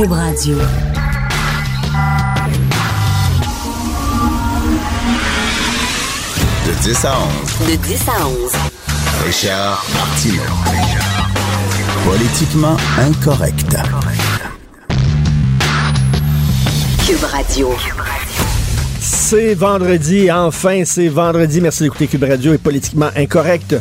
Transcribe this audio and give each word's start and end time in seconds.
Cube 0.00 0.12
Radio. 0.12 0.56
De 6.66 6.72
10 6.82 7.04
à 7.04 7.18
11. 7.60 7.68
De 7.68 7.76
10 7.76 8.08
à 8.08 8.26
11. 8.26 8.52
Richard 9.26 9.84
Martineau. 9.92 10.40
Politiquement 12.06 12.76
incorrect. 12.98 13.76
Cube 17.06 17.24
Radio. 17.24 17.74
C'est 19.00 19.52
vendredi, 19.52 20.32
enfin 20.32 20.84
c'est 20.86 21.08
vendredi. 21.08 21.60
Merci 21.60 21.82
d'écouter 21.82 22.06
Cube 22.06 22.24
Radio 22.24 22.54
est 22.54 22.58
politiquement 22.58 23.10
incorrect. 23.14 23.76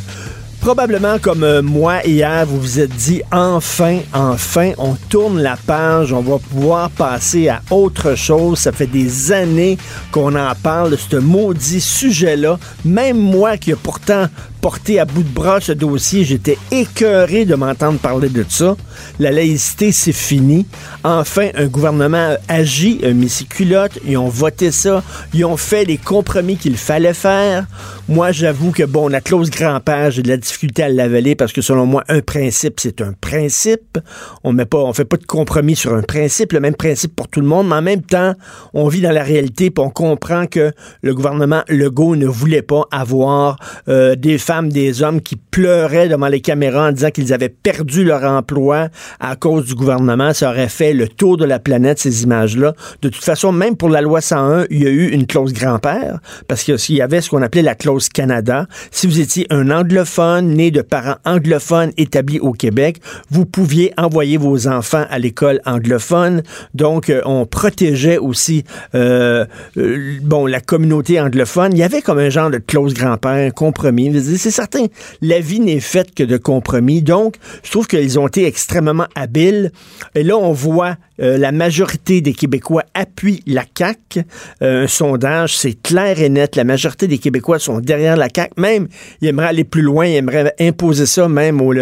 Probablement 0.61 1.19
comme 1.19 1.43
euh, 1.43 1.61
moi 1.61 2.05
hier, 2.05 2.45
vous 2.45 2.59
vous 2.59 2.79
êtes 2.81 2.93
dit 2.93 3.21
enfin, 3.31 3.99
enfin, 4.13 4.73
on 4.77 4.95
tourne 5.09 5.41
la 5.41 5.55
page, 5.55 6.11
on 6.11 6.21
va 6.21 6.37
pouvoir 6.37 6.89
passer 6.89 7.47
à 7.47 7.61
autre 7.71 8.15
chose. 8.15 8.59
Ça 8.59 8.73
fait 8.73 8.85
des 8.85 9.31
années 9.31 9.77
qu'on 10.11 10.35
en 10.35 10.53
parle 10.61 10.91
de 10.91 10.95
ce 10.97 11.15
maudit 11.15 11.79
sujet-là. 11.79 12.59
Même 12.83 13.17
moi 13.17 13.55
qui 13.55 13.71
ai 13.71 13.75
pourtant 13.75 14.25
porté 14.61 14.99
à 14.99 15.05
bout 15.05 15.23
de 15.23 15.29
bras 15.29 15.59
ce 15.61 15.71
dossier, 15.71 16.23
j'étais 16.23 16.57
écœuré 16.71 17.45
de 17.45 17.55
m'entendre 17.55 17.99
parler 17.99 18.29
de 18.29 18.45
ça. 18.47 18.75
La 19.19 19.31
laïcité, 19.31 19.91
c'est 19.91 20.11
fini. 20.11 20.65
Enfin, 21.03 21.49
un 21.55 21.67
gouvernement 21.67 22.35
agit, 22.47 22.99
un 23.03 23.13
mis 23.13 23.47
culotte, 23.49 23.99
ils 24.05 24.17
ont 24.17 24.27
voté 24.27 24.71
ça, 24.71 25.03
ils 25.33 25.45
ont 25.45 25.57
fait 25.57 25.85
les 25.85 25.97
compromis 25.97 26.57
qu'il 26.57 26.77
fallait 26.77 27.13
faire. 27.13 27.65
Moi, 28.07 28.31
j'avoue 28.31 28.71
que 28.71 28.83
bon, 28.83 29.07
la 29.07 29.21
clause 29.21 29.49
grand-père, 29.49 30.11
j'ai 30.11 30.23
de 30.23 30.29
la 30.29 30.37
difficulté 30.37 30.83
à 30.83 30.89
l'avaler 30.89 31.35
parce 31.35 31.53
que 31.53 31.61
selon 31.61 31.85
moi, 31.85 32.03
un 32.09 32.21
principe, 32.21 32.79
c'est 32.79 33.01
un 33.01 33.13
principe. 33.13 33.99
On 34.43 34.51
met 34.51 34.65
pas, 34.65 34.79
on 34.79 34.93
fait 34.93 35.05
pas 35.05 35.17
de 35.17 35.25
compromis 35.25 35.75
sur 35.75 35.93
un 35.93 36.01
principe, 36.01 36.53
le 36.53 36.59
même 36.59 36.75
principe 36.75 37.15
pour 37.15 37.27
tout 37.27 37.39
le 37.39 37.47
monde, 37.47 37.67
mais 37.67 37.75
en 37.75 37.81
même 37.81 38.01
temps, 38.01 38.33
on 38.73 38.87
vit 38.87 39.01
dans 39.01 39.11
la 39.11 39.23
réalité 39.23 39.65
et 39.67 39.73
on 39.77 39.89
comprend 39.89 40.47
que 40.47 40.71
le 41.01 41.13
gouvernement 41.13 41.61
Legault 41.67 42.15
ne 42.15 42.27
voulait 42.27 42.61
pas 42.61 42.85
avoir 42.91 43.57
euh, 43.87 44.15
des 44.15 44.37
des 44.69 45.03
hommes 45.03 45.21
qui 45.21 45.35
pleuraient 45.35 46.09
devant 46.09 46.27
les 46.27 46.41
caméras 46.41 46.89
en 46.89 46.91
disant 46.91 47.11
qu'ils 47.11 47.33
avaient 47.33 47.49
perdu 47.49 48.03
leur 48.03 48.23
emploi 48.23 48.89
à 49.19 49.35
cause 49.35 49.65
du 49.65 49.75
gouvernement. 49.75 50.33
Ça 50.33 50.49
aurait 50.49 50.69
fait 50.69 50.93
le 50.93 51.07
tour 51.07 51.37
de 51.37 51.45
la 51.45 51.59
planète, 51.59 51.99
ces 51.99 52.23
images-là. 52.23 52.73
De 53.01 53.09
toute 53.09 53.23
façon, 53.23 53.51
même 53.51 53.75
pour 53.75 53.89
la 53.89 54.01
loi 54.01 54.21
101, 54.21 54.65
il 54.69 54.83
y 54.83 54.87
a 54.87 54.89
eu 54.89 55.09
une 55.09 55.27
clause 55.27 55.53
grand-père 55.53 56.19
parce 56.47 56.63
qu'il 56.63 56.95
y 56.95 57.01
avait 57.01 57.21
ce 57.21 57.29
qu'on 57.29 57.41
appelait 57.41 57.61
la 57.61 57.75
clause 57.75 58.09
Canada. 58.09 58.65
Si 58.91 59.07
vous 59.07 59.19
étiez 59.19 59.45
un 59.51 59.69
anglophone, 59.69 60.47
né 60.47 60.71
de 60.71 60.81
parents 60.81 61.17
anglophones 61.25 61.91
établis 61.97 62.39
au 62.39 62.53
Québec, 62.53 63.01
vous 63.29 63.45
pouviez 63.45 63.93
envoyer 63.97 64.37
vos 64.37 64.67
enfants 64.67 65.05
à 65.09 65.19
l'école 65.19 65.61
anglophone. 65.65 66.41
Donc, 66.73 67.09
euh, 67.09 67.21
on 67.25 67.45
protégeait 67.45 68.17
aussi 68.17 68.63
euh, 68.95 69.45
euh, 69.77 70.17
bon 70.23 70.45
la 70.45 70.61
communauté 70.61 71.19
anglophone. 71.19 71.71
Il 71.73 71.79
y 71.79 71.83
avait 71.83 72.01
comme 72.01 72.19
un 72.19 72.29
genre 72.29 72.49
de 72.49 72.57
clause 72.57 72.93
grand-père, 72.93 73.53
compromis. 73.53 74.09
C'est 74.39 74.51
certain, 74.51 74.85
la 75.21 75.39
vie 75.39 75.59
n'est 75.59 75.79
faite 75.79 76.15
que 76.15 76.23
de 76.23 76.37
compromis. 76.37 77.01
Donc, 77.01 77.35
je 77.63 77.71
trouve 77.71 77.87
qu'ils 77.87 78.17
ont 78.19 78.27
été 78.27 78.45
extrêmement 78.45 79.07
habiles. 79.15 79.71
Et 80.15 80.23
là, 80.23 80.37
on 80.37 80.51
voit 80.51 80.95
euh, 81.21 81.37
la 81.37 81.51
majorité 81.51 82.21
des 82.21 82.33
Québécois 82.33 82.83
appuient 82.93 83.43
la 83.45 83.63
CAQ. 83.77 84.23
Euh, 84.61 84.83
un 84.83 84.87
sondage, 84.87 85.57
c'est 85.57 85.73
clair 85.73 86.21
et 86.21 86.29
net. 86.29 86.55
La 86.55 86.63
majorité 86.63 87.07
des 87.07 87.17
Québécois 87.17 87.59
sont 87.59 87.79
derrière 87.79 88.15
la 88.17 88.29
CAQ. 88.33 88.53
Même, 88.57 88.87
ils 89.21 89.27
aimeraient 89.27 89.47
aller 89.47 89.63
plus 89.63 89.81
loin, 89.81 90.05
ils 90.05 90.15
aimeraient 90.15 90.53
imposer 90.59 91.05
ça 91.05 91.27
même 91.27 91.61
aux 91.61 91.73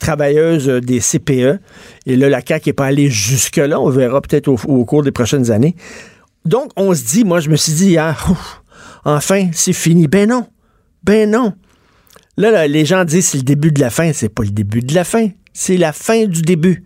travailleuses 0.00 0.66
des 0.66 1.00
CPE. 1.00 1.60
Et 2.06 2.16
là, 2.16 2.28
la 2.28 2.40
CAQ 2.40 2.70
n'est 2.70 2.72
pas 2.72 2.86
allée 2.86 3.10
jusque-là. 3.10 3.80
On 3.80 3.90
verra 3.90 4.20
peut-être 4.20 4.48
au, 4.48 4.84
cours 4.84 5.02
des 5.02 5.12
prochaines 5.12 5.50
années. 5.50 5.76
Donc, 6.44 6.70
on 6.76 6.94
se 6.94 7.04
dit, 7.04 7.24
moi, 7.24 7.40
je 7.40 7.50
me 7.50 7.56
suis 7.56 7.72
dit 7.72 7.88
hier, 7.90 8.26
enfin, 9.04 9.48
c'est 9.52 9.72
fini. 9.72 10.06
Ben 10.08 10.28
non. 10.28 10.46
Ben 11.02 11.30
non. 11.30 11.52
Là, 12.38 12.50
là, 12.50 12.68
les 12.68 12.84
gens 12.84 13.04
disent 13.04 13.28
c'est 13.28 13.38
le 13.38 13.44
début 13.44 13.72
de 13.72 13.80
la 13.80 13.90
fin. 13.90 14.12
C'est 14.12 14.28
pas 14.28 14.42
le 14.42 14.50
début 14.50 14.80
de 14.80 14.94
la 14.94 15.04
fin. 15.04 15.28
C'est 15.52 15.76
la 15.76 15.92
fin 15.92 16.26
du 16.26 16.42
début. 16.42 16.84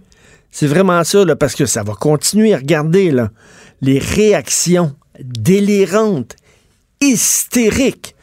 C'est 0.53 0.67
vraiment 0.67 1.03
ça, 1.05 1.25
parce 1.37 1.55
que 1.55 1.67
ça 1.67 1.83
va 1.83 1.95
continuer. 1.95 2.55
Regardez, 2.55 3.11
là, 3.11 3.31
les 3.81 3.99
réactions 3.99 4.95
délirantes, 5.21 6.37
hystériques. 7.01 8.15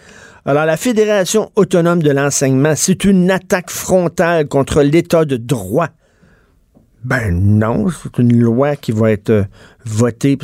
Alors, 0.45 0.65
la 0.65 0.77
Fédération 0.77 1.51
autonome 1.55 2.01
de 2.01 2.11
l'enseignement, 2.11 2.73
c'est 2.75 3.03
une 3.03 3.29
attaque 3.29 3.69
frontale 3.69 4.47
contre 4.47 4.81
l'État 4.81 5.25
de 5.25 5.35
droit. 5.35 5.89
Ben 7.07 7.31
non, 7.31 7.85
c'est 7.87 8.21
une 8.21 8.37
loi 8.37 8.75
qui 8.75 8.91
va 8.91 9.11
être 9.11 9.29
euh, 9.29 9.43
votée. 9.85 10.37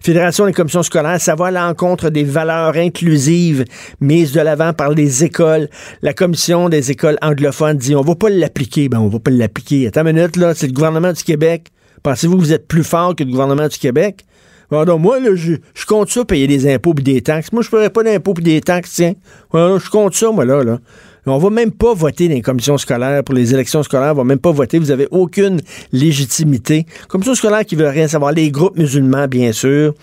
Fédération 0.00 0.46
des 0.46 0.52
commissions 0.52 0.84
scolaires, 0.84 1.20
ça 1.20 1.34
va 1.34 1.46
à 1.46 1.50
l'encontre 1.50 2.08
des 2.08 2.22
valeurs 2.22 2.76
inclusives 2.76 3.64
mises 4.00 4.30
de 4.30 4.40
l'avant 4.40 4.72
par 4.72 4.90
les 4.90 5.24
écoles. 5.24 5.68
La 6.02 6.14
commission 6.14 6.68
des 6.68 6.92
écoles 6.92 7.18
anglophones 7.20 7.78
dit 7.78 7.96
on 7.96 8.02
va 8.02 8.14
pas 8.14 8.30
l'appliquer. 8.30 8.88
Ben 8.88 9.00
on 9.00 9.08
va 9.08 9.18
pas 9.18 9.32
l'appliquer. 9.32 9.88
Attends 9.88 10.06
une 10.06 10.14
minute, 10.14 10.36
là, 10.36 10.54
c'est 10.54 10.68
le 10.68 10.72
gouvernement 10.72 11.12
du 11.12 11.24
Québec. 11.24 11.72
Pensez-vous 12.04 12.36
que 12.36 12.42
vous 12.42 12.52
êtes 12.52 12.68
plus 12.68 12.84
fort 12.84 13.16
que 13.16 13.24
le 13.24 13.32
gouvernement 13.32 13.66
du 13.66 13.76
Québec? 13.76 14.24
Bon, 14.70 14.98
moi, 15.00 15.18
là, 15.18 15.30
je, 15.34 15.54
je, 15.74 15.84
compte 15.84 16.10
ça 16.10 16.24
payer 16.24 16.46
des 16.46 16.72
impôts 16.72 16.94
et 16.96 17.02
des 17.02 17.22
taxes. 17.22 17.50
Moi, 17.52 17.62
je 17.62 17.74
ne 17.74 17.88
pas 17.88 18.04
d'impôts 18.04 18.34
et 18.38 18.42
des 18.42 18.60
taxes, 18.60 18.92
tiens. 18.94 19.14
je 19.52 19.90
compte 19.90 20.14
ça, 20.14 20.30
moi, 20.30 20.44
là, 20.44 20.62
là. 20.62 20.78
On 21.28 21.38
va 21.38 21.50
même 21.50 21.72
pas 21.72 21.94
voter 21.94 22.28
dans 22.28 22.34
les 22.34 22.42
commissions 22.42 22.78
scolaires 22.78 23.22
pour 23.22 23.34
les 23.34 23.52
élections 23.52 23.82
scolaires. 23.82 24.12
On 24.12 24.18
va 24.18 24.24
même 24.24 24.38
pas 24.38 24.52
voter. 24.52 24.78
Vous 24.78 24.90
avez 24.90 25.08
aucune 25.10 25.60
légitimité. 25.92 26.86
Commission 27.08 27.34
scolaire 27.34 27.64
qui 27.64 27.76
veut 27.76 27.88
rien 27.88 28.08
savoir. 28.08 28.32
Les 28.32 28.50
groupes 28.50 28.78
musulmans, 28.78 29.28
bien 29.28 29.52
sûr, 29.52 29.94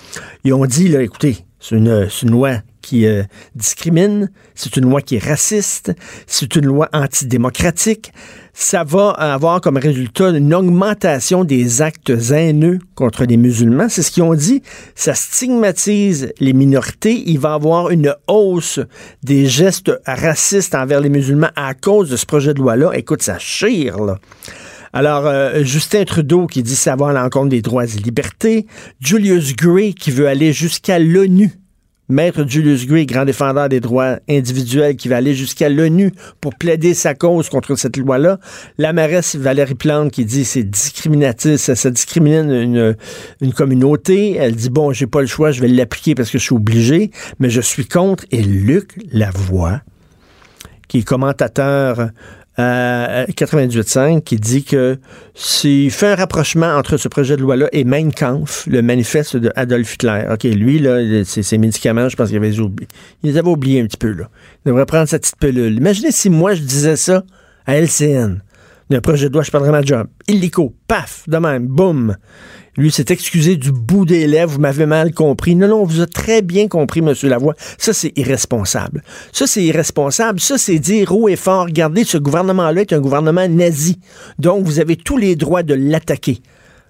ils 0.44 0.53
ont 0.53 0.66
dit, 0.66 0.94
écoutez, 0.96 1.38
c'est 1.59 1.75
une, 1.75 2.08
une, 2.22 2.31
loi 2.31 2.58
qui 2.81 3.08
euh, 3.08 3.24
discrimine, 3.56 4.30
c'est 4.53 4.78
une 4.78 4.84
loi 4.84 5.02
qui 5.02 5.16
est 5.16 5.24
raciste, 5.24 5.94
c'est 6.28 6.56
une 6.56 6.66
loi 6.66 6.90
antidémocratique. 6.94 8.12
Ça 8.58 8.86
va 8.86 9.10
avoir 9.10 9.60
comme 9.60 9.76
résultat 9.76 10.30
une 10.30 10.54
augmentation 10.54 11.44
des 11.44 11.82
actes 11.82 12.14
haineux 12.32 12.80
contre 12.96 13.26
les 13.26 13.36
musulmans. 13.36 13.90
C'est 13.90 14.02
ce 14.02 14.12
qu'ils 14.12 14.24
ont 14.24 14.34
dit. 14.34 14.64
Ça 14.96 15.14
stigmatise 15.14 16.32
les 16.40 16.54
minorités. 16.54 17.22
Il 17.28 17.38
va 17.38 17.54
avoir 17.54 17.90
une 17.90 18.16
hausse 18.28 18.80
des 19.24 19.46
gestes 19.46 19.92
racistes 20.06 20.74
envers 20.74 21.02
les 21.02 21.10
musulmans 21.10 21.50
à 21.58 21.74
cause 21.74 22.10
de 22.10 22.16
ce 22.16 22.26
projet 22.26 22.54
de 22.54 22.60
loi-là. 22.60 22.92
Écoute, 22.94 23.24
ça 23.24 23.38
chire. 23.40 23.98
Alors, 24.94 25.28
euh, 25.28 25.62
Justin 25.66 26.06
Trudeau 26.06 26.48
qui 26.48 26.64
dit 26.64 26.78
ça 26.78 26.96
va 26.96 27.10
à 27.10 27.14
l'encontre 27.14 27.50
des 27.50 27.62
droits 27.62 27.84
et 27.84 28.00
libertés. 28.00 28.68
Julius 29.02 29.54
Gray 29.54 29.94
qui 29.94 30.12
veut 30.12 30.30
aller 30.30 30.54
jusqu'à 30.54 30.98
l'ONU 30.98 31.52
Maître 32.08 32.48
Julius 32.48 32.86
Gray, 32.86 33.08
grand 33.08 33.26
défendeur 33.26 33.68
des 33.68 33.80
droits 33.80 34.20
individuels, 34.30 34.96
qui 34.96 35.08
va 35.08 35.18
aller 35.18 35.34
jusqu'à 35.34 35.70
l'ONU 35.70 36.12
pour 36.40 36.54
plaider 36.54 36.94
sa 36.94 37.16
cause 37.16 37.50
contre 37.50 37.76
cette 37.76 37.98
loi-là. 37.98 38.40
La 38.78 38.94
mairesse 38.94 39.36
Valérie 39.36 39.74
Plante 39.74 40.12
qui 40.12 40.24
dit 40.24 40.46
c'est 40.46 40.64
discriminatif, 40.64 41.56
ça, 41.56 41.76
ça 41.76 41.90
discrimine 41.90 42.96
une, 43.42 43.54
communauté. 43.54 44.36
Elle 44.36 44.56
dit 44.56 44.70
bon, 44.70 44.94
j'ai 44.94 45.08
pas 45.08 45.22
le 45.22 45.28
choix, 45.28 45.52
je 45.52 45.62
vais 45.62 45.68
l'appliquer 45.68 46.14
parce 46.14 46.30
que 46.30 46.38
je 46.38 46.44
suis 46.44 46.56
obligé, 46.56 47.12
mais 47.40 47.50
je 47.50 47.62
suis 47.62 47.88
contre. 47.88 48.26
Et 48.32 48.44
Luc 48.44 48.92
Lavoie, 49.12 49.82
qui 50.88 51.00
est 51.00 51.04
commentateur 51.04 52.10
à 52.58 53.26
98.5 53.26 54.22
qui 54.22 54.38
dit 54.38 54.64
que 54.64 54.98
s'il 55.34 55.92
fait 55.92 56.08
un 56.08 56.16
rapprochement 56.16 56.76
entre 56.76 56.98
ce 56.98 57.08
projet 57.08 57.36
de 57.36 57.42
loi-là 57.42 57.68
et 57.74 57.84
Mein 57.84 58.14
Kampf, 58.14 58.66
le 58.68 58.82
manifeste 58.82 59.36
de 59.36 59.52
Adolf 59.56 59.96
Hitler. 59.96 60.26
OK, 60.32 60.44
lui, 60.44 60.80
là, 60.80 61.24
ses, 61.26 61.58
médicaments, 61.58 62.08
je 62.08 62.16
pense 62.16 62.30
qu'il 62.30 62.38
avait 62.38 62.60
oublié. 62.60 62.88
Il 63.24 63.32
les 63.32 63.38
avait 63.38 63.50
oubliés 63.50 63.82
un 63.82 63.86
petit 63.86 63.98
peu, 63.98 64.12
là. 64.12 64.30
Il 64.66 64.70
devrait 64.70 64.86
prendre 64.86 65.08
sa 65.08 65.20
petite 65.20 65.38
pilule. 65.38 65.78
Imaginez 65.78 66.12
si 66.12 66.30
moi, 66.30 66.54
je 66.54 66.62
disais 66.62 66.96
ça 66.96 67.24
à 67.66 67.78
LCN. 67.78 68.42
Un 68.92 69.02
projet 69.02 69.30
de 69.30 69.34
loi, 69.34 69.44
je 69.44 69.52
parlerais 69.52 69.72
ma 69.72 69.82
job. 69.82 70.08
Illico, 70.28 70.76
paf, 70.88 71.28
de 71.28 71.38
même, 71.38 71.66
boum. 71.66 72.16
Lui 72.78 72.92
s'est 72.92 73.06
excusé 73.10 73.56
du 73.56 73.72
bout 73.72 74.06
des 74.06 74.28
lèvres, 74.28 74.54
vous 74.54 74.60
m'avez 74.60 74.86
mal 74.86 75.14
compris. 75.14 75.56
Non, 75.56 75.68
non, 75.68 75.82
on 75.82 75.86
vous 75.86 76.02
a 76.02 76.08
très 76.08 76.42
bien 76.42 76.68
compris, 76.68 77.02
Monsieur 77.02 77.30
Lavoie. 77.30 77.56
Ça, 77.78 77.94
c'est 77.94 78.12
irresponsable. 78.18 79.02
Ça, 79.32 79.48
c'est 79.48 79.64
irresponsable. 79.64 80.42
Ça, 80.42 80.58
c'est 80.58 80.80
dire 80.80 81.16
haut 81.16 81.30
et 81.30 81.38
fort, 81.38 81.66
regardez, 81.66 82.04
ce 82.04 82.18
gouvernement-là 82.18 82.82
est 82.82 82.94
un 82.94 83.00
gouvernement 83.00 83.48
nazi. 83.48 83.98
Donc, 84.40 84.66
vous 84.66 84.80
avez 84.80 84.98
tous 84.98 85.18
les 85.18 85.36
droits 85.36 85.64
de 85.64 85.74
l'attaquer. 85.74 86.42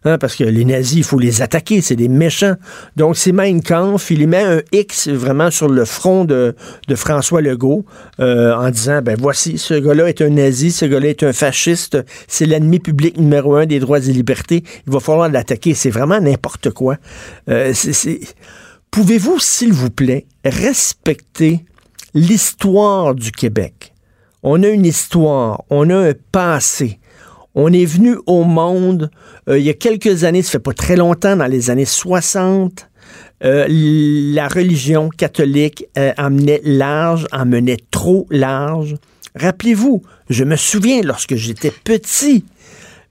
Hein, 0.06 0.19
parce 0.19 0.36
que 0.36 0.44
les 0.44 0.66
nazis, 0.66 0.98
il 0.98 1.04
faut 1.04 1.18
les 1.18 1.42
attaquer, 1.42 1.81
c'est 1.81 1.96
des 1.96 2.07
méchants. 2.07 2.56
Donc, 2.96 3.18
c'est 3.18 3.31
Mein 3.31 3.62
Kampf, 3.62 4.12
il 4.12 4.28
met 4.28 4.44
un 4.44 4.62
X 4.72 5.07
vraiment 5.10 5.50
sur 5.50 5.68
le 5.68 5.84
front 5.84 6.25
de, 6.25 6.56
François 6.96 7.42
Legault 7.42 7.86
euh, 8.19 8.54
en 8.56 8.69
disant, 8.69 9.02
ben 9.02 9.18
voici, 9.19 9.57
ce 9.57 9.74
gars-là 9.74 10.07
est 10.07 10.22
un 10.22 10.30
nazi, 10.30 10.72
ce 10.72 10.86
gars-là 10.86 11.10
est 11.10 11.24
un 11.24 11.34
fasciste, 11.34 11.98
c'est 12.28 12.46
l'ennemi 12.46 12.80
public 12.80 13.18
numéro 13.18 13.56
un 13.56 13.66
des 13.66 13.80
droits 13.80 13.98
et 13.98 14.12
libertés, 14.12 14.63
il 14.86 14.94
va 14.94 15.00
falloir 15.00 15.28
l'attaquer. 15.28 15.74
C'est 15.74 15.90
vraiment 15.90 16.22
n'importe 16.22 16.69
quoi. 16.69 16.98
Euh, 17.50 17.74
Pouvez-vous, 18.92 19.40
s'il 19.40 19.74
vous 19.74 19.90
plaît, 19.90 20.25
respecter 20.46 21.66
l'histoire 22.13 23.13
du 23.13 23.31
Québec? 23.31 23.94
On 24.42 24.63
a 24.63 24.68
une 24.68 24.86
histoire, 24.86 25.63
on 25.69 25.90
a 25.90 25.98
un 25.98 26.13
passé 26.31 27.00
On 27.56 27.72
est 27.72 27.86
venu 27.86 28.18
au 28.25 28.44
monde 28.44 29.10
euh, 29.50 29.57
il 29.57 29.66
y 29.66 29.69
a 29.69 29.74
quelques 29.74 30.24
années, 30.24 30.42
ça 30.42 30.52
fait 30.52 30.60
pas 30.60 30.74
très 30.74 30.96
longtemps, 30.96 31.36
dans 31.36 31.46
les 31.46 31.69
années 31.69 31.86
60. 31.86 32.90
Euh, 33.44 33.66
la 33.69 34.48
religion 34.48 35.10
catholique 35.10 35.86
euh, 35.98 36.12
emmenait 36.18 36.62
large, 36.63 37.28
emmenait 37.31 37.80
trop 37.92 38.28
large. 38.30 38.96
Rappelez-vous, 39.36 40.02
je 40.30 40.44
me 40.44 40.56
souviens 40.56 41.02
lorsque 41.02 41.36
j'étais 41.36 41.72
petit, 41.72 42.46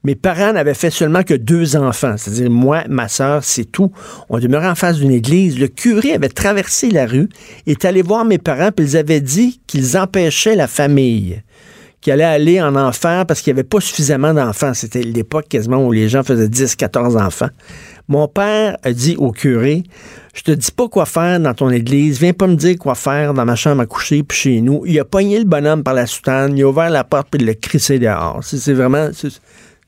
mes 0.03 0.15
parents 0.15 0.53
n'avaient 0.53 0.73
fait 0.73 0.89
seulement 0.89 1.23
que 1.23 1.33
deux 1.33 1.75
enfants, 1.75 2.15
c'est-à-dire 2.17 2.49
moi, 2.49 2.83
ma 2.89 3.07
sœur, 3.07 3.43
c'est 3.43 3.65
tout. 3.65 3.91
On 4.29 4.39
demeurait 4.39 4.67
en 4.67 4.75
face 4.75 4.97
d'une 4.97 5.11
église. 5.11 5.59
Le 5.59 5.67
curé 5.67 6.13
avait 6.13 6.29
traversé 6.29 6.91
la 6.91 7.05
rue, 7.05 7.29
est 7.65 7.85
allé 7.85 8.01
voir 8.01 8.25
mes 8.25 8.37
parents, 8.37 8.71
puis 8.71 8.85
ils 8.85 8.97
avaient 8.97 9.21
dit 9.21 9.61
qu'ils 9.65 9.97
empêchaient 9.97 10.55
la 10.55 10.67
famille 10.67 11.41
qui 12.05 12.11
allait 12.11 12.23
aller 12.23 12.61
en 12.61 12.75
enfer 12.75 13.25
parce 13.25 13.41
qu'il 13.41 13.51
n'y 13.51 13.59
avait 13.59 13.67
pas 13.67 13.79
suffisamment 13.79 14.31
d'enfants. 14.31 14.75
C'était 14.75 15.01
l'époque 15.01 15.47
quasiment 15.49 15.83
où 15.83 15.91
les 15.91 16.07
gens 16.07 16.21
faisaient 16.21 16.47
10, 16.47 16.75
14 16.75 17.17
enfants. 17.17 17.49
Mon 18.07 18.27
père 18.27 18.77
a 18.83 18.93
dit 18.93 19.15
au 19.17 19.31
curé, 19.31 19.81
je 20.35 20.43
te 20.43 20.51
dis 20.51 20.69
pas 20.69 20.87
quoi 20.87 21.07
faire 21.07 21.39
dans 21.39 21.55
ton 21.55 21.71
église, 21.71 22.19
viens 22.19 22.33
pas 22.33 22.45
me 22.45 22.53
dire 22.53 22.77
quoi 22.77 22.93
faire 22.93 23.33
dans 23.33 23.43
ma 23.43 23.55
chambre 23.55 23.81
à 23.81 23.87
coucher 23.87 24.21
puis 24.21 24.37
chez 24.37 24.61
nous. 24.61 24.83
Il 24.85 24.99
a 24.99 25.03
pogné 25.03 25.39
le 25.39 25.45
bonhomme 25.45 25.81
par 25.81 25.95
la 25.95 26.05
soutane, 26.05 26.55
il 26.55 26.61
a 26.61 26.67
ouvert 26.67 26.91
la 26.91 27.03
porte 27.03 27.29
puis 27.31 27.41
il 27.41 27.47
l'a 27.47 27.55
crissé 27.55 27.97
dehors. 27.97 28.39
C'est 28.43 28.73
vraiment 28.73 29.09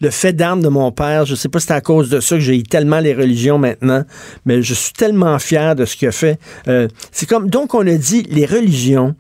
le 0.02 0.10
fait 0.10 0.34
d'armes 0.34 0.64
de 0.64 0.70
mon 0.70 0.92
père. 0.92 1.28
Je 1.28 1.36
sais 1.36 1.50
pas 1.50 1.60
si 1.60 1.68
c'est 1.68 1.74
à 1.74 1.82
cause 1.82 2.10
de 2.10 2.20
ça 2.20 2.34
que 2.34 2.42
j'ai 2.42 2.64
tellement 2.64 3.00
les 3.00 3.14
religions 3.14 3.60
maintenant, 3.60 4.04
mais 4.44 4.64
je 4.64 4.74
suis 4.74 4.94
tellement 4.94 5.38
fier 5.38 5.76
de 5.76 5.86
ce 5.86 5.96
qu'il 5.96 6.08
a 6.08 6.12
fait. 6.12 6.40
Euh, 6.68 6.88
c'est 7.12 7.30
comme 7.30 7.52
donc 7.52 7.76
on 7.76 7.86
a 7.86 7.94
dit 7.96 8.24
les 8.32 8.48
religions 8.48 9.14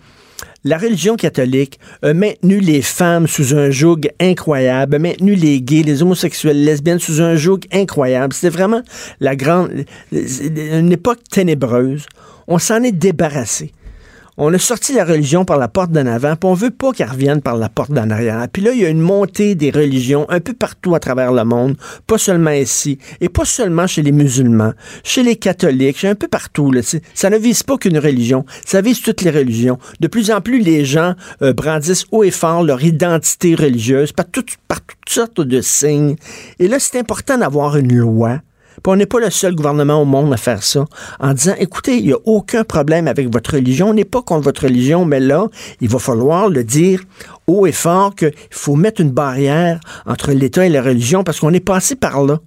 la 0.67 0.77
religion 0.77 1.15
catholique 1.15 1.79
a 2.03 2.13
maintenu 2.13 2.59
les 2.59 2.81
femmes 2.81 3.27
sous 3.27 3.55
un 3.55 3.69
joug 3.69 4.01
incroyable, 4.19 4.95
a 4.95 4.99
maintenu 4.99 5.33
les 5.35 5.61
gays, 5.61 5.83
les 5.83 6.03
homosexuels, 6.03 6.57
les 6.57 6.65
lesbiennes 6.65 6.99
sous 6.99 7.21
un 7.21 7.35
joug 7.35 7.61
incroyable. 7.71 8.33
C'était 8.33 8.49
vraiment 8.49 8.81
la 9.21 9.35
grande, 9.35 9.85
une 10.11 10.91
époque 10.91 11.19
ténébreuse. 11.31 12.05
On 12.47 12.59
s'en 12.59 12.83
est 12.83 12.91
débarrassé 12.91 13.71
on 14.37 14.53
a 14.53 14.59
sorti 14.59 14.93
la 14.93 15.03
religion 15.03 15.45
par 15.45 15.57
la 15.57 15.67
porte 15.67 15.91
d'en 15.91 16.05
avant, 16.05 16.35
puis 16.35 16.47
on 16.49 16.53
veut 16.53 16.69
pas 16.69 16.91
qu'elle 16.91 17.09
revienne 17.09 17.41
par 17.41 17.57
la 17.57 17.69
porte 17.69 17.91
d'en 17.91 18.09
arrière. 18.11 18.45
Puis 18.53 18.61
là, 18.61 18.71
il 18.71 18.79
y 18.79 18.85
a 18.85 18.89
une 18.89 19.01
montée 19.01 19.55
des 19.55 19.71
religions 19.71 20.27
un 20.29 20.39
peu 20.39 20.53
partout 20.53 20.93
à 20.93 20.99
travers 20.99 21.31
le 21.31 21.43
monde, 21.43 21.75
pas 22.05 22.19
seulement 22.19 22.51
ici, 22.51 22.99
et 23.19 23.29
pas 23.29 23.45
seulement 23.45 23.87
chez 23.87 24.03
les 24.03 24.11
musulmans, 24.11 24.73
chez 25.03 25.23
les 25.23 25.37
catholiques, 25.37 26.05
un 26.05 26.13
peu 26.13 26.27
partout. 26.27 26.71
Là, 26.71 26.81
ça 27.13 27.29
ne 27.31 27.37
vise 27.37 27.63
pas 27.63 27.77
qu'une 27.77 27.97
religion, 27.97 28.45
ça 28.63 28.81
vise 28.81 29.01
toutes 29.01 29.21
les 29.21 29.31
religions. 29.31 29.79
De 29.99 30.07
plus 30.07 30.29
en 30.29 30.39
plus, 30.39 30.59
les 30.59 30.85
gens 30.85 31.15
euh, 31.41 31.53
brandissent 31.53 32.05
haut 32.11 32.23
et 32.23 32.31
fort 32.31 32.63
leur 32.63 32.83
identité 32.83 33.55
religieuse 33.55 34.11
par, 34.11 34.25
par 34.67 34.81
toutes 34.81 35.09
sortes 35.09 35.41
de 35.41 35.61
signes. 35.61 36.15
Et 36.59 36.67
là, 36.67 36.77
c'est 36.79 36.99
important 36.99 37.39
d'avoir 37.39 37.77
une 37.77 37.97
loi 37.97 38.39
on 38.85 38.95
n'est 38.95 39.05
pas 39.05 39.19
le 39.19 39.29
seul 39.29 39.55
gouvernement 39.55 40.01
au 40.01 40.05
monde 40.05 40.33
à 40.33 40.37
faire 40.37 40.63
ça, 40.63 40.85
en 41.19 41.33
disant, 41.33 41.55
écoutez, 41.59 41.97
il 41.97 42.05
n'y 42.05 42.13
a 42.13 42.17
aucun 42.25 42.63
problème 42.63 43.07
avec 43.07 43.31
votre 43.31 43.55
religion, 43.55 43.89
on 43.89 43.93
n'est 43.93 44.05
pas 44.05 44.21
contre 44.21 44.43
votre 44.43 44.63
religion, 44.63 45.05
mais 45.05 45.19
là, 45.19 45.47
il 45.81 45.89
va 45.89 45.99
falloir 45.99 46.49
le 46.49 46.63
dire 46.63 47.03
haut 47.47 47.65
et 47.65 47.71
fort 47.71 48.15
qu'il 48.15 48.33
faut 48.49 48.75
mettre 48.75 49.01
une 49.01 49.11
barrière 49.11 49.79
entre 50.05 50.31
l'État 50.31 50.65
et 50.65 50.69
la 50.69 50.81
religion 50.81 51.23
parce 51.23 51.39
qu'on 51.39 51.53
est 51.53 51.59
passé 51.59 51.95
par 51.95 52.23
là. 52.23 52.39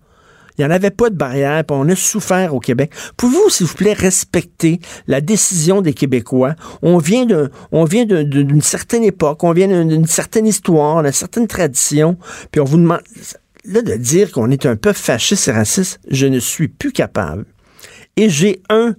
Il 0.58 0.64
n'y 0.64 0.66
en 0.66 0.74
avait 0.74 0.90
pas 0.90 1.08
de 1.08 1.14
barrière, 1.14 1.64
puis 1.64 1.74
on 1.78 1.88
a 1.88 1.96
souffert 1.96 2.54
au 2.54 2.60
Québec. 2.60 2.92
Pouvez-vous, 3.16 3.48
s'il 3.48 3.66
vous 3.66 3.74
plaît, 3.74 3.94
respecter 3.94 4.80
la 5.06 5.22
décision 5.22 5.80
des 5.80 5.94
Québécois? 5.94 6.54
On 6.82 6.98
vient 6.98 7.24
d'une 7.24 8.60
certaine 8.60 9.04
époque, 9.04 9.42
on 9.42 9.52
vient 9.52 9.68
d'une 9.68 10.06
certaine 10.06 10.46
histoire, 10.46 11.02
d'une 11.02 11.12
certaine 11.12 11.46
tradition, 11.46 12.18
puis 12.50 12.60
on 12.60 12.64
vous 12.64 12.76
demande 12.76 13.00
là, 13.64 13.82
de 13.82 13.94
dire 13.94 14.32
qu'on 14.32 14.50
est 14.50 14.66
un 14.66 14.76
peu 14.76 14.92
fasciste 14.92 15.48
et 15.48 15.52
raciste, 15.52 16.00
je 16.10 16.26
ne 16.26 16.38
suis 16.38 16.68
plus 16.68 16.92
capable. 16.92 17.44
Et 18.16 18.28
j'ai 18.28 18.62
un 18.68 18.94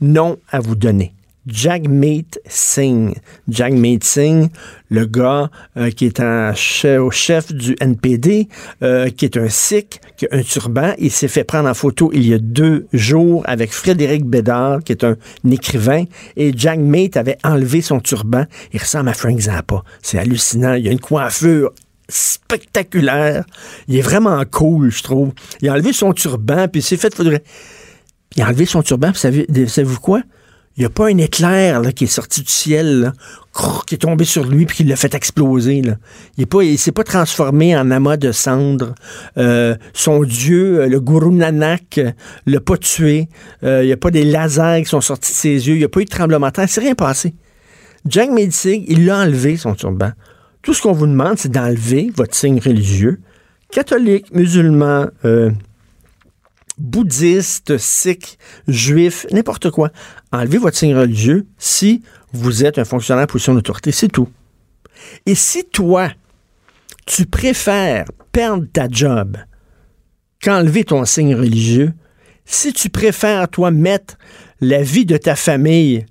nom 0.00 0.38
à 0.50 0.60
vous 0.60 0.76
donner. 0.76 1.16
Jagmeet 1.46 2.40
Singh. 2.48 3.14
Jagmeet 3.48 4.00
Singh, 4.02 4.48
le 4.88 5.06
gars 5.06 5.48
euh, 5.76 5.90
qui 5.90 6.06
est 6.06 6.20
un 6.20 6.52
chef 6.54 7.52
du 7.52 7.76
NPD, 7.80 8.48
euh, 8.82 9.10
qui 9.10 9.26
est 9.26 9.36
un 9.36 9.48
Sikh, 9.48 10.00
qui 10.16 10.26
a 10.26 10.28
un 10.32 10.42
turban. 10.42 10.94
Il 10.98 11.12
s'est 11.12 11.28
fait 11.28 11.44
prendre 11.44 11.68
en 11.68 11.74
photo 11.74 12.10
il 12.12 12.26
y 12.26 12.34
a 12.34 12.38
deux 12.38 12.88
jours 12.92 13.42
avec 13.46 13.72
Frédéric 13.72 14.24
Bédard, 14.24 14.82
qui 14.82 14.92
est 14.92 15.04
un, 15.04 15.16
écrivain. 15.48 16.04
Et 16.36 16.56
Jagmeet 16.56 17.16
avait 17.16 17.38
enlevé 17.44 17.80
son 17.80 18.00
turban. 18.00 18.44
Il 18.72 18.80
ressemble 18.80 19.08
à 19.08 19.14
Frank 19.14 19.38
Zappa. 19.38 19.84
C'est 20.02 20.18
hallucinant. 20.18 20.74
Il 20.74 20.88
a 20.88 20.90
une 20.90 21.00
coiffure 21.00 21.72
spectaculaire. 22.08 23.44
Il 23.88 23.96
est 23.96 24.02
vraiment 24.02 24.42
cool, 24.50 24.90
je 24.90 25.02
trouve. 25.02 25.32
Il 25.60 25.68
a 25.68 25.72
enlevé 25.72 25.92
son 25.92 26.12
turban, 26.12 26.68
puis 26.68 26.80
il 26.80 26.84
s'est 26.84 26.96
fait 26.96 27.14
Il 28.36 28.42
a 28.42 28.46
enlevé 28.46 28.66
son 28.66 28.82
turban, 28.82 29.12
puis 29.12 29.20
savez-vous 29.68 30.00
quoi? 30.00 30.22
Il 30.76 30.80
n'y 30.80 30.86
a 30.86 30.90
pas 30.90 31.06
un 31.06 31.16
éclair 31.16 31.80
là, 31.80 31.90
qui 31.90 32.04
est 32.04 32.06
sorti 32.06 32.42
du 32.42 32.50
ciel, 32.50 33.14
qui 33.86 33.94
est 33.94 33.98
tombé 33.98 34.26
sur 34.26 34.44
lui 34.44 34.66
puis 34.66 34.76
qui 34.76 34.84
l'a 34.84 34.96
fait 34.96 35.14
exploser. 35.14 35.80
Là. 35.80 35.94
Il 36.36 36.46
ne 36.52 36.76
s'est 36.76 36.92
pas 36.92 37.02
transformé 37.02 37.74
en 37.74 37.90
amas 37.90 38.18
de 38.18 38.30
cendres. 38.30 38.94
Euh, 39.38 39.74
son 39.94 40.22
dieu, 40.22 40.82
euh, 40.82 40.88
le 40.88 41.00
gourou 41.00 41.32
Nanak, 41.32 41.96
euh, 41.96 42.12
l'a 42.44 42.60
pas 42.60 42.76
tué. 42.76 43.30
il 43.62 43.86
n'y 43.86 43.92
a 43.92 43.96
pas 43.96 44.10
des 44.10 44.24
lasers 44.24 44.82
qui 44.82 44.90
sont 44.90 45.00
sortis 45.00 45.32
de 45.32 45.36
ses 45.36 45.66
yeux. 45.66 45.76
Il 45.76 45.78
n'y 45.78 45.84
a 45.84 45.88
pas 45.88 46.00
eu 46.00 46.04
de 46.04 46.10
tremblement 46.10 46.48
de 46.48 46.52
terre. 46.52 46.68
C'est 46.68 46.82
rien 46.82 46.94
passé. 46.94 47.34
Jack 48.06 48.30
Medsig, 48.30 48.84
il 48.86 49.06
l'a 49.06 49.20
enlevé, 49.20 49.56
son 49.56 49.74
turban. 49.74 50.10
Tout 50.66 50.74
ce 50.74 50.82
qu'on 50.82 50.90
vous 50.90 51.06
demande, 51.06 51.38
c'est 51.38 51.52
d'enlever 51.52 52.10
votre 52.16 52.34
signe 52.34 52.58
religieux, 52.58 53.20
catholique, 53.70 54.34
musulman, 54.34 55.06
euh, 55.24 55.52
bouddhiste, 56.76 57.78
sikh, 57.78 58.36
juif, 58.66 59.26
n'importe 59.30 59.70
quoi. 59.70 59.92
Enlevez 60.32 60.58
votre 60.58 60.76
signe 60.76 60.96
religieux 60.96 61.46
si 61.56 62.02
vous 62.32 62.64
êtes 62.64 62.80
un 62.80 62.84
fonctionnaire 62.84 63.22
en 63.22 63.26
position 63.28 63.54
d'autorité, 63.54 63.92
c'est 63.92 64.08
tout. 64.08 64.28
Et 65.24 65.36
si 65.36 65.62
toi, 65.66 66.10
tu 67.06 67.26
préfères 67.26 68.06
perdre 68.32 68.66
ta 68.72 68.88
job 68.90 69.36
qu'enlever 70.42 70.82
ton 70.82 71.04
signe 71.04 71.36
religieux, 71.36 71.92
si 72.44 72.72
tu 72.72 72.90
préfères, 72.90 73.48
toi, 73.48 73.70
mettre 73.70 74.18
la 74.60 74.82
vie 74.82 75.06
de 75.06 75.16
ta 75.16 75.36
famille 75.36 76.06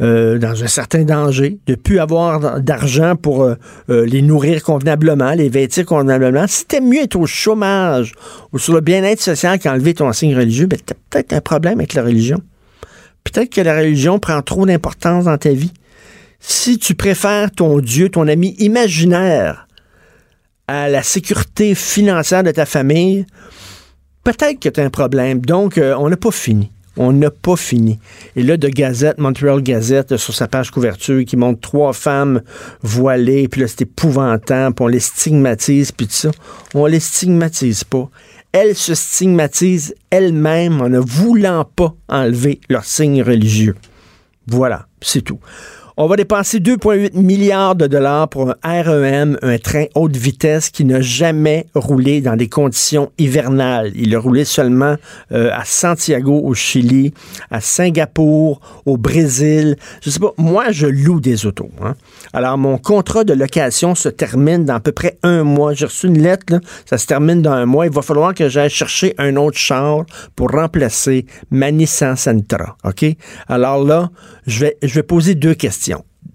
euh, 0.00 0.38
dans 0.38 0.62
un 0.62 0.68
certain 0.68 1.02
danger, 1.02 1.58
de 1.66 1.74
plus 1.74 1.98
avoir 1.98 2.60
d'argent 2.60 3.16
pour 3.16 3.42
euh, 3.42 3.56
euh, 3.90 4.06
les 4.06 4.22
nourrir 4.22 4.62
convenablement, 4.62 5.32
les 5.32 5.48
vêtir 5.48 5.84
convenablement. 5.86 6.46
Si 6.46 6.66
t'aimes 6.66 6.88
mieux 6.88 7.02
être 7.02 7.16
au 7.16 7.26
chômage 7.26 8.12
ou 8.52 8.60
sur 8.60 8.74
le 8.74 8.80
bien-être 8.80 9.20
social 9.20 9.58
qu'enlever 9.58 9.94
ton 9.94 10.12
signe 10.12 10.36
religieux, 10.36 10.66
ben, 10.66 10.78
t'as 10.86 10.94
peut-être 11.10 11.32
un 11.32 11.40
problème 11.40 11.80
avec 11.80 11.94
la 11.94 12.04
religion. 12.04 12.40
Peut-être 13.24 13.50
que 13.50 13.60
la 13.60 13.76
religion 13.76 14.20
prend 14.20 14.40
trop 14.40 14.66
d'importance 14.66 15.24
dans 15.24 15.36
ta 15.36 15.50
vie. 15.50 15.72
Si 16.38 16.78
tu 16.78 16.94
préfères 16.94 17.50
ton 17.50 17.80
Dieu, 17.80 18.08
ton 18.08 18.28
ami 18.28 18.54
imaginaire, 18.60 19.66
à 20.68 20.88
la 20.88 21.02
sécurité 21.02 21.74
financière 21.74 22.44
de 22.44 22.52
ta 22.52 22.66
famille, 22.66 23.26
peut-être 24.22 24.60
que 24.60 24.68
tu 24.68 24.78
as 24.78 24.84
un 24.84 24.90
problème. 24.90 25.40
Donc, 25.40 25.80
on 25.82 26.08
n'a 26.08 26.16
pas 26.16 26.30
fini. 26.30 26.70
On 26.98 27.12
n'a 27.12 27.30
pas 27.30 27.56
fini. 27.56 27.98
Et 28.34 28.42
là, 28.42 28.56
de 28.56 28.68
Gazette, 28.68 29.18
Montreal 29.18 29.62
Gazette, 29.62 30.16
sur 30.16 30.34
sa 30.34 30.48
page 30.48 30.72
couverture, 30.72 31.24
qui 31.24 31.36
montre 31.36 31.60
trois 31.60 31.92
femmes 31.92 32.42
voilées, 32.82 33.46
puis 33.46 33.60
là, 33.60 33.68
c'est 33.68 33.82
épouvantable, 33.82 34.74
puis 34.74 34.84
on 34.84 34.88
les 34.88 35.00
stigmatise, 35.00 35.92
puis 35.92 36.08
tout 36.08 36.12
ça. 36.12 36.30
On 36.74 36.86
les 36.86 37.00
stigmatise 37.00 37.84
pas. 37.84 38.10
Elles 38.50 38.74
se 38.74 38.94
stigmatisent 38.94 39.94
elles-mêmes 40.10 40.80
en 40.80 40.88
ne 40.88 40.98
voulant 40.98 41.64
pas 41.64 41.94
enlever 42.08 42.60
leur 42.68 42.84
signe 42.84 43.22
religieux. 43.22 43.76
Voilà, 44.48 44.88
c'est 45.00 45.22
tout. 45.22 45.38
On 46.00 46.06
va 46.06 46.14
dépenser 46.14 46.60
2,8 46.60 47.20
milliards 47.20 47.74
de 47.74 47.88
dollars 47.88 48.28
pour 48.28 48.54
un 48.62 48.82
REM, 48.82 49.36
un 49.42 49.58
train 49.58 49.86
haute 49.96 50.16
vitesse 50.16 50.70
qui 50.70 50.84
n'a 50.84 51.00
jamais 51.00 51.66
roulé 51.74 52.20
dans 52.20 52.36
des 52.36 52.48
conditions 52.48 53.10
hivernales. 53.18 53.90
Il 53.96 54.14
a 54.14 54.20
roulé 54.20 54.44
seulement 54.44 54.94
euh, 55.32 55.50
à 55.52 55.64
Santiago 55.64 56.40
au 56.44 56.54
Chili, 56.54 57.12
à 57.50 57.60
Singapour, 57.60 58.60
au 58.86 58.96
Brésil. 58.96 59.74
Je 60.00 60.10
sais 60.10 60.20
pas, 60.20 60.32
moi 60.38 60.66
je 60.70 60.86
loue 60.86 61.18
des 61.18 61.46
autos. 61.46 61.72
Hein. 61.82 61.96
Alors 62.32 62.58
mon 62.58 62.78
contrat 62.78 63.24
de 63.24 63.32
location 63.34 63.96
se 63.96 64.08
termine 64.08 64.66
dans 64.66 64.76
à 64.76 64.80
peu 64.80 64.92
près 64.92 65.18
un 65.24 65.42
mois. 65.42 65.72
J'ai 65.72 65.86
reçu 65.86 66.06
une 66.06 66.22
lettre, 66.22 66.44
là, 66.50 66.60
ça 66.86 66.96
se 66.96 67.08
termine 67.08 67.42
dans 67.42 67.50
un 67.50 67.66
mois. 67.66 67.86
Il 67.86 67.92
va 67.92 68.02
falloir 68.02 68.34
que 68.34 68.48
j'aille 68.48 68.70
chercher 68.70 69.16
un 69.18 69.34
autre 69.34 69.58
char 69.58 70.04
pour 70.36 70.52
remplacer 70.52 71.26
ma 71.50 71.72
Nissan? 71.72 72.14
Alors 73.48 73.82
là, 73.82 74.10
je 74.46 74.60
vais, 74.60 74.76
je 74.80 74.94
vais 74.94 75.02
poser 75.02 75.34
deux 75.34 75.54
questions. 75.54 75.87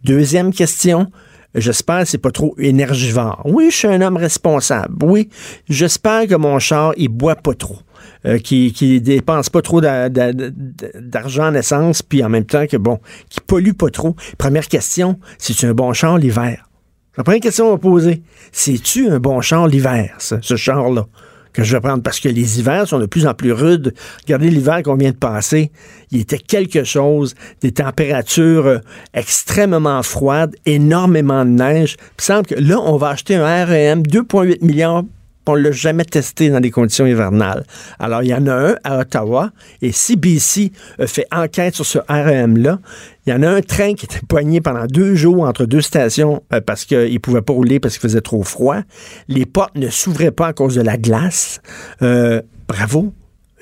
Deuxième 0.04 0.54
question, 0.54 1.12
J'espère 1.56 2.00
que 2.00 2.06
c'est 2.06 2.18
pas 2.18 2.32
trop 2.32 2.56
énergivore. 2.58 3.44
Oui, 3.46 3.70
je 3.70 3.76
suis 3.78 3.88
un 3.88 4.02
homme 4.02 4.18
responsable. 4.18 5.06
Oui, 5.06 5.30
j'espère 5.70 6.28
que 6.28 6.34
mon 6.34 6.58
char, 6.58 6.94
il 6.98 7.10
boit 7.10 7.36
pas 7.36 7.54
trop. 7.54 7.78
Euh, 8.26 8.40
qui, 8.40 9.02
dépense 9.02 9.50
pas 9.50 9.62
trop 9.62 9.80
d'argent 9.82 11.48
en 11.48 11.54
essence, 11.54 12.02
puis 12.02 12.24
en 12.24 12.30
même 12.30 12.46
temps 12.46 12.66
que, 12.68 12.78
bon, 12.78 13.00
qui 13.30 13.40
pollue 13.40 13.74
pas 13.74 13.90
trop. 13.90 14.16
Première 14.38 14.68
question, 14.68 15.20
c'est 15.38 15.68
un 15.68 15.74
bon 15.74 15.94
char 15.94 16.18
l'hiver? 16.18 16.70
La 17.18 17.24
première 17.24 17.42
question 17.42 17.72
à 17.72 17.78
poser, 17.78 18.24
c'est-tu 18.52 19.10
un 19.10 19.20
bon 19.20 19.42
char 19.42 19.68
l'hiver, 19.68 20.16
ce 20.18 20.56
char-là? 20.56 21.06
Que 21.54 21.64
je 21.64 21.76
vais 21.76 21.82
prendre 21.82 22.04
parce 22.04 22.20
que 22.20 22.30
les 22.30 22.60
hivers 22.60 22.88
sont 22.88 23.00
de 23.00 23.06
plus 23.06 23.28
en 23.28 23.34
plus 23.34 23.52
rudes. 23.52 23.94
Regardez 24.24 24.50
l'hiver 24.50 24.82
qu'on 24.84 24.96
vient 24.96 25.12
de 25.12 25.18
passer. 25.18 25.72
Il 26.12 26.22
était 26.22 26.40
quelque 26.40 26.84
chose, 26.84 27.36
des 27.62 27.72
températures 27.72 28.66
euh, 28.66 28.80
extrêmement 29.14 30.04
froides, 30.04 30.56
énormément 30.66 31.46
de 31.46 31.52
neige. 31.52 31.98
Il 32.20 32.24
semble 32.24 32.48
que 32.48 32.56
là, 32.56 32.80
on 32.80 32.98
va 32.98 33.10
acheter 33.10 33.36
un 33.36 33.66
REM 33.66 34.04
2,8 34.04 34.66
milliards 34.66 35.04
on 35.48 35.56
l'a 35.56 35.72
jamais 35.72 36.06
testé 36.06 36.50
dans 36.50 36.60
des 36.60 36.72
conditions 36.72 37.06
hivernales. 37.06 37.66
Alors, 38.00 38.24
il 38.24 38.30
y 38.30 38.34
en 38.34 38.48
a 38.48 38.54
un 38.54 38.76
à 38.84 39.00
Ottawa 39.00 39.52
et 39.82 39.92
CBC 39.92 40.72
fait 41.06 41.28
enquête 41.32 41.76
sur 41.76 41.86
ce 41.86 42.00
REM-là. 42.08 42.80
Il 43.26 43.32
y 43.32 43.34
en 43.34 43.44
a 43.44 43.50
un 43.50 43.62
train 43.62 43.94
qui 43.94 44.06
était 44.06 44.26
poigné 44.28 44.60
pendant 44.60 44.86
deux 44.86 45.16
jours 45.16 45.44
entre 45.44 45.66
deux 45.66 45.82
stations 45.82 46.44
euh, 46.52 46.60
parce 46.60 46.84
qu'il 46.84 47.14
ne 47.14 47.18
pouvait 47.20 47.42
pas 47.42 47.54
rouler 47.54 47.80
parce 47.80 47.98
qu'il 47.98 48.02
faisait 48.02 48.22
trop 48.22 48.44
froid. 48.44 48.82
Les 49.30 49.46
portes 49.46 49.76
ne 49.76 49.90
s'ouvraient 49.90 50.32
pas 50.32 50.48
à 50.48 50.54
cause 50.54 50.76
de 50.76 50.82
la 50.82 50.98
glace. 50.98 51.62
Euh, 52.02 52.42
bravo. 52.68 53.14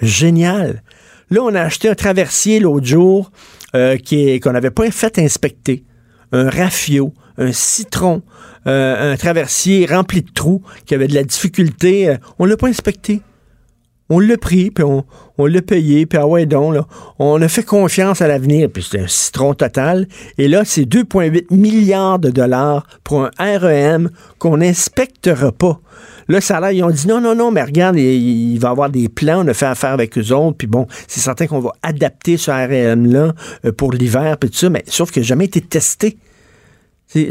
Génial. 0.02 0.82
Là, 1.30 1.42
on 1.44 1.54
a 1.54 1.62
acheté 1.62 1.90
un 1.90 1.96
traversier 1.96 2.60
l'autre 2.60 2.88
jour 2.88 3.32
euh, 3.76 3.98
qu'on 4.42 4.52
n'avait 4.52 4.72
pas 4.72 4.90
fait 4.90 5.20
inspecter. 5.20 5.84
Un 6.32 6.50
rafio, 6.50 7.14
un 7.38 7.52
citron, 7.52 8.24
euh, 8.68 9.14
un 9.14 9.18
traversier 9.18 9.86
rempli 9.86 10.22
de 10.22 10.32
trous 10.32 10.62
qui 10.86 10.94
avait 10.94 11.08
de 11.08 11.16
la 11.16 11.24
difficulté. 11.24 12.10
Euh, 12.10 12.18
on 12.40 12.46
l'a 12.46 12.58
pas 12.58 12.68
inspecté. 12.68 13.22
On 14.14 14.20
l'a 14.20 14.38
pris, 14.38 14.72
puis 14.72 14.84
on, 14.84 15.06
l'a 15.46 15.62
payé, 15.62 16.06
puis 16.06 16.20
ah 16.20 16.28
ouais 16.28 16.46
donc, 16.46 16.74
là, 16.74 16.86
on 17.18 17.42
a 17.42 17.48
fait 17.48 17.64
confiance 17.64 18.22
à 18.22 18.28
l'avenir, 18.28 18.70
puis 18.70 18.86
c'est 18.88 19.00
un 19.00 19.08
citron 19.08 19.54
total. 19.54 20.06
Et 20.38 20.50
là, 20.50 20.64
c'est 20.66 20.82
2,8 20.82 21.46
milliards 21.50 22.20
de 22.20 22.30
dollars 22.30 22.86
pour 23.06 23.30
un 23.38 23.58
REM 23.58 24.10
qu'on 24.38 24.58
n'inspectera 24.58 25.54
pas. 25.54 25.80
Là, 26.28 26.42
ça 26.42 26.60
là, 26.60 26.74
ils 26.74 26.84
ont 26.84 26.90
dit 26.90 27.08
non, 27.08 27.22
non, 27.22 27.36
non, 27.36 27.52
mais 27.52 27.64
regarde, 27.64 27.98
il, 27.98 28.58
va 28.60 28.68
y 28.68 28.72
avoir 28.72 28.90
des 28.90 29.08
plans, 29.08 29.46
on 29.46 29.48
a 29.48 29.54
fait 29.54 29.66
affaire 29.66 29.92
avec 29.92 30.18
eux 30.18 30.34
autres, 30.34 30.58
puis 30.58 30.68
bon, 30.68 30.88
c'est 31.08 31.22
certain 31.22 31.48
qu'on 31.48 31.62
va 31.62 31.72
adapter 31.82 32.36
ce 32.36 32.52
REM-là 32.52 33.34
euh, 33.64 33.72
pour 33.72 33.94
l'hiver, 33.94 34.38
puis 34.38 34.50
tout 34.50 34.58
ça, 34.58 34.70
mais 34.70 34.84
sauf 34.88 35.12
qu'il 35.12 35.22
n'a 35.22 35.28
jamais 35.28 35.46
été 35.46 35.62
testé 35.62 36.18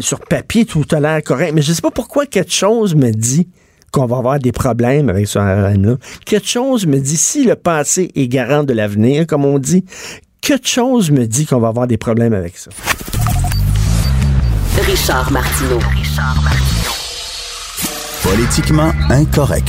sur 0.00 0.20
papier, 0.20 0.64
tout 0.64 0.84
a 0.92 1.00
l'air 1.00 1.22
correct, 1.22 1.52
mais 1.54 1.62
je 1.62 1.70
ne 1.70 1.74
sais 1.74 1.82
pas 1.82 1.90
pourquoi 1.90 2.26
quelque 2.26 2.52
chose 2.52 2.94
me 2.94 3.10
dit 3.10 3.48
qu'on 3.92 4.06
va 4.06 4.18
avoir 4.18 4.38
des 4.38 4.52
problèmes 4.52 5.08
avec 5.08 5.26
ce 5.26 5.38
RM-là. 5.38 5.96
Quelque 6.24 6.46
chose 6.46 6.86
me 6.86 6.98
dit, 7.00 7.16
si 7.16 7.44
le 7.44 7.56
passé 7.56 8.10
est 8.14 8.28
garant 8.28 8.62
de 8.62 8.72
l'avenir, 8.72 9.26
comme 9.26 9.44
on 9.44 9.58
dit, 9.58 9.84
quelque 10.40 10.68
chose 10.68 11.10
me 11.10 11.26
dit 11.26 11.46
qu'on 11.46 11.60
va 11.60 11.68
avoir 11.68 11.86
des 11.86 11.96
problèmes 11.96 12.34
avec 12.34 12.56
ça. 12.56 12.70
Richard 14.82 15.30
Martineau. 15.32 15.78
Richard 15.78 16.42
Martineau. 16.42 16.90
Politiquement 18.22 18.92
incorrect. 19.10 19.68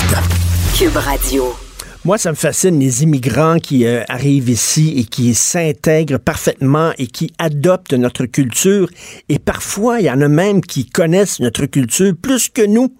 Cube 0.78 0.96
Radio. 0.96 1.71
Moi, 2.04 2.18
ça 2.18 2.32
me 2.32 2.36
fascine 2.36 2.80
les 2.80 3.04
immigrants 3.04 3.60
qui 3.60 3.86
euh, 3.86 4.04
arrivent 4.08 4.50
ici 4.50 4.96
et 4.98 5.04
qui 5.04 5.36
s'intègrent 5.36 6.18
parfaitement 6.18 6.94
et 6.98 7.06
qui 7.06 7.32
adoptent 7.38 7.94
notre 7.94 8.26
culture. 8.26 8.90
Et 9.30 9.38
parfois, 9.38 10.00
il 10.00 10.08
y 10.08 10.10
en 10.10 10.20
a 10.22 10.28
même 10.28 10.62
qui 10.62 10.88
connaissent 10.88 11.40
notre 11.40 11.68
culture 11.68 12.16
plus 12.20 12.50
que 12.50 12.66
nous, 12.66 12.92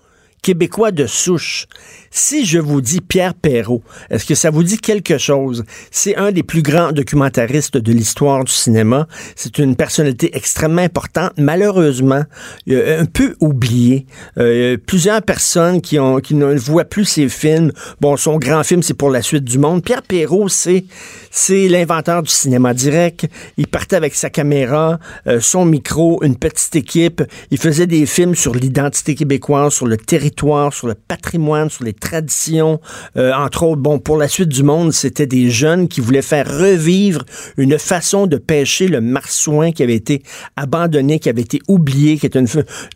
Québécois 0.42 0.92
de 0.92 1.06
souche. 1.06 1.68
Si 2.10 2.46
je 2.46 2.58
vous 2.58 2.82
dis 2.82 3.00
Pierre 3.00 3.36
Perrault, 3.36 3.84
est-ce 4.10 4.26
que 4.26 4.34
ça 4.34 4.50
vous 4.50 4.64
dit 4.64 4.80
quelque 4.80 5.20
chose? 5.20 5.64
C'est 5.92 6.16
un 6.18 6.32
des 6.32 6.42
plus 6.42 6.64
grands 6.64 6.92
documentaristes 6.92 7.78
de 7.78 7.94
l'histoire 7.94 8.44
du 8.44 8.52
cinéma. 8.52 9.08
C'est 9.36 9.60
une 9.60 9.76
personnalité 9.76 10.36
extrêmement 10.36 10.82
importante, 10.82 11.34
malheureusement, 11.38 12.24
un 12.68 13.06
peu 13.06 13.36
oubliée. 13.40 14.08
Euh, 14.40 14.78
plusieurs 14.84 15.22
personnes 15.22 15.80
qui, 15.80 16.00
ont, 16.00 16.20
qui 16.20 16.34
ne 16.34 16.56
voient 16.56 16.86
plus 16.86 17.06
ses 17.06 17.30
films. 17.30 17.72
Bon, 18.02 18.18
son 18.18 18.38
grand 18.38 18.64
film, 18.64 18.82
c'est 18.82 18.96
pour 18.96 19.12
la 19.12 19.22
suite 19.22 19.44
du 19.44 19.60
monde. 19.60 19.84
Pierre 19.84 20.02
Perrault, 20.02 20.50
c'est, 20.50 20.86
c'est 21.30 21.68
l'inventeur 21.68 22.24
du 22.24 22.32
cinéma 22.32 22.74
direct. 22.74 23.28
Il 23.58 23.68
partait 23.68 23.96
avec 23.96 24.16
sa 24.16 24.32
caméra, 24.32 25.00
euh, 25.28 25.40
son 25.40 25.66
micro, 25.66 26.22
une 26.24 26.36
petite 26.36 26.76
équipe. 26.76 27.24
Il 27.52 27.60
faisait 27.60 27.88
des 27.88 28.08
films 28.08 28.34
sur 28.34 28.56
l'identité 28.56 29.14
québécoise, 29.14 29.74
sur 29.74 29.86
le 29.86 29.98
territoire, 29.98 30.31
sur 30.72 30.88
le 30.88 30.96
patrimoine, 30.96 31.70
sur 31.70 31.84
les 31.84 31.94
traditions. 31.94 32.80
Euh, 33.18 33.34
entre 33.34 33.64
autres, 33.64 33.82
bon, 33.82 34.00
pour 34.00 34.18
la 34.18 34.28
suite 34.28 34.50
du 34.50 34.64
monde, 34.64 34.92
c'était 34.92 35.28
des 35.28 35.50
jeunes 35.50 35.88
qui 35.88 36.02
voulaient 36.02 36.22
faire 36.22 36.48
revivre 36.48 37.24
une 37.58 37.78
façon 37.78 38.28
de 38.28 38.38
pêcher 38.38 38.88
le 38.88 39.02
marsouin 39.02 39.72
qui 39.72 39.84
avait 39.84 39.96
été 39.96 40.24
abandonné, 40.56 41.20
qui 41.20 41.30
avait 41.30 41.42
été 41.42 41.60
oublié, 41.68 42.18
qui 42.18 42.26
était 42.26 42.44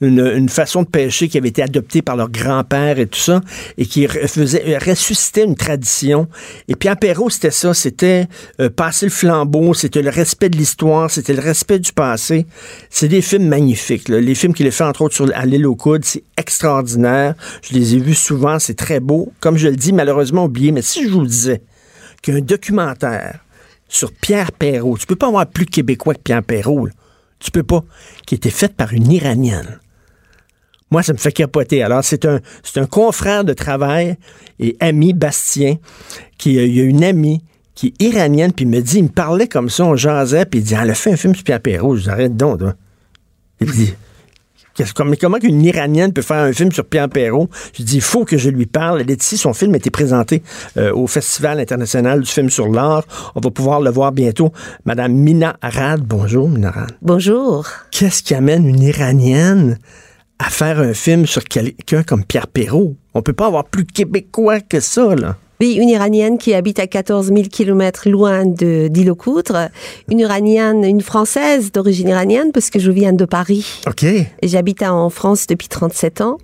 une, 0.02 0.50
façon 0.50 0.84
de 0.84 0.88
pêcher 0.88 1.28
qui 1.28 1.38
avait 1.38 1.50
été 1.50 1.62
adoptée 1.62 2.02
par 2.02 2.16
leur 2.16 2.30
grand-père 2.30 3.00
et 3.00 3.08
tout 3.08 3.20
ça, 3.20 3.42
et 3.78 3.86
qui 3.86 4.08
faisait 4.08 4.78
ressusciter 4.78 5.44
une 5.44 5.56
tradition. 5.56 6.28
Et 6.68 6.76
Pierre 6.76 6.98
Perrault, 6.98 7.30
c'était 7.30 7.52
ça, 7.52 7.74
c'était 7.74 8.28
euh, 8.60 8.70
passer 8.70 9.06
le 9.06 9.12
flambeau, 9.12 9.74
c'était 9.74 10.02
le 10.02 10.10
respect 10.10 10.50
de 10.50 10.58
l'histoire, 10.58 11.10
c'était 11.12 11.34
le 11.34 11.42
respect 11.42 11.80
du 11.80 11.94
passé. 11.94 12.46
C'est 12.90 13.08
des 13.08 13.22
films 13.22 13.48
magnifiques. 13.48 14.10
Les 14.10 14.36
films 14.36 14.54
qu'il 14.54 14.68
a 14.68 14.72
fait, 14.72 14.84
entre 14.84 15.04
autres, 15.04 15.16
sur, 15.16 15.30
à 15.34 15.46
l'île 15.46 15.68
aux 15.68 15.76
coudes, 15.76 16.06
c'est 16.06 16.24
extraordinaire. 16.38 17.36
Je 17.62 17.74
les 17.74 17.96
ai 17.96 18.00
vus 18.00 18.16
souvent, 18.16 18.60
c'est 18.60 18.76
très 18.76 19.00
beau. 19.00 19.32
Comme 19.40 19.58
je 19.58 19.68
le 19.68 19.76
dis, 19.76 19.94
malheureusement 19.94 20.46
oublié, 20.46 20.72
mais 20.72 20.82
si 20.82 21.04
je 21.04 21.10
vous 21.10 21.26
disais 21.26 21.62
qu'un 22.22 22.42
documentaire 22.42 23.40
sur 23.88 24.12
Pierre 24.12 24.52
Perrault, 24.52 24.98
tu 24.98 25.06
peux 25.06 25.16
pas 25.16 25.28
avoir 25.28 25.46
plus 25.46 25.66
québécois 25.66 26.16
que 26.16 26.22
Pierre 26.22 26.44
Perrault, 26.44 26.90
tu 27.40 27.52
peux 27.52 27.64
pas, 27.64 27.84
qui 28.26 28.36
était 28.36 28.50
fait 28.50 28.74
par 28.74 28.94
une 28.94 29.12
Iranienne. 29.12 29.80
Moi, 30.92 31.04
ça 31.04 31.14
me 31.14 31.18
fait 31.18 31.32
capoter. 31.32 31.84
Alors, 31.84 32.04
c'est 32.04 32.26
un, 32.26 32.40
c'est 32.64 32.80
un 32.80 32.86
confrère 32.86 33.44
de 33.44 33.54
travail 33.54 34.18
et 34.60 34.78
ami, 34.80 35.14
Bastien, 35.14 35.78
qui 36.38 36.54
il 36.54 36.76
y 36.76 36.80
a 36.80 36.84
une 36.84 37.04
amie 37.04 37.44
qui 37.74 37.88
est 37.88 38.04
iranienne, 38.04 38.54
puis 38.54 38.64
il 38.64 38.70
me 38.70 38.82
dit, 38.82 39.00
il 39.00 39.04
me 39.04 39.10
parlait 39.10 39.48
comme 39.48 39.70
ça, 39.70 39.84
on 39.84 39.96
jasait, 39.96 40.46
puis 40.46 40.62
il 40.62 40.64
dit, 40.64 40.76
elle 40.82 40.90
a 40.90 40.96
fait 40.96 41.12
un 41.12 41.18
film 41.18 41.36
sur 41.36 41.44
Pierre 41.44 41.60
Perrault. 41.60 41.98
Je 41.98 42.04
dis, 42.04 42.10
arrête 42.10 42.38
donc, 42.38 42.62
Et 43.60 43.66
puis, 43.66 43.94
mais 45.06 45.18
comment 45.18 45.38
qu'une 45.40 45.64
Iranienne 45.64 46.14
peut 46.14 46.22
faire 46.22 46.38
un 46.38 46.52
film 46.52 46.72
sur 46.72 46.86
Pierre 46.86 47.10
Perrault? 47.10 47.50
Je 47.74 47.84
dis, 47.84 47.96
il 47.96 48.02
faut 48.02 48.26
que 48.26 48.38
je 48.38 48.50
lui 48.50 48.66
parle. 48.66 49.02
Elle 49.02 49.12
est 49.12 49.24
ici, 49.24 49.38
son 49.38 49.54
film 49.54 49.74
a 49.74 49.78
été 49.78 49.90
présenté 49.90 50.44
euh, 50.78 50.94
au 50.94 51.08
Festival 51.08 51.60
international 51.60 52.22
du 52.22 52.30
film 52.30 52.50
sur 52.50 52.68
l'art. 52.68 53.04
On 53.36 53.40
va 53.40 53.52
pouvoir 53.52 53.82
le 53.82 53.90
voir 53.90 54.12
bientôt. 54.12 54.52
Madame 54.86 55.14
Mina 55.14 55.56
Arad, 55.62 56.02
bonjour 56.02 56.50
Mina 56.50 56.70
Arad. 56.70 56.92
Bonjour. 57.02 57.68
Qu'est-ce 57.92 58.24
qui 58.24 58.34
amène 58.34 58.68
une 58.68 58.82
Iranienne 58.82 59.78
à 60.40 60.50
faire 60.50 60.80
un 60.80 60.94
film 60.94 61.26
sur 61.26 61.44
quelqu'un 61.44 62.04
comme 62.04 62.26
Pierre 62.26 62.48
Perrault? 62.48 62.96
On 63.14 63.22
peut 63.22 63.34
pas 63.34 63.48
avoir 63.48 63.66
plus 63.66 63.86
québécois 63.86 64.60
que 64.60 64.80
ça, 64.80 65.16
là. 65.16 65.38
Oui, 65.62 65.74
une 65.74 65.90
Iranienne 65.90 66.38
qui 66.38 66.54
habite 66.54 66.80
à 66.80 66.88
14 66.88 67.28
000 67.28 67.44
kilomètres 67.44 68.10
loin 68.10 68.46
de 68.46 69.14
Coudres. 69.14 69.70
Une 70.10 70.20
Iranienne, 70.20 70.84
une 70.84 71.02
Française 71.02 71.72
d'origine 71.72 72.10
iranienne 72.10 72.52
parce 72.52 72.70
que 72.70 72.80
je 72.80 72.92
viens 72.92 73.14
de 73.14 73.26
Paris. 73.26 73.82
OK. 73.88 74.04
Et 74.04 74.28
j'habite 74.44 74.84
en 74.84 75.10
France 75.10 75.48
depuis 75.48 75.68
37 75.68 76.22
ans. 76.22 76.38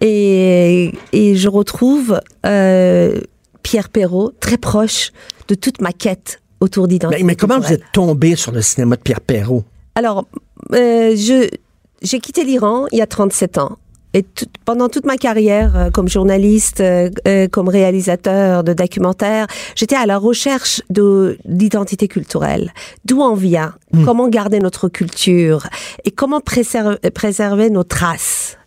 Et, 0.00 0.92
et 1.12 1.36
je 1.36 1.48
retrouve 1.48 2.20
euh, 2.46 3.20
Pierre 3.62 3.88
Perrault 3.88 4.32
très 4.40 4.56
proche 4.56 5.12
de 5.48 5.54
toute 5.54 5.80
ma 5.80 5.92
quête 5.92 6.40
autour 6.60 6.88
d'identité. 6.88 7.22
Mais, 7.22 7.36
comment 7.36 7.58
vous 7.58 7.72
êtes 7.72 7.84
tombé 7.92 8.36
sur 8.36 8.52
le 8.52 8.62
cinéma 8.62 8.96
de 8.96 9.02
Pierre 9.02 9.20
Perrault? 9.20 9.64
Alors, 9.94 10.26
euh, 10.72 11.14
je 11.16 11.48
j'ai 12.02 12.18
quitté 12.18 12.44
l'Iran 12.44 12.86
il 12.92 12.98
y 12.98 13.02
a 13.02 13.06
37 13.06 13.58
ans 13.58 13.76
et 14.12 14.24
pendant 14.64 14.88
toute 14.88 15.06
ma 15.06 15.16
carrière 15.16 15.76
euh, 15.76 15.90
comme 15.90 16.08
journaliste, 16.08 16.80
euh, 16.80 17.10
euh, 17.28 17.48
comme 17.48 17.68
réalisateur 17.68 18.64
de 18.64 18.72
documentaires, 18.72 19.46
j'étais 19.76 19.96
à 19.96 20.06
la 20.06 20.18
recherche 20.18 20.82
de 20.90 21.38
l'identité 21.44 22.08
culturelle. 22.08 22.72
D'où 23.04 23.20
on 23.20 23.34
vient, 23.34 23.74
hmm. 23.92 24.04
comment 24.04 24.28
garder 24.28 24.58
notre 24.58 24.88
culture 24.88 25.68
et 26.04 26.10
comment 26.10 26.40
préserver, 26.40 26.98
préserver 27.14 27.70
nos 27.70 27.84
traces. 27.84 28.58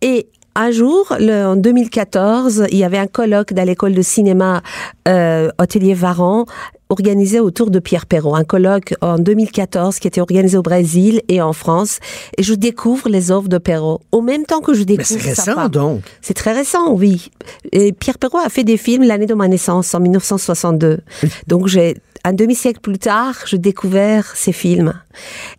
Et 0.00 0.28
un 0.56 0.70
jour, 0.70 1.16
le, 1.18 1.46
en 1.46 1.56
2014, 1.56 2.66
il 2.70 2.78
y 2.78 2.84
avait 2.84 2.98
un 2.98 3.06
colloque 3.06 3.52
dans 3.52 3.64
l'école 3.64 3.92
de 3.92 4.02
cinéma 4.02 4.62
euh, 5.08 5.50
Hôtelier 5.58 5.94
Varan 5.94 6.46
organisé 6.90 7.40
autour 7.40 7.70
de 7.70 7.80
Pierre 7.80 8.06
Perrault, 8.06 8.36
un 8.36 8.44
colloque 8.44 8.94
en 9.00 9.18
2014 9.18 9.98
qui 9.98 10.06
était 10.06 10.20
organisé 10.20 10.56
au 10.56 10.62
Brésil 10.62 11.22
et 11.28 11.42
en 11.42 11.52
France. 11.52 11.98
Et 12.38 12.42
je 12.42 12.54
découvre 12.54 13.08
les 13.08 13.32
œuvres 13.32 13.48
de 13.48 13.58
Perrault. 13.58 14.00
Au 14.12 14.20
même 14.20 14.44
temps 14.44 14.60
que 14.60 14.74
je 14.74 14.84
découvre. 14.84 15.08
Mais 15.10 15.20
c'est 15.20 15.28
récent, 15.28 15.68
donc. 15.68 16.02
C'est 16.20 16.34
très 16.34 16.52
récent, 16.52 16.92
oui. 16.92 17.30
Et 17.72 17.92
Pierre 17.92 18.18
Perrault 18.18 18.38
a 18.38 18.48
fait 18.48 18.64
des 18.64 18.76
films 18.76 19.02
l'année 19.02 19.26
de 19.26 19.34
ma 19.34 19.48
naissance, 19.48 19.92
en 19.94 20.00
1962. 20.00 21.00
Donc 21.48 21.66
j'ai 21.66 21.96
un 22.24 22.32
demi-siècle 22.32 22.80
plus 22.80 22.98
tard, 22.98 23.34
j'ai 23.46 23.58
découvert 23.58 24.34
ces 24.34 24.52
films. 24.52 24.94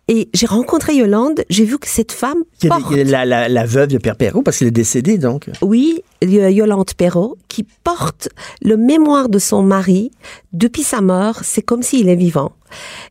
Et 0.08 0.28
j'ai 0.34 0.46
rencontré 0.46 0.94
Yolande, 0.96 1.44
j'ai 1.48 1.64
vu 1.64 1.78
que 1.78 1.88
cette 1.88 2.12
femme 2.12 2.42
porte... 2.68 2.92
La, 2.92 3.24
la, 3.24 3.48
la, 3.48 3.64
veuve 3.64 3.88
de 3.88 3.98
Pierre 3.98 4.16
Perrault, 4.16 4.42
parce 4.42 4.58
qu'il 4.58 4.66
est 4.66 4.72
décédé, 4.72 5.16
donc. 5.16 5.48
Oui, 5.62 6.02
Yolande 6.22 6.92
Perrault, 6.96 7.38
qui 7.48 7.64
porte 7.84 8.28
le 8.62 8.76
mémoire 8.76 9.28
de 9.28 9.38
son 9.38 9.62
mari 9.62 10.10
depuis 10.52 10.82
sa 10.82 11.00
mort. 11.00 11.40
C'est 11.42 11.62
comme 11.62 11.82
s'il 11.82 12.08
est 12.08 12.16
vivant. 12.16 12.52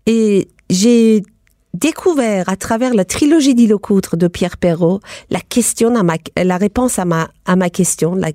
Et 0.06 0.50
j'ai 0.70 1.24
découvert 1.76 2.50
à 2.50 2.56
travers 2.56 2.94
la 2.94 3.06
trilogie 3.06 3.54
d'Ilocoutre 3.54 4.18
de 4.18 4.28
Pierre 4.28 4.58
Perrault 4.58 5.02
la 5.30 5.40
question 5.40 5.96
à 5.96 6.04
ma, 6.04 6.16
la 6.42 6.58
réponse 6.58 7.00
à 7.00 7.06
ma, 7.06 7.30
à 7.46 7.56
ma 7.56 7.70
question, 7.70 8.16
la, 8.16 8.30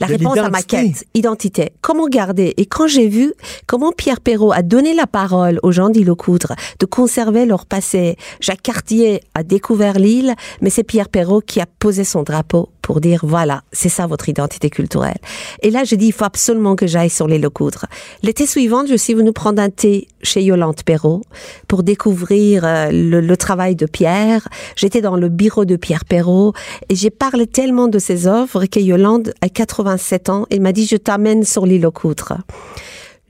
la 0.00 0.06
réponse 0.06 0.38
à 0.38 0.48
ma 0.48 0.62
quête, 0.62 1.04
identité. 1.14 1.72
Comment 1.80 2.08
garder? 2.08 2.54
Et 2.56 2.66
quand 2.66 2.86
j'ai 2.86 3.08
vu 3.08 3.34
comment 3.66 3.92
Pierre 3.92 4.20
Perrault 4.20 4.52
a 4.52 4.62
donné 4.62 4.94
la 4.94 5.06
parole 5.06 5.58
aux 5.62 5.72
gens 5.72 5.90
d'Ilocoutre 5.90 6.54
de 6.78 6.86
conserver 6.86 7.46
leur 7.46 7.66
passé, 7.66 8.16
Jacques 8.40 8.62
Cartier 8.62 9.20
a 9.34 9.42
découvert 9.42 9.98
l'île, 9.98 10.34
mais 10.60 10.70
c'est 10.70 10.84
Pierre 10.84 11.08
Perrault 11.08 11.40
qui 11.40 11.60
a 11.60 11.66
posé 11.66 12.04
son 12.04 12.22
drapeau 12.22 12.70
pour 12.84 13.00
dire 13.00 13.20
voilà, 13.24 13.62
c'est 13.72 13.88
ça 13.88 14.06
votre 14.06 14.28
identité 14.28 14.68
culturelle. 14.68 15.16
Et 15.62 15.70
là, 15.70 15.84
je 15.84 15.94
dis 15.94 16.08
il 16.08 16.12
faut 16.12 16.26
absolument 16.26 16.76
que 16.76 16.86
j'aille 16.86 17.08
sur 17.08 17.26
les 17.26 17.38
Lecoudres. 17.38 17.86
L'été 18.22 18.46
suivant, 18.46 18.84
je 18.86 18.94
suis 18.94 19.14
venue 19.14 19.32
prendre 19.32 19.62
un 19.62 19.70
thé 19.70 20.06
chez 20.22 20.42
Yolande 20.42 20.82
Perrault 20.84 21.22
pour 21.66 21.82
découvrir 21.82 22.62
euh, 22.66 22.90
le, 22.92 23.36
travail 23.38 23.74
de 23.74 23.86
Pierre. 23.86 24.46
J'étais 24.76 25.00
dans 25.00 25.16
le 25.16 25.30
bureau 25.30 25.64
de 25.64 25.76
Pierre 25.76 26.04
Perrault 26.04 26.52
et 26.90 26.94
j'ai 26.94 27.08
parlé 27.08 27.46
tellement 27.46 27.88
de 27.88 27.98
ses 27.98 28.26
œuvres 28.26 28.66
que 28.66 28.80
Yolande, 28.80 29.32
à 29.40 29.48
87 29.48 30.28
ans, 30.28 30.46
elle 30.50 30.60
m'a 30.60 30.72
dit 30.72 30.86
je 30.86 30.96
t'amène 30.96 31.42
sur 31.42 31.64
l'île 31.64 31.86
aux 31.86 31.90
Coudres. 31.90 32.36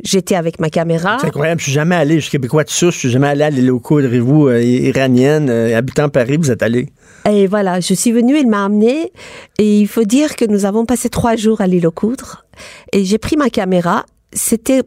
J'étais 0.03 0.35
avec 0.35 0.59
ma 0.59 0.69
caméra. 0.69 1.19
C'est 1.21 1.29
incroyable. 1.29 1.61
Je 1.61 1.67
suis 1.67 1.73
jamais 1.73 1.95
allé. 1.95 2.17
Je 2.17 2.23
suis 2.23 2.33
québécois 2.33 2.65
de 2.65 2.71
souche. 2.71 2.95
Je 2.95 2.99
suis 2.99 3.11
jamais 3.11 3.29
allé 3.29 3.43
à 3.45 3.51
l'île 3.51 3.71
aux 3.71 3.79
coudres. 3.79 4.13
Et 4.13 4.19
vous, 4.19 4.49
euh, 4.49 4.61
iranienne, 4.61 5.49
euh, 5.49 5.79
habitant 5.79 6.09
Paris, 6.09 6.37
vous 6.37 6.51
êtes 6.51 6.65
allé? 6.65 6.89
Et 7.29 7.47
voilà, 7.47 7.81
je 7.81 7.95
suis 7.95 8.13
venue, 8.13 8.39
elle 8.39 8.47
m'a 8.47 8.65
amenée. 8.65 9.13
Et 9.59 9.81
il 9.81 9.89
faut 9.89 10.05
dire 10.05 10.37
que 10.37 10.45
nous 10.45 10.65
avons 10.65 10.85
passé 10.85 11.09
trois 11.09 11.37
jours 11.37 11.61
à 11.61 11.67
l'île 11.67 11.87
aux 11.87 11.93
Coudres. 11.93 12.45
Et 12.93 13.05
j'ai 13.05 13.19
pris 13.19 13.37
ma 13.37 13.51
caméra. 13.51 14.05
C'était 14.33 14.83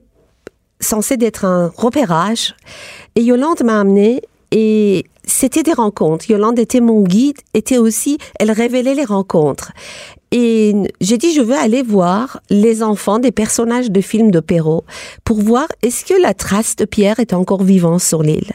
censé 0.80 1.18
d'être 1.18 1.46
un 1.46 1.72
repérage. 1.76 2.56
Et 3.16 3.22
Yolande 3.22 3.64
m'a 3.64 3.80
amenée. 3.80 4.22
Et 4.52 5.06
c'était 5.24 5.64
des 5.64 5.74
rencontres. 5.74 6.30
Yolande 6.30 6.58
était 6.58 6.80
mon 6.80 7.02
guide, 7.02 7.38
était 7.54 7.78
aussi, 7.78 8.18
elle 8.40 8.52
révélait 8.52 8.96
les 8.96 9.04
rencontres. 9.04 9.74
Et 10.32 10.74
j'ai 11.02 11.18
dit, 11.18 11.34
je 11.34 11.42
veux 11.42 11.56
aller 11.56 11.84
voir 11.84 12.42
les 12.50 12.84
enfants 12.84 13.20
des 13.20 13.32
personnages 13.32 13.92
de 13.92 14.02
films 14.02 14.32
de 14.32 14.42
pour 15.24 15.42
voir 15.42 15.68
est-ce 15.82 16.06
que 16.06 16.20
la 16.20 16.34
trace 16.34 16.76
de 16.76 16.86
Pierre 16.86 17.20
est 17.20 17.34
encore 17.34 17.64
vivante 17.64 18.02
sur 18.02 18.24
l'île. 18.24 18.54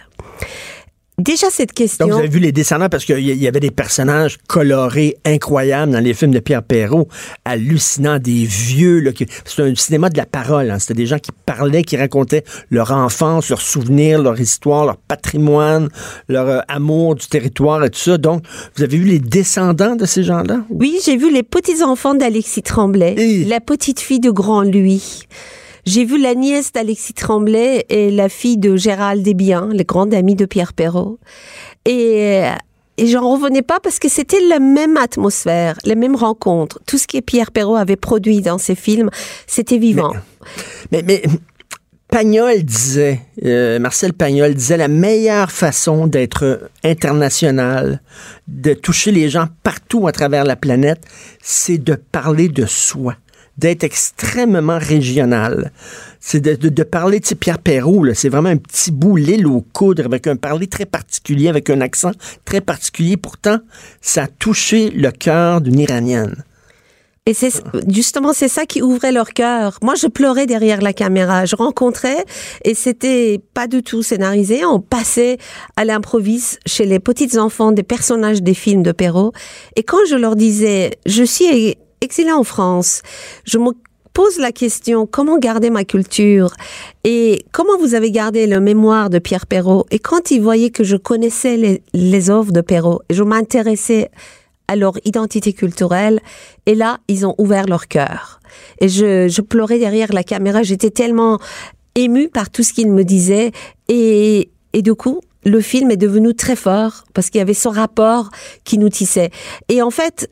Déjà 1.18 1.48
cette 1.50 1.72
question. 1.72 2.06
Donc, 2.06 2.14
vous 2.14 2.18
avez 2.20 2.28
vu 2.28 2.38
les 2.40 2.52
descendants 2.52 2.88
parce 2.88 3.04
qu'il 3.04 3.20
y 3.20 3.46
avait 3.46 3.60
des 3.60 3.70
personnages 3.70 4.38
colorés 4.48 5.16
incroyables 5.26 5.92
dans 5.92 6.00
les 6.00 6.14
films 6.14 6.32
de 6.32 6.38
Pierre 6.40 6.62
Perrault, 6.62 7.06
hallucinants, 7.44 8.18
des 8.18 8.44
vieux. 8.44 9.04
C'est 9.44 9.62
un 9.62 9.74
cinéma 9.74 10.08
de 10.08 10.16
la 10.16 10.24
parole. 10.26 10.70
hein. 10.70 10.78
C'était 10.78 10.94
des 10.94 11.06
gens 11.06 11.18
qui 11.18 11.30
parlaient, 11.44 11.82
qui 11.84 11.96
racontaient 11.98 12.44
leur 12.70 12.92
enfance, 12.92 13.50
leurs 13.50 13.60
souvenirs, 13.60 14.22
leur 14.22 14.40
histoire, 14.40 14.86
leur 14.86 14.96
patrimoine, 14.96 15.88
leur 16.28 16.48
euh, 16.48 16.60
amour 16.66 17.14
du 17.14 17.26
territoire 17.26 17.84
et 17.84 17.90
tout 17.90 18.00
ça. 18.00 18.16
Donc, 18.16 18.42
vous 18.76 18.82
avez 18.82 18.96
vu 18.96 19.04
les 19.04 19.18
descendants 19.18 19.96
de 19.96 20.06
ces 20.06 20.24
gens-là? 20.24 20.64
Oui, 20.70 20.98
j'ai 21.04 21.16
vu 21.18 21.30
les 21.30 21.42
petits-enfants 21.42 22.14
d'Alexis 22.14 22.62
Tremblay, 22.62 23.14
Et- 23.18 23.44
la 23.44 23.60
petite 23.60 24.00
fille 24.00 24.20
de 24.20 24.30
Grand 24.30 24.62
Louis. 24.62 25.24
J'ai 25.84 26.04
vu 26.04 26.20
la 26.20 26.34
nièce 26.34 26.72
d'Alexis 26.72 27.14
Tremblay 27.14 27.84
et 27.88 28.10
la 28.10 28.28
fille 28.28 28.56
de 28.56 28.76
Gérald 28.76 29.22
Desbiens, 29.22 29.68
le 29.72 29.82
grand 29.82 30.12
ami 30.14 30.36
de 30.36 30.44
Pierre 30.44 30.72
Perrault. 30.72 31.18
Et, 31.86 32.42
j'en 32.98 33.32
revenais 33.32 33.62
pas 33.62 33.80
parce 33.80 33.98
que 33.98 34.08
c'était 34.08 34.40
la 34.48 34.60
même 34.60 34.96
atmosphère, 34.96 35.76
les 35.84 35.96
mêmes 35.96 36.14
rencontres. 36.14 36.78
Tout 36.86 36.98
ce 36.98 37.08
que 37.08 37.20
Pierre 37.20 37.50
Perrault 37.50 37.76
avait 37.76 37.96
produit 37.96 38.40
dans 38.42 38.58
ses 38.58 38.76
films, 38.76 39.10
c'était 39.48 39.78
vivant. 39.78 40.12
Mais, 40.92 41.02
mais 41.02 41.22
Pagnol 42.12 42.62
disait, 42.62 43.22
euh, 43.42 43.78
Marcel 43.78 44.12
Pagnol 44.12 44.52
disait, 44.52 44.76
la 44.76 44.88
meilleure 44.88 45.50
façon 45.50 46.06
d'être 46.06 46.68
international, 46.84 48.02
de 48.48 48.74
toucher 48.74 49.12
les 49.12 49.30
gens 49.30 49.48
partout 49.62 50.06
à 50.06 50.12
travers 50.12 50.44
la 50.44 50.54
planète, 50.54 51.00
c'est 51.40 51.78
de 51.78 51.94
parler 51.94 52.50
de 52.50 52.66
soi, 52.66 53.16
d'être 53.58 53.84
extrêmement 53.84 54.78
régional. 54.78 55.72
C'est 56.20 56.40
de, 56.40 56.54
de- 56.54 56.68
de 56.68 56.82
parler, 56.82 57.20
tu 57.20 57.28
sais, 57.28 57.34
Pierre 57.34 57.58
Perrault, 57.58 58.06
c'est 58.14 58.28
vraiment 58.28 58.48
un 58.48 58.56
petit 58.56 58.90
bout, 58.90 59.16
l'île 59.16 59.46
aux 59.46 59.64
coudres, 59.72 60.04
avec 60.06 60.26
un 60.26 60.36
parler 60.36 60.66
très 60.66 60.86
particulier, 60.86 61.48
avec 61.48 61.68
un 61.68 61.80
accent 61.80 62.12
très 62.44 62.60
particulier. 62.60 63.16
Pourtant, 63.16 63.58
ça 64.00 64.24
a 64.24 64.26
touché 64.26 64.90
le 64.90 65.10
cœur 65.10 65.60
d'une 65.60 65.78
Iranienne. 65.78 66.44
Et 67.24 67.34
c'est 67.34 67.52
justement 67.86 68.32
c'est 68.32 68.48
ça 68.48 68.66
qui 68.66 68.82
ouvrait 68.82 69.12
leur 69.12 69.32
cœur. 69.32 69.78
Moi, 69.80 69.94
je 69.94 70.08
pleurais 70.08 70.46
derrière 70.46 70.82
la 70.82 70.92
caméra. 70.92 71.44
Je 71.44 71.54
rencontrais 71.54 72.24
et 72.64 72.74
c'était 72.74 73.40
pas 73.54 73.68
du 73.68 73.84
tout 73.84 74.02
scénarisé. 74.02 74.64
On 74.64 74.80
passait 74.80 75.38
à 75.76 75.84
l'improviste 75.84 76.58
chez 76.66 76.84
les 76.84 76.98
petits 76.98 77.38
enfants 77.38 77.70
des 77.70 77.84
personnages 77.84 78.42
des 78.42 78.54
films 78.54 78.82
de 78.82 78.90
Perrault. 78.90 79.30
Et 79.76 79.84
quand 79.84 80.04
je 80.10 80.16
leur 80.16 80.34
disais, 80.34 80.98
je 81.06 81.22
suis 81.22 81.76
exilée 82.02 82.32
en 82.32 82.44
France, 82.44 83.02
je 83.44 83.58
me 83.58 83.70
pose 84.12 84.38
la 84.38 84.52
question 84.52 85.06
comment 85.06 85.38
garder 85.38 85.70
ma 85.70 85.84
culture 85.84 86.52
et 87.04 87.44
comment 87.52 87.78
vous 87.78 87.94
avez 87.94 88.10
gardé 88.10 88.46
le 88.46 88.60
mémoire 88.60 89.08
de 89.08 89.18
Pierre 89.18 89.46
Perrault. 89.46 89.86
Et 89.90 89.98
quand 89.98 90.30
ils 90.30 90.42
voyaient 90.42 90.70
que 90.70 90.84
je 90.84 90.96
connaissais 90.96 91.56
les, 91.56 91.82
les 91.94 92.30
œuvres 92.30 92.52
de 92.52 92.60
Perrault, 92.60 93.00
je 93.10 93.22
m'intéressais 93.22 94.10
à 94.68 94.76
leur 94.76 94.94
identité 95.04 95.52
culturelle. 95.52 96.20
Et 96.66 96.74
là, 96.74 96.98
ils 97.08 97.26
ont 97.26 97.34
ouvert 97.38 97.66
leur 97.66 97.88
cœur. 97.88 98.40
Et 98.80 98.88
je, 98.88 99.28
je 99.28 99.40
pleurais 99.40 99.78
derrière 99.78 100.12
la 100.12 100.24
caméra. 100.24 100.62
J'étais 100.62 100.90
tellement 100.90 101.38
émue 101.94 102.28
par 102.28 102.50
tout 102.50 102.62
ce 102.62 102.72
qu'ils 102.72 102.90
me 102.90 103.04
disaient. 103.04 103.52
Et, 103.88 104.50
et 104.72 104.82
du 104.82 104.94
coup, 104.94 105.20
le 105.44 105.60
film 105.60 105.90
est 105.90 105.96
devenu 105.96 106.34
très 106.34 106.56
fort 106.56 107.04
parce 107.14 107.30
qu'il 107.30 107.38
y 107.38 107.42
avait 107.42 107.54
ce 107.54 107.68
rapport 107.68 108.30
qui 108.64 108.78
nous 108.78 108.88
tissait. 108.88 109.30
Et 109.68 109.82
en 109.82 109.90
fait, 109.90 110.30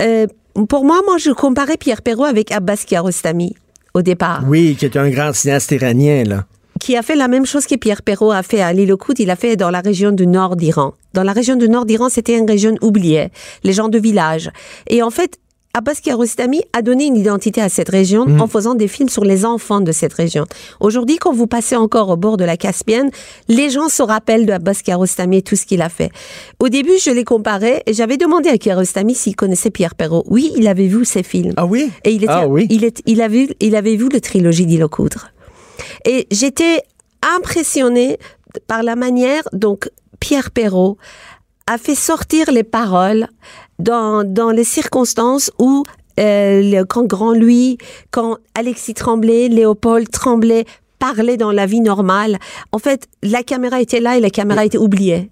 euh, 0.00 0.26
pour 0.64 0.84
moi, 0.84 1.02
moi, 1.04 1.18
je 1.18 1.30
comparais 1.30 1.76
Pierre 1.76 2.02
Perrault 2.02 2.24
avec 2.24 2.50
Abbas 2.52 2.84
Kiarostami 2.86 3.54
au 3.94 4.02
départ 4.02 4.42
Oui, 4.46 4.76
qui 4.78 4.84
est 4.86 4.96
un 4.96 5.10
grand 5.10 5.32
cinéaste 5.34 5.70
iranien, 5.72 6.24
là. 6.24 6.44
qui 6.80 6.96
a 6.96 7.02
fait 7.02 7.16
la 7.16 7.28
même 7.28 7.46
chose 7.46 7.66
que 7.66 7.74
Pierre 7.74 8.02
Perrault 8.02 8.32
a 8.32 8.42
fait 8.42 8.60
à 8.60 8.72
l'île 8.72 8.94
il 9.18 9.30
a 9.30 9.36
fait 9.36 9.56
dans 9.56 9.70
la 9.70 9.80
région 9.80 10.12
du 10.12 10.26
nord 10.26 10.56
d'Iran. 10.56 10.94
Dans 11.14 11.22
la 11.22 11.32
région 11.32 11.56
du 11.56 11.68
nord 11.68 11.86
d'Iran, 11.86 12.08
c'était 12.08 12.38
une 12.38 12.48
région 12.48 12.74
oubliée, 12.82 13.28
les 13.64 13.72
gens 13.72 13.88
de 13.88 13.98
village. 13.98 14.50
Et 14.88 15.02
en 15.02 15.10
fait, 15.10 15.38
Abbas 15.76 15.96
Kiarostami 16.02 16.62
a 16.72 16.80
donné 16.80 17.04
une 17.04 17.16
identité 17.16 17.60
à 17.60 17.68
cette 17.68 17.90
région 17.90 18.24
en 18.40 18.46
faisant 18.46 18.74
des 18.74 18.88
films 18.88 19.10
sur 19.10 19.24
les 19.24 19.44
enfants 19.44 19.82
de 19.82 19.92
cette 19.92 20.14
région. 20.14 20.46
Aujourd'hui, 20.80 21.18
quand 21.18 21.34
vous 21.34 21.46
passez 21.46 21.76
encore 21.76 22.08
au 22.08 22.16
bord 22.16 22.38
de 22.38 22.46
la 22.46 22.56
Caspienne, 22.56 23.10
les 23.48 23.68
gens 23.68 23.90
se 23.90 24.02
rappellent 24.02 24.46
de 24.46 24.54
Abbas 24.54 24.80
Kiarostami 24.82 25.36
et 25.36 25.42
tout 25.42 25.54
ce 25.54 25.66
qu'il 25.66 25.82
a 25.82 25.90
fait. 25.90 26.10
Au 26.60 26.70
début, 26.70 26.96
je 26.98 27.10
les 27.10 27.24
comparais 27.24 27.82
et 27.84 27.92
j'avais 27.92 28.16
demandé 28.16 28.48
à 28.48 28.56
Kiarostami 28.56 29.14
s'il 29.14 29.36
connaissait 29.36 29.68
Pierre 29.68 29.94
Perrault. 29.94 30.24
Oui, 30.28 30.50
il 30.56 30.66
avait 30.66 30.86
vu 30.86 31.04
ses 31.04 31.22
films. 31.22 31.52
Ah 31.58 31.66
oui? 31.66 31.90
Et 32.04 32.12
il, 32.12 32.24
était, 32.24 32.32
Ah 32.32 32.48
oui? 32.48 32.66
il, 32.70 32.82
est, 32.82 33.02
il, 33.04 33.20
avait 33.20 33.96
vu 33.96 34.08
la 34.10 34.20
trilogie 34.20 34.80
Coudres. 34.90 35.28
Et 36.06 36.26
j'étais 36.30 36.84
impressionnée 37.36 38.16
par 38.66 38.82
la 38.82 38.96
manière 38.96 39.42
dont 39.52 39.78
Pierre 40.20 40.52
Perrault 40.52 40.96
a 41.66 41.76
fait 41.76 41.94
sortir 41.94 42.50
les 42.50 42.62
paroles 42.62 43.28
dans, 43.78 44.24
dans 44.24 44.50
les 44.50 44.64
circonstances 44.64 45.50
où 45.58 45.84
euh, 46.18 46.62
le, 46.62 46.84
quand 46.84 47.04
Grand 47.04 47.34
Louis, 47.34 47.78
quand 48.10 48.38
Alexis 48.54 48.94
Tremblay, 48.94 49.48
Léopold 49.48 50.10
Tremblay 50.10 50.64
parlaient 50.98 51.36
dans 51.36 51.52
la 51.52 51.66
vie 51.66 51.80
normale, 51.80 52.38
en 52.72 52.78
fait, 52.78 53.06
la 53.22 53.42
caméra 53.42 53.82
était 53.82 54.00
là 54.00 54.16
et 54.16 54.20
la 54.20 54.30
caméra 54.30 54.64
était 54.64 54.78
oubliée. 54.78 55.30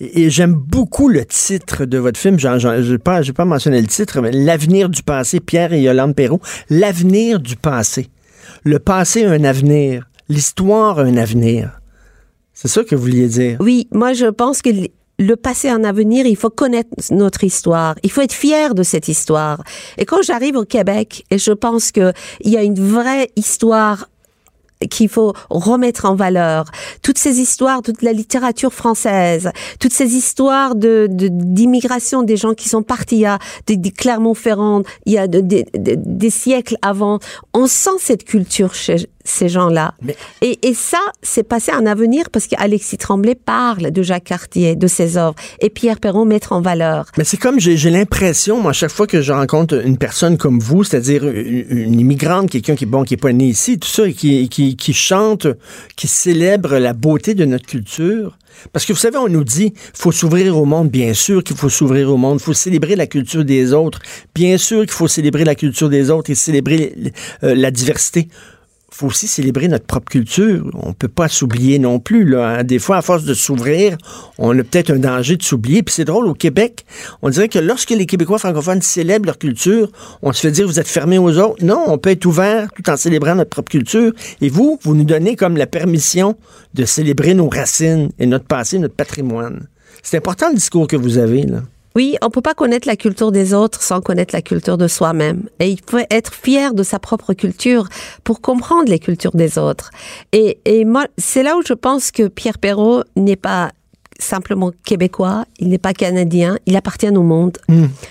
Et, 0.00 0.22
et 0.22 0.30
j'aime 0.30 0.54
beaucoup 0.54 1.08
le 1.08 1.26
titre 1.26 1.84
de 1.84 1.98
votre 1.98 2.18
film. 2.18 2.38
Je 2.38 2.90
n'ai 2.90 2.98
pas, 2.98 3.20
pas 3.22 3.44
mentionné 3.44 3.80
le 3.82 3.86
titre, 3.86 4.22
mais 4.22 4.32
L'avenir 4.32 4.88
du 4.88 5.02
passé, 5.02 5.40
Pierre 5.40 5.74
et 5.74 5.82
Yolande 5.82 6.14
Perrault. 6.14 6.40
L'avenir 6.70 7.38
du 7.38 7.56
passé. 7.56 8.08
Le 8.62 8.78
passé 8.78 9.26
a 9.26 9.32
un 9.32 9.44
avenir. 9.44 10.08
L'histoire 10.30 10.98
a 10.98 11.02
un 11.02 11.18
avenir. 11.18 11.80
C'est 12.54 12.68
ça 12.68 12.82
que 12.82 12.94
vous 12.94 13.02
vouliez 13.02 13.28
dire? 13.28 13.58
Oui, 13.60 13.88
moi 13.92 14.14
je 14.14 14.26
pense 14.26 14.62
que 14.62 14.70
le 15.18 15.36
passé 15.36 15.70
en 15.70 15.84
avenir, 15.84 16.26
il 16.26 16.36
faut 16.36 16.50
connaître 16.50 16.90
notre 17.10 17.44
histoire. 17.44 17.94
Il 18.02 18.10
faut 18.10 18.20
être 18.20 18.32
fier 18.32 18.74
de 18.74 18.82
cette 18.82 19.08
histoire. 19.08 19.62
Et 19.98 20.04
quand 20.04 20.22
j'arrive 20.22 20.56
au 20.56 20.64
Québec, 20.64 21.24
et 21.30 21.38
je 21.38 21.52
pense 21.52 21.92
que 21.92 22.12
il 22.40 22.50
y 22.52 22.56
a 22.56 22.62
une 22.62 22.80
vraie 22.80 23.30
histoire 23.36 24.08
qu'il 24.90 25.08
faut 25.08 25.32
remettre 25.50 26.04
en 26.04 26.14
valeur. 26.14 26.66
Toutes 27.00 27.16
ces 27.16 27.40
histoires, 27.40 27.80
toute 27.80 28.02
la 28.02 28.12
littérature 28.12 28.72
française, 28.72 29.50
toutes 29.80 29.92
ces 29.92 30.14
histoires 30.14 30.74
de 30.74 31.06
d'immigration 31.10 32.22
des 32.22 32.36
gens 32.36 32.54
qui 32.54 32.68
sont 32.68 32.82
partis 32.82 33.24
a 33.24 33.38
de, 33.66 33.88
Clermont-Ferrand, 33.90 34.82
il 35.06 35.12
y 35.12 35.18
a 35.18 35.26
de- 35.26 35.40
de- 35.40 35.64
de- 35.78 35.96
des 35.96 36.30
siècles 36.30 36.76
avant. 36.82 37.18
On 37.54 37.66
sent 37.66 37.98
cette 37.98 38.24
culture 38.24 38.74
chez, 38.74 38.96
ces 39.24 39.48
gens-là. 39.48 39.94
Mais- 40.02 40.16
Et, 40.42 40.58
et 40.68 40.74
ça, 40.74 40.98
c'est 41.22 41.42
passé 41.42 41.72
un 41.72 41.86
avenir 41.86 42.28
parce 42.30 42.46
qu'Alexis 42.46 42.98
Tremblay 42.98 43.34
parle 43.34 43.90
de 43.90 44.02
Jacques 44.02 44.24
Cartier, 44.24 44.76
de 44.76 44.86
ses 44.86 45.16
œuvres, 45.16 45.34
et 45.60 45.70
Pierre 45.70 45.98
Perron 45.98 46.24
mettre 46.26 46.52
en 46.52 46.60
valeur. 46.60 47.06
Mais 47.16 47.24
c'est 47.24 47.38
comme 47.38 47.58
j'ai 47.58 47.76
j'ai 47.76 47.90
l'impression, 47.90 48.60
moi, 48.60 48.70
à 48.70 48.74
chaque 48.74 48.90
fois 48.90 49.06
que 49.06 49.22
je 49.22 49.32
rencontre 49.32 49.84
une 49.84 49.96
personne 49.98 50.36
comme 50.36 50.60
vous, 50.60 50.84
c'est-à-dire 50.84 51.24
une, 51.26 51.64
une 51.70 52.00
immigrante, 52.00 52.50
quelqu'un 52.50 52.74
qui 52.76 52.84
est 52.84 52.86
bon, 52.86 53.02
qui 53.04 53.14
est 53.14 53.18
pas 53.18 53.32
né 53.32 53.46
ici, 53.46 53.78
tout 53.78 53.88
ça, 53.88 54.06
et 54.06 54.12
qui, 54.12 54.48
qui, 54.48 54.76
qui 54.76 54.92
chante, 54.92 55.46
qui 55.96 56.06
célèbre 56.06 56.76
la 56.78 56.92
beauté 56.92 57.34
de 57.34 57.44
notre 57.44 57.66
culture. 57.66 58.36
Parce 58.72 58.84
que 58.86 58.92
vous 58.92 58.98
savez, 59.00 59.16
on 59.16 59.28
nous 59.28 59.42
dit, 59.42 59.74
faut 59.94 60.12
s'ouvrir 60.12 60.56
au 60.56 60.64
monde, 60.64 60.88
bien 60.88 61.12
sûr 61.12 61.42
qu'il 61.42 61.56
faut 61.56 61.68
s'ouvrir 61.68 62.08
au 62.10 62.16
monde, 62.16 62.40
faut 62.40 62.52
célébrer 62.52 62.94
la 62.94 63.06
culture 63.08 63.44
des 63.44 63.72
autres, 63.72 63.98
bien 64.34 64.58
sûr 64.58 64.82
qu'il 64.82 64.92
faut 64.92 65.08
célébrer 65.08 65.44
la 65.44 65.56
culture 65.56 65.88
des 65.88 66.08
autres 66.10 66.30
et 66.30 66.36
célébrer 66.36 66.94
euh, 67.42 67.54
la 67.56 67.70
diversité 67.72 68.28
faut 68.94 69.08
aussi 69.08 69.26
célébrer 69.26 69.66
notre 69.66 69.86
propre 69.86 70.08
culture. 70.08 70.70
On 70.74 70.92
peut 70.92 71.08
pas 71.08 71.28
s'oublier 71.28 71.80
non 71.80 71.98
plus. 71.98 72.24
Là, 72.24 72.48
hein. 72.48 72.64
Des 72.64 72.78
fois, 72.78 72.98
à 72.98 73.02
force 73.02 73.24
de 73.24 73.34
s'ouvrir, 73.34 73.98
on 74.38 74.56
a 74.56 74.62
peut-être 74.62 74.90
un 74.90 74.98
danger 74.98 75.36
de 75.36 75.42
s'oublier. 75.42 75.82
Puis 75.82 75.94
c'est 75.96 76.04
drôle, 76.04 76.28
au 76.28 76.34
Québec, 76.34 76.86
on 77.20 77.28
dirait 77.28 77.48
que 77.48 77.58
lorsque 77.58 77.90
les 77.90 78.06
Québécois 78.06 78.38
francophones 78.38 78.82
célèbrent 78.82 79.26
leur 79.26 79.38
culture, 79.38 79.90
on 80.22 80.32
se 80.32 80.40
fait 80.40 80.52
dire 80.52 80.66
vous 80.68 80.78
êtes 80.78 80.86
fermés 80.86 81.18
aux 81.18 81.36
autres. 81.38 81.64
Non, 81.64 81.82
on 81.88 81.98
peut 81.98 82.10
être 82.10 82.24
ouvert 82.24 82.68
tout 82.72 82.88
en 82.88 82.96
célébrant 82.96 83.34
notre 83.34 83.50
propre 83.50 83.70
culture. 83.70 84.12
Et 84.40 84.48
vous, 84.48 84.78
vous 84.82 84.94
nous 84.94 85.04
donnez 85.04 85.34
comme 85.34 85.56
la 85.56 85.66
permission 85.66 86.36
de 86.74 86.84
célébrer 86.84 87.34
nos 87.34 87.48
racines 87.48 88.10
et 88.20 88.26
notre 88.26 88.46
passé, 88.46 88.78
notre 88.78 88.94
patrimoine. 88.94 89.66
C'est 90.04 90.18
important 90.18 90.50
le 90.50 90.54
discours 90.54 90.86
que 90.86 90.96
vous 90.96 91.18
avez, 91.18 91.42
là. 91.42 91.62
Oui, 91.96 92.16
on 92.22 92.30
peut 92.30 92.42
pas 92.42 92.54
connaître 92.54 92.88
la 92.88 92.96
culture 92.96 93.30
des 93.30 93.54
autres 93.54 93.80
sans 93.80 94.00
connaître 94.00 94.34
la 94.34 94.42
culture 94.42 94.76
de 94.76 94.88
soi-même. 94.88 95.48
Et 95.60 95.68
il 95.68 95.78
faut 95.88 96.00
être 96.10 96.34
fier 96.34 96.74
de 96.74 96.82
sa 96.82 96.98
propre 96.98 97.34
culture 97.34 97.88
pour 98.24 98.40
comprendre 98.40 98.88
les 98.88 98.98
cultures 98.98 99.36
des 99.36 99.58
autres. 99.58 99.90
Et, 100.32 100.58
et 100.64 100.84
moi, 100.84 101.06
c'est 101.18 101.44
là 101.44 101.56
où 101.56 101.62
je 101.64 101.72
pense 101.72 102.10
que 102.10 102.26
Pierre 102.26 102.58
Perrault 102.58 103.04
n'est 103.16 103.36
pas 103.36 103.70
simplement 104.18 104.72
québécois, 104.84 105.44
il 105.58 105.68
n'est 105.68 105.78
pas 105.78 105.92
canadien, 105.92 106.58
il 106.66 106.76
appartient 106.76 107.08
au 107.08 107.22
monde. 107.22 107.58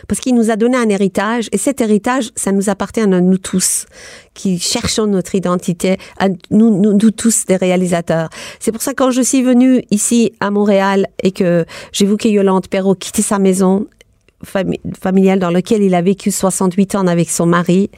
Parce 0.08 0.20
qu'il 0.20 0.36
nous 0.36 0.52
a 0.52 0.56
donné 0.56 0.78
un 0.78 0.90
héritage, 0.90 1.50
et 1.52 1.58
cet 1.58 1.82
héritage, 1.82 2.32
ça 2.36 2.52
nous 2.52 2.70
appartient 2.70 3.02
à 3.02 3.08
nous 3.08 3.38
tous, 3.38 3.86
qui 4.34 4.60
cherchons 4.60 5.08
notre 5.08 5.36
identité, 5.36 5.98
à 6.20 6.30
nous, 6.52 6.70
nous, 6.70 6.94
nous 6.94 7.12
tous 7.12 7.46
des 7.46 7.56
réalisateurs. 7.56 8.30
C'est 8.60 8.72
pour 8.72 8.82
ça 8.82 8.92
que 8.92 9.04
quand 9.04 9.12
je 9.12 9.22
suis 9.22 9.42
venue 9.42 9.84
ici 9.92 10.34
à 10.40 10.52
Montréal 10.52 11.08
et 11.22 11.32
que 11.32 11.66
j'ai 11.92 12.06
vu 12.06 12.18
que 12.18 12.28
Yolande 12.28 12.68
Perrault 12.68 12.96
quittait 12.96 13.22
sa 13.22 13.40
maison 13.40 13.88
fami- 14.46 14.80
familiale 15.02 15.40
dans 15.40 15.50
laquelle 15.50 15.82
il 15.82 15.96
a 15.96 16.02
vécu 16.02 16.32
68 16.32 16.96
ans 16.96 17.08
avec 17.08 17.30
son 17.30 17.46
mari 17.46 17.90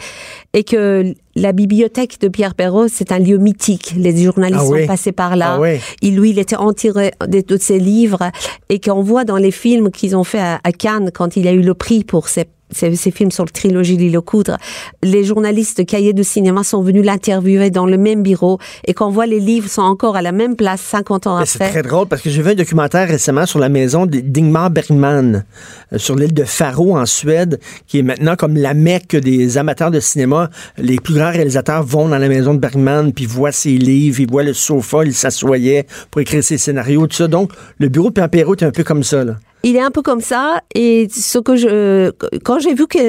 et 0.53 0.63
que 0.63 1.13
la 1.35 1.51
bibliothèque 1.51 2.19
de 2.21 2.27
Pierre 2.27 2.55
Perrault, 2.55 2.87
c'est 2.87 3.11
un 3.11 3.19
lieu 3.19 3.37
mythique. 3.37 3.93
Les 3.97 4.15
journalistes 4.23 4.61
Ah 4.63 4.69
oui. 4.69 4.81
sont 4.81 4.87
passés 4.87 5.11
par 5.11 5.35
là. 5.35 5.55
Ah 5.55 5.59
oui. 5.59 5.79
Il, 6.01 6.15
lui, 6.17 6.29
il 6.31 6.39
était 6.39 6.55
entiré 6.55 7.11
de, 7.27 7.41
de 7.41 7.57
ses 7.57 7.79
livres 7.79 8.31
et 8.69 8.79
qu'on 8.79 9.01
voit 9.01 9.25
dans 9.25 9.37
les 9.37 9.51
films 9.51 9.91
qu'ils 9.91 10.15
ont 10.15 10.23
fait 10.23 10.39
à, 10.39 10.59
à 10.63 10.71
Cannes 10.71 11.11
quand 11.13 11.35
il 11.35 11.47
a 11.47 11.51
eu 11.51 11.61
le 11.61 11.73
prix 11.73 12.03
pour 12.03 12.29
ses 12.29 12.45
ces, 12.75 12.95
ces 12.95 13.11
films 13.11 13.31
sur 13.31 13.45
le 13.45 13.49
trilogie 13.49 13.97
L'île 13.97 14.17
aux 14.17 14.21
coudres, 14.21 14.57
les 15.03 15.23
journalistes 15.23 15.77
de 15.77 15.83
cahiers 15.83 16.13
de 16.13 16.23
cinéma 16.23 16.63
sont 16.63 16.81
venus 16.81 17.05
l'interviewer 17.05 17.69
dans 17.69 17.85
le 17.85 17.97
même 17.97 18.23
bureau 18.23 18.59
et 18.85 18.93
qu'on 18.93 19.09
voit 19.09 19.25
les 19.25 19.39
livres 19.39 19.69
sont 19.69 19.81
encore 19.81 20.15
à 20.15 20.21
la 20.21 20.31
même 20.31 20.55
place 20.55 20.81
50 20.81 21.27
ans 21.27 21.39
Mais 21.39 21.45
C'est 21.45 21.61
après. 21.61 21.81
très 21.81 21.89
drôle 21.89 22.07
parce 22.07 22.21
que 22.21 22.29
j'ai 22.29 22.41
vu 22.41 22.51
un 22.51 22.55
documentaire 22.55 23.07
récemment 23.07 23.45
sur 23.45 23.59
la 23.59 23.69
maison 23.69 24.05
d'Ingmar 24.05 24.69
Bergman 24.69 25.45
euh, 25.93 25.97
sur 25.97 26.15
l'île 26.15 26.33
de 26.33 26.43
Faro 26.43 26.97
en 26.97 27.05
Suède, 27.05 27.59
qui 27.87 27.99
est 27.99 28.03
maintenant 28.03 28.35
comme 28.35 28.55
la 28.57 28.73
mecque 28.73 29.15
des 29.15 29.57
amateurs 29.57 29.91
de 29.91 29.99
cinéma. 29.99 30.49
Les 30.77 30.97
plus 30.97 31.13
grands 31.13 31.31
réalisateurs 31.31 31.83
vont 31.83 32.09
dans 32.09 32.17
la 32.17 32.27
maison 32.27 32.53
de 32.53 32.59
Bergman 32.59 33.13
puis 33.13 33.25
voient 33.25 33.51
ses 33.51 33.77
livres, 33.77 34.19
ils 34.19 34.29
voient 34.29 34.43
le 34.43 34.53
sofa, 34.53 35.03
ils 35.05 35.13
s'assoyaient 35.13 35.85
pour 36.11 36.21
écrire 36.21 36.43
ses 36.43 36.57
scénarios, 36.57 37.07
tout 37.07 37.15
ça. 37.15 37.27
Donc, 37.27 37.51
le 37.79 37.87
bureau 37.89 38.09
de 38.09 38.13
Pierre 38.13 38.29
Perrault 38.29 38.55
est 38.55 38.63
un 38.63 38.71
peu 38.71 38.83
comme 38.83 39.03
ça. 39.03 39.23
Là. 39.23 39.35
Il 39.65 39.75
est 39.75 39.81
un 39.81 39.91
peu 39.91 40.01
comme 40.03 40.21
ça 40.21 40.61
et 40.73 41.07
ce 41.11 41.39
que 41.39 41.55
je 41.55 42.11
quand 42.45 42.59
j'ai 42.59 42.73
vu 42.75 42.85
que 42.87 42.99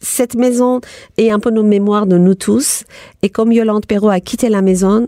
cette 0.00 0.34
maison 0.34 0.80
est 1.18 1.30
un 1.30 1.38
peu 1.38 1.50
nos 1.50 1.62
mémoires 1.62 2.06
de 2.06 2.18
nous 2.18 2.34
tous 2.34 2.84
et 3.22 3.28
comme 3.30 3.52
Yolande 3.52 3.86
Perrault 3.86 4.08
a 4.10 4.20
quitté 4.20 4.48
la 4.48 4.60
maison 4.60 5.06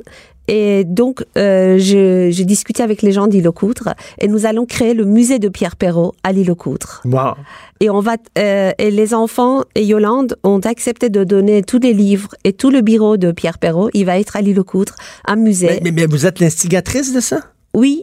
et 0.48 0.84
donc 0.84 1.24
euh, 1.38 1.78
je- 1.78 2.28
j'ai 2.30 2.44
discuté 2.44 2.82
avec 2.82 3.00
les 3.02 3.12
gens 3.12 3.26
d'Île 3.26 3.48
aux 3.48 3.52
Coudres 3.52 3.94
et 4.20 4.28
nous 4.28 4.44
allons 4.44 4.66
créer 4.66 4.92
le 4.92 5.04
musée 5.04 5.38
de 5.38 5.48
Pierre 5.48 5.76
Perrault 5.76 6.12
à 6.24 6.32
l'Île 6.32 6.50
aux 6.50 6.56
Coudres 6.56 7.00
Wow. 7.04 7.34
et 7.80 7.88
on 7.90 8.00
va 8.00 8.16
euh, 8.38 8.70
et 8.78 8.90
les 8.90 9.14
enfants 9.14 9.62
et 9.74 9.84
Yolande 9.84 10.36
ont 10.44 10.58
accepté 10.60 11.08
de 11.10 11.24
donner 11.24 11.62
tous 11.62 11.78
les 11.78 11.94
livres 11.94 12.30
et 12.44 12.52
tout 12.52 12.70
le 12.70 12.80
bureau 12.80 13.16
de 13.16 13.32
Pierre 13.32 13.58
Perrault 13.58 13.88
il 13.94 14.04
va 14.04 14.18
être 14.20 14.36
à 14.36 14.40
l'Île 14.42 14.60
aux 14.60 14.64
Coudres 14.64 14.96
un 15.26 15.36
musée 15.36 15.68
Mais, 15.68 15.80
mais- 15.84 15.92
mais 15.92 16.06
vous 16.06 16.26
êtes 16.26 16.38
l'instigatrice 16.38 17.12
de 17.14 17.20
ça? 17.20 17.40
oui 17.74 18.02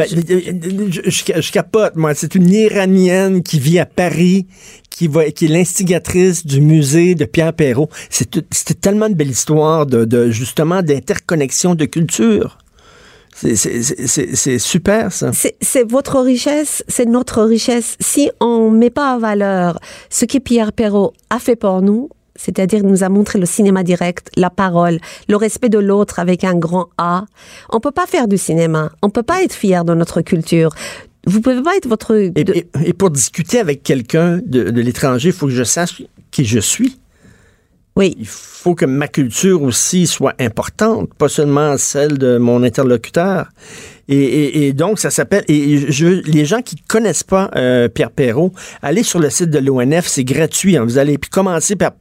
Ben, 0.00 0.08
je, 0.08 1.00
je- 1.04 1.10
je- 1.10 1.40
je 1.42 1.52
capote, 1.52 1.96
moi. 1.96 2.14
C'est 2.14 2.34
une 2.34 2.48
Iranienne 2.50 3.42
qui 3.42 3.58
vit 3.58 3.78
à 3.78 3.86
Paris, 3.86 4.46
qui, 4.90 5.08
va, 5.08 5.30
qui 5.30 5.46
est 5.46 5.48
l'instigatrice 5.48 6.46
du 6.46 6.60
musée 6.60 7.14
de 7.14 7.24
Pierre 7.24 7.52
Perrault. 7.52 7.88
C'était 8.08 8.74
tellement 8.80 9.06
une 9.06 9.14
belle 9.14 9.30
histoire 9.30 9.86
de, 9.86 10.04
de 10.04 10.30
justement 10.30 10.82
d'interconnexion 10.82 11.74
de 11.74 11.84
culture. 11.84 12.58
C'est- 13.34 14.58
super, 14.58 15.12
ça. 15.12 15.30
C'est 15.60 15.88
votre 15.88 16.20
richesse, 16.20 16.82
c'est 16.88 17.06
notre 17.06 17.42
richesse. 17.42 17.96
Si 18.00 18.30
on 18.40 18.70
met 18.70 18.90
pas 18.90 19.14
en 19.14 19.18
valeur 19.18 19.78
ce 20.10 20.24
que 20.24 20.38
Pierre 20.38 20.72
Perrault 20.72 21.12
a 21.30 21.38
fait 21.38 21.56
pour 21.56 21.80
nous, 21.82 22.08
c'est-à-dire 22.42 22.82
nous 22.84 23.04
a 23.04 23.08
montré 23.08 23.38
le 23.38 23.46
cinéma 23.46 23.82
direct, 23.82 24.30
la 24.36 24.48
parole, 24.50 24.98
le 25.28 25.36
respect 25.36 25.68
de 25.68 25.78
l'autre 25.78 26.18
avec 26.18 26.42
un 26.44 26.54
grand 26.54 26.88
A, 26.96 27.24
on 27.70 27.80
peut 27.80 27.90
pas 27.90 28.06
faire 28.06 28.28
du 28.28 28.38
cinéma. 28.38 28.90
On 29.02 29.10
peut 29.10 29.22
pas 29.22 29.42
être 29.42 29.52
fier 29.54 29.84
de 29.84 29.92
notre 29.94 30.22
culture. 30.22 30.70
Vous 31.26 31.40
pouvez 31.42 31.62
pas 31.62 31.76
être 31.76 31.86
votre... 31.88 32.14
Et, 32.14 32.32
et- 32.36 32.68
et 32.84 32.92
pour 32.94 33.10
discuter 33.10 33.58
avec 33.58 33.82
quelqu'un 33.82 34.40
de, 34.44 34.70
de 34.70 34.80
l'étranger, 34.80 35.28
il 35.28 35.34
faut 35.34 35.46
que 35.46 35.52
je 35.52 35.64
sache 35.64 36.02
qui 36.30 36.44
je 36.46 36.60
suis. 36.60 36.98
oui. 37.96 38.16
Il 38.18 38.26
faut 38.26 38.74
que 38.74 38.84
ma 38.86 39.08
culture 39.08 39.62
aussi 39.62 40.06
soit 40.06 40.34
importante, 40.38 41.12
pas 41.14 41.28
seulement 41.28 41.76
celle 41.78 42.18
de 42.18 42.36
mon 42.38 42.62
interlocuteur. 42.62 43.48
Et, 44.08 44.16
et- 44.18 44.66
et 44.68 44.72
donc, 44.72 44.98
ça 44.98 45.10
s'appelle. 45.10 45.44
Et 45.48 45.90
je, 45.92 46.06
les 46.06 46.44
gens 46.44 46.60
qui 46.62 46.76
connaissent 46.76 47.22
pas 47.22 47.50
euh, 47.56 47.88
Pierre 47.88 48.10
Perrault, 48.10 48.52
allez 48.82 49.02
sur 49.02 49.18
le 49.18 49.30
site 49.30 49.50
de 49.50 49.58
l'ONF, 49.58 50.06
c'est 50.08 50.24
gratuit. 50.24 50.76
hein. 50.76 50.84
Vous 50.84 50.98
allez 50.98 51.16
puis 51.16 51.30
commencer 51.30 51.74
par 51.76 51.92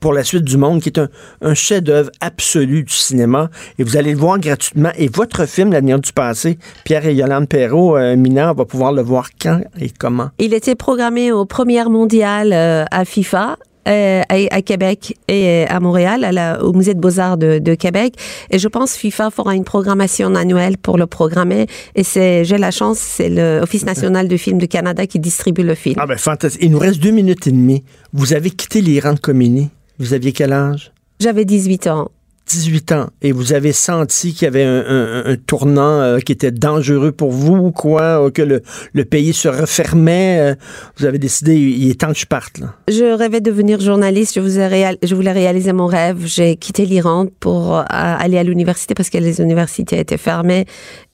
pour 0.00 0.12
la 0.12 0.24
suite 0.24 0.44
du 0.44 0.56
monde, 0.56 0.80
qui 0.80 0.88
est 0.88 1.00
un, 1.40 1.54
chef-d'œuvre 1.54 2.10
absolu 2.20 2.84
du 2.84 2.92
cinéma, 2.92 3.50
et 3.78 3.84
vous 3.84 3.96
allez 3.96 4.12
le 4.12 4.18
voir 4.18 4.38
gratuitement. 4.38 4.90
Et 4.96 5.08
votre 5.08 5.46
film, 5.46 5.72
L'avenir 5.72 5.98
du 5.98 6.12
passé, 6.12 6.58
Pierre 6.84 7.06
et 7.06 7.14
Yolande 7.14 7.48
Perrault, 7.48 7.96
euh, 7.96 8.16
mineur, 8.16 8.54
va 8.54 8.64
pouvoir 8.64 8.92
le 8.92 9.02
voir 9.02 9.28
quand 9.40 9.60
et 9.80 9.90
comment. 9.90 10.30
Il 10.38 10.54
était 10.54 10.74
programmé 10.74 11.32
aux 11.32 11.44
premières 11.44 11.90
mondiales 11.90 12.52
euh, 12.52 12.84
à 12.90 13.04
FIFA. 13.04 13.56
Euh, 13.88 14.22
à, 14.28 14.34
à 14.54 14.62
Québec 14.62 15.16
et 15.28 15.64
à 15.68 15.80
Montréal, 15.80 16.24
à 16.24 16.32
la- 16.32 16.62
au 16.62 16.72
musée 16.72 16.94
de 16.94 17.00
beaux-arts 17.00 17.36
de, 17.38 17.58
de 17.58 17.74
Québec. 17.74 18.14
Et 18.50 18.58
je 18.58 18.68
pense 18.68 18.94
FIFA 18.96 19.30
fera 19.30 19.54
une 19.54 19.64
programmation 19.64 20.34
annuelle 20.34 20.76
pour 20.78 20.98
le 20.98 21.06
programmer. 21.06 21.66
Et 21.94 22.04
c'est, 22.04 22.44
j'ai 22.44 22.58
la 22.58 22.70
chance, 22.70 22.98
c'est 22.98 23.28
l'Office 23.28 23.84
national 23.86 24.28
du 24.28 24.38
film 24.38 24.58
du 24.58 24.68
Canada 24.68 25.06
qui 25.06 25.18
distribue 25.18 25.62
le 25.62 25.74
film. 25.74 25.96
Ah 25.98 26.06
ben 26.06 26.18
fantastique. 26.18 26.60
Il 26.62 26.70
nous 26.70 26.78
reste 26.78 27.00
deux 27.00 27.10
minutes 27.12 27.46
et 27.46 27.52
demie. 27.52 27.82
Vous 28.12 28.32
avez 28.34 28.50
quitté 28.50 28.80
l'Iran 28.80 29.14
de 29.14 29.18
Comini. 29.20 29.70
Vous 29.98 30.12
aviez 30.14 30.32
quel 30.32 30.52
âge? 30.52 30.92
J'avais 31.20 31.44
18 31.44 31.86
ans. 31.88 32.10
18 32.48 32.92
ans 32.92 33.06
et 33.22 33.32
vous 33.32 33.52
avez 33.52 33.72
senti 33.72 34.32
qu'il 34.32 34.44
y 34.44 34.48
avait 34.48 34.64
un, 34.64 35.36
tournant 35.46 36.00
euh, 36.00 36.18
qui 36.18 36.32
était 36.32 36.50
dangereux 36.50 37.12
pour 37.12 37.30
vous 37.30 37.56
ou 37.56 37.72
quoi, 37.72 38.24
euh, 38.24 38.30
que 38.30 38.42
le, 38.42 39.04
pays 39.04 39.32
se 39.32 39.48
refermait, 39.48 40.38
euh, 40.40 40.54
vous 40.96 41.04
avez 41.04 41.18
décidé, 41.18 41.56
il 41.56 41.90
est 41.90 42.00
temps 42.00 42.12
que 42.12 42.18
je 42.18 42.26
parte. 42.26 42.60
Je 42.88 43.16
rêvais 43.16 43.40
de 43.40 43.50
devenir 43.50 43.80
journaliste. 43.80 44.34
Je, 44.34 45.14
voulais 45.14 45.32
réaliser 45.32 45.72
mon 45.72 45.86
rêve. 45.86 46.22
J'ai 46.24 46.56
quitté 46.56 46.84
l'Iran 46.86 47.26
pour 47.40 47.84
aller 47.88 48.38
à 48.38 48.42
l'université 48.42 48.94
parce 48.94 49.10
que 49.10 49.18
les 49.18 49.40
universités 49.40 49.98
étaient 49.98 50.18
fermées. 50.18 50.66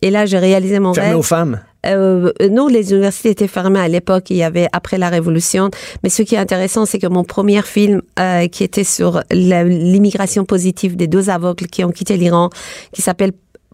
Et 0.04 0.10
là, 0.10 0.26
j'ai 0.26 0.38
réalisé 0.38 0.80
mon 0.80 0.92
Fermé 0.92 1.08
rêve. 1.08 1.18
aux 1.18 1.22
femmes? 1.22 1.60
Euh, 1.86 2.30
non, 2.50 2.68
les 2.68 2.92
universités 2.92 3.30
étaient 3.30 3.48
fermées 3.48 3.80
à 3.80 3.88
l'époque. 3.88 4.28
Il 4.28 4.36
y 4.36 4.42
avait 4.42 4.68
après 4.74 4.98
la 4.98 5.08
Révolution. 5.08 5.70
Mais 6.02 6.10
ce 6.10 6.20
qui 6.20 6.34
est 6.34 6.38
intéressant, 6.38 6.84
c'est 6.84 6.98
que 6.98 7.06
mon 7.06 7.24
premier 7.24 7.62
film, 7.62 8.02
euh, 8.20 8.46
qui 8.48 8.64
était 8.64 8.84
sur 8.84 9.22
l'immigration 9.30 10.44
positive 10.44 10.94
des 10.94 11.06
deux 11.06 11.30
aveugles 11.30 11.68
qui 11.68 11.84
ont 11.84 11.90
quitté 11.90 12.18
l'Iran, 12.18 12.50
qui 12.92 13.00
s'appelle 13.00 13.32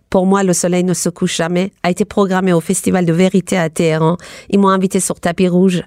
pour 0.09 0.25
moi, 0.27 0.43
le 0.45 0.53
soleil 0.53 0.85
ne 0.85 0.95
se 0.95 1.09
couche 1.09 1.37
jamais, 1.37 1.73
a 1.85 1.90
été 1.90 2.05
programmé 2.05 2.53
au 2.53 2.61
Festival 2.61 3.07
de 3.07 3.12
vérité 3.12 3.57
à 3.57 3.69
Téhéran. 3.71 4.16
Ils 4.51 4.59
m'ont 4.59 4.69
invité 4.69 4.99
sur 4.99 5.19
tapis 5.19 5.47
rouge 5.49 5.79
euh, 5.79 5.83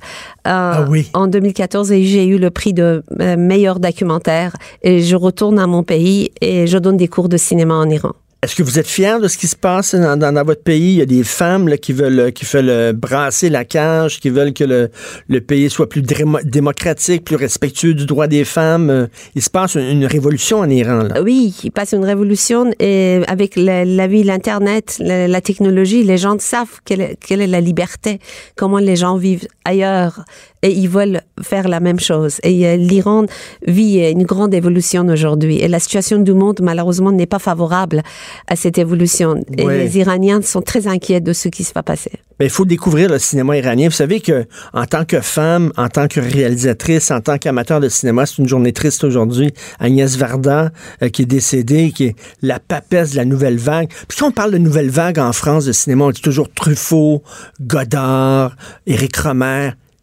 Ah 0.46 0.86
oui. 0.90 1.10
en 1.14 1.28
2014 1.28 1.92
et 1.92 2.04
j'ai 2.04 2.26
eu 2.26 2.38
le 2.38 2.50
prix 2.50 2.74
de 2.74 3.04
euh, 3.20 3.36
meilleur 3.38 3.80
documentaire. 3.80 4.54
Et 4.82 5.02
je 5.02 5.16
retourne 5.18 5.60
à 5.60 5.68
mon 5.68 5.84
pays 5.84 6.32
et 6.42 6.68
je 6.68 6.78
donne 6.78 6.98
des 6.98 7.10
cours 7.10 7.28
de 7.28 7.36
cinéma 7.38 7.76
en 7.76 7.90
Iran. 7.90 8.12
Est-ce 8.44 8.56
que 8.56 8.64
vous 8.64 8.78
êtes 8.78 8.88
fiers 8.88 9.22
de 9.22 9.30
ce 9.30 9.38
qui 9.38 9.48
se 9.48 9.56
passe 9.56 9.96
dans, 9.96 10.44
votre 10.44 10.64
pays? 10.64 10.96
Il 10.96 10.98
y 10.98 11.02
a 11.02 11.06
des 11.06 11.24
femmes 11.24 11.78
qui 11.78 11.94
veulent 11.94 12.34
qui 12.34 12.44
veulent 12.44 12.92
brasser 12.92 13.50
la 13.50 13.64
cage, 13.64 14.20
qui 14.20 14.30
veulent 14.30 14.52
que 14.52 14.90
le, 15.30 15.40
pays 15.40 15.70
soit 15.70 15.88
plus 15.88 16.02
démocratique, 16.02 17.24
plus 17.24 17.38
respectueux 17.38 17.94
du 17.94 18.06
droit 18.06 18.28
des 18.28 18.44
femmes. 18.44 19.08
Il 19.36 19.42
se 19.42 19.50
passe 19.50 19.76
une, 19.76 20.06
révolution 20.06 20.60
en 20.60 20.70
Iran. 20.70 21.08
Oui, 21.24 21.56
il 21.64 21.72
passe 21.72 21.94
une 21.94 22.04
révolution 22.04 22.70
et 22.82 23.22
avec 23.28 23.56
la, 23.56 24.08
vie, 24.08 24.24
l'Internet, 24.24 24.98
la, 25.00 25.40
technologie, 25.40 26.04
les 26.04 26.18
gens 26.18 26.36
savent 26.38 26.82
quelle 26.84 27.42
est 27.42 27.48
la 27.48 27.62
liberté, 27.62 28.20
comment 28.58 28.80
les 28.80 28.98
gens 28.98 29.16
vivent 29.16 29.48
ailleurs 29.66 30.26
et 30.62 30.72
ils 30.72 30.90
veulent 30.90 31.22
faire 31.42 31.68
la 31.68 31.80
même 31.80 32.00
chose. 32.00 32.40
Et 32.44 32.66
euh, 32.66 32.78
l'Iran 32.78 33.26
vit 33.68 34.00
une 34.10 34.24
grande 34.24 34.54
évolution 34.54 35.08
aujourd'hui. 35.08 35.60
Et 35.60 35.68
la 35.68 35.80
situation 35.80 36.20
du 36.20 36.34
monde, 36.34 36.60
malheureusement, 36.62 37.12
n'est 37.12 37.26
pas 37.26 37.40
favorable 37.40 38.02
à 38.48 38.56
cette 38.56 38.78
évolution. 38.78 39.44
Et 39.58 39.66
les 39.66 39.98
Iraniens 39.98 40.42
sont 40.42 40.62
très 40.62 40.88
inquiets 40.88 41.22
de 41.22 41.34
ce 41.34 41.50
qui 41.50 41.64
se 41.64 41.74
va 41.74 41.84
passer. 41.84 42.12
Mais 42.40 42.48
il 42.48 42.52
faut 42.52 42.66
découvrir 42.66 43.10
le 43.10 43.20
cinéma 43.20 43.58
iranien. 43.58 43.90
Vous 43.90 43.96
savez 43.96 44.20
que 44.20 44.46
en 44.74 44.86
tant 44.86 45.06
que 45.06 45.22
femme, 45.22 45.72
en 45.78 45.88
tant 45.88 46.08
que 46.08 46.20
réalisatrice, 46.20 47.12
en 47.12 47.22
tant 47.22 47.38
qu'amateur 47.38 47.80
de 47.80 47.90
cinéma, 47.90 48.26
c'est 48.26 48.40
une 48.40 48.48
journée 48.48 48.74
triste 48.74 49.04
aujourd'hui. 49.04 49.54
Agnès 49.80 50.18
Varda, 50.18 50.72
euh, 51.02 51.10
qui 51.10 51.24
est 51.24 51.28
décédée, 51.28 51.92
qui 51.92 52.06
est 52.06 52.16
la 52.42 52.60
papesse 52.60 53.12
de 53.12 53.18
la 53.18 53.26
nouvelle 53.26 53.58
vague. 53.58 53.90
Puis 54.08 54.18
quand 54.18 54.28
on 54.28 54.32
parle 54.32 54.52
de 54.52 54.58
nouvelle 54.58 54.90
vague 54.90 55.20
en 55.20 55.32
France 55.32 55.66
de 55.66 55.72
cinéma, 55.72 56.06
on 56.06 56.12
dit 56.12 56.22
toujours 56.22 56.52
Truffaut, 56.54 57.22
Godard, 57.62 58.56
Éric 58.88 59.16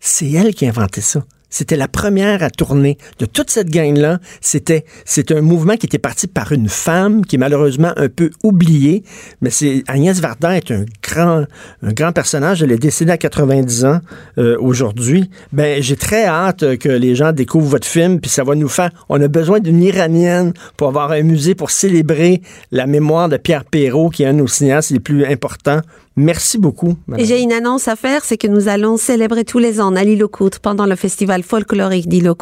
C'est 0.00 0.30
elle 0.30 0.54
qui 0.54 0.66
a 0.66 0.68
inventé 0.68 1.00
ça. 1.00 1.24
C'était 1.50 1.76
la 1.76 1.88
première 1.88 2.44
à 2.44 2.50
tourner 2.50 2.96
de 3.18 3.26
toute 3.26 3.50
cette 3.50 3.70
gang-là. 3.70 4.20
C'était, 4.40 4.84
c'est 5.04 5.32
un 5.32 5.40
mouvement 5.40 5.76
qui 5.76 5.86
était 5.86 5.98
parti 5.98 6.28
par 6.28 6.52
une 6.52 6.68
femme 6.68 7.26
qui 7.26 7.36
est 7.36 7.38
malheureusement 7.40 7.92
un 7.96 8.08
peu 8.08 8.30
oubliée. 8.44 9.02
Mais 9.40 9.50
c'est 9.50 9.82
Agnès 9.88 10.20
Varda 10.20 10.56
est 10.56 10.70
un 10.70 10.84
grand, 11.02 11.44
un 11.82 11.92
grand 11.92 12.12
personnage. 12.12 12.62
Elle 12.62 12.70
est 12.70 12.78
décédée 12.78 13.10
à 13.10 13.18
90 13.18 13.84
ans 13.84 14.00
euh, 14.38 14.56
aujourd'hui. 14.60 15.28
Ben, 15.52 15.82
j'ai 15.82 15.96
très 15.96 16.24
hâte 16.24 16.76
que 16.78 16.88
les 16.88 17.16
gens 17.16 17.32
découvrent 17.32 17.68
votre 17.68 17.88
film. 17.88 18.20
Puis 18.20 18.30
ça 18.30 18.44
va 18.44 18.54
nous 18.54 18.68
faire. 18.68 18.90
On 19.08 19.20
a 19.20 19.26
besoin 19.26 19.58
d'une 19.58 19.82
iranienne 19.82 20.52
pour 20.76 20.86
avoir 20.86 21.10
un 21.10 21.22
musée 21.22 21.56
pour 21.56 21.72
célébrer 21.72 22.42
la 22.70 22.86
mémoire 22.86 23.28
de 23.28 23.36
Pierre 23.36 23.64
Perrault, 23.64 24.10
qui 24.10 24.22
est 24.22 24.26
un 24.26 24.34
de 24.34 24.38
nos 24.38 24.46
cinéastes 24.46 24.92
les 24.92 25.00
plus 25.00 25.24
importants. 25.24 25.80
Merci 26.16 26.58
beaucoup. 26.58 26.96
J'ai 27.18 27.40
une 27.40 27.52
annonce 27.52 27.86
à 27.86 27.94
faire, 27.94 28.24
c'est 28.24 28.36
que 28.36 28.48
nous 28.48 28.68
allons 28.68 28.96
célébrer 28.96 29.44
tous 29.44 29.58
les 29.58 29.80
ans 29.80 29.94
à 29.94 30.02
l'île 30.02 30.24
aux 30.24 30.30
pendant 30.60 30.86
le 30.86 30.96
festival 30.96 31.42
folklorique 31.42 32.08
d'île 32.08 32.28
aux 32.28 32.36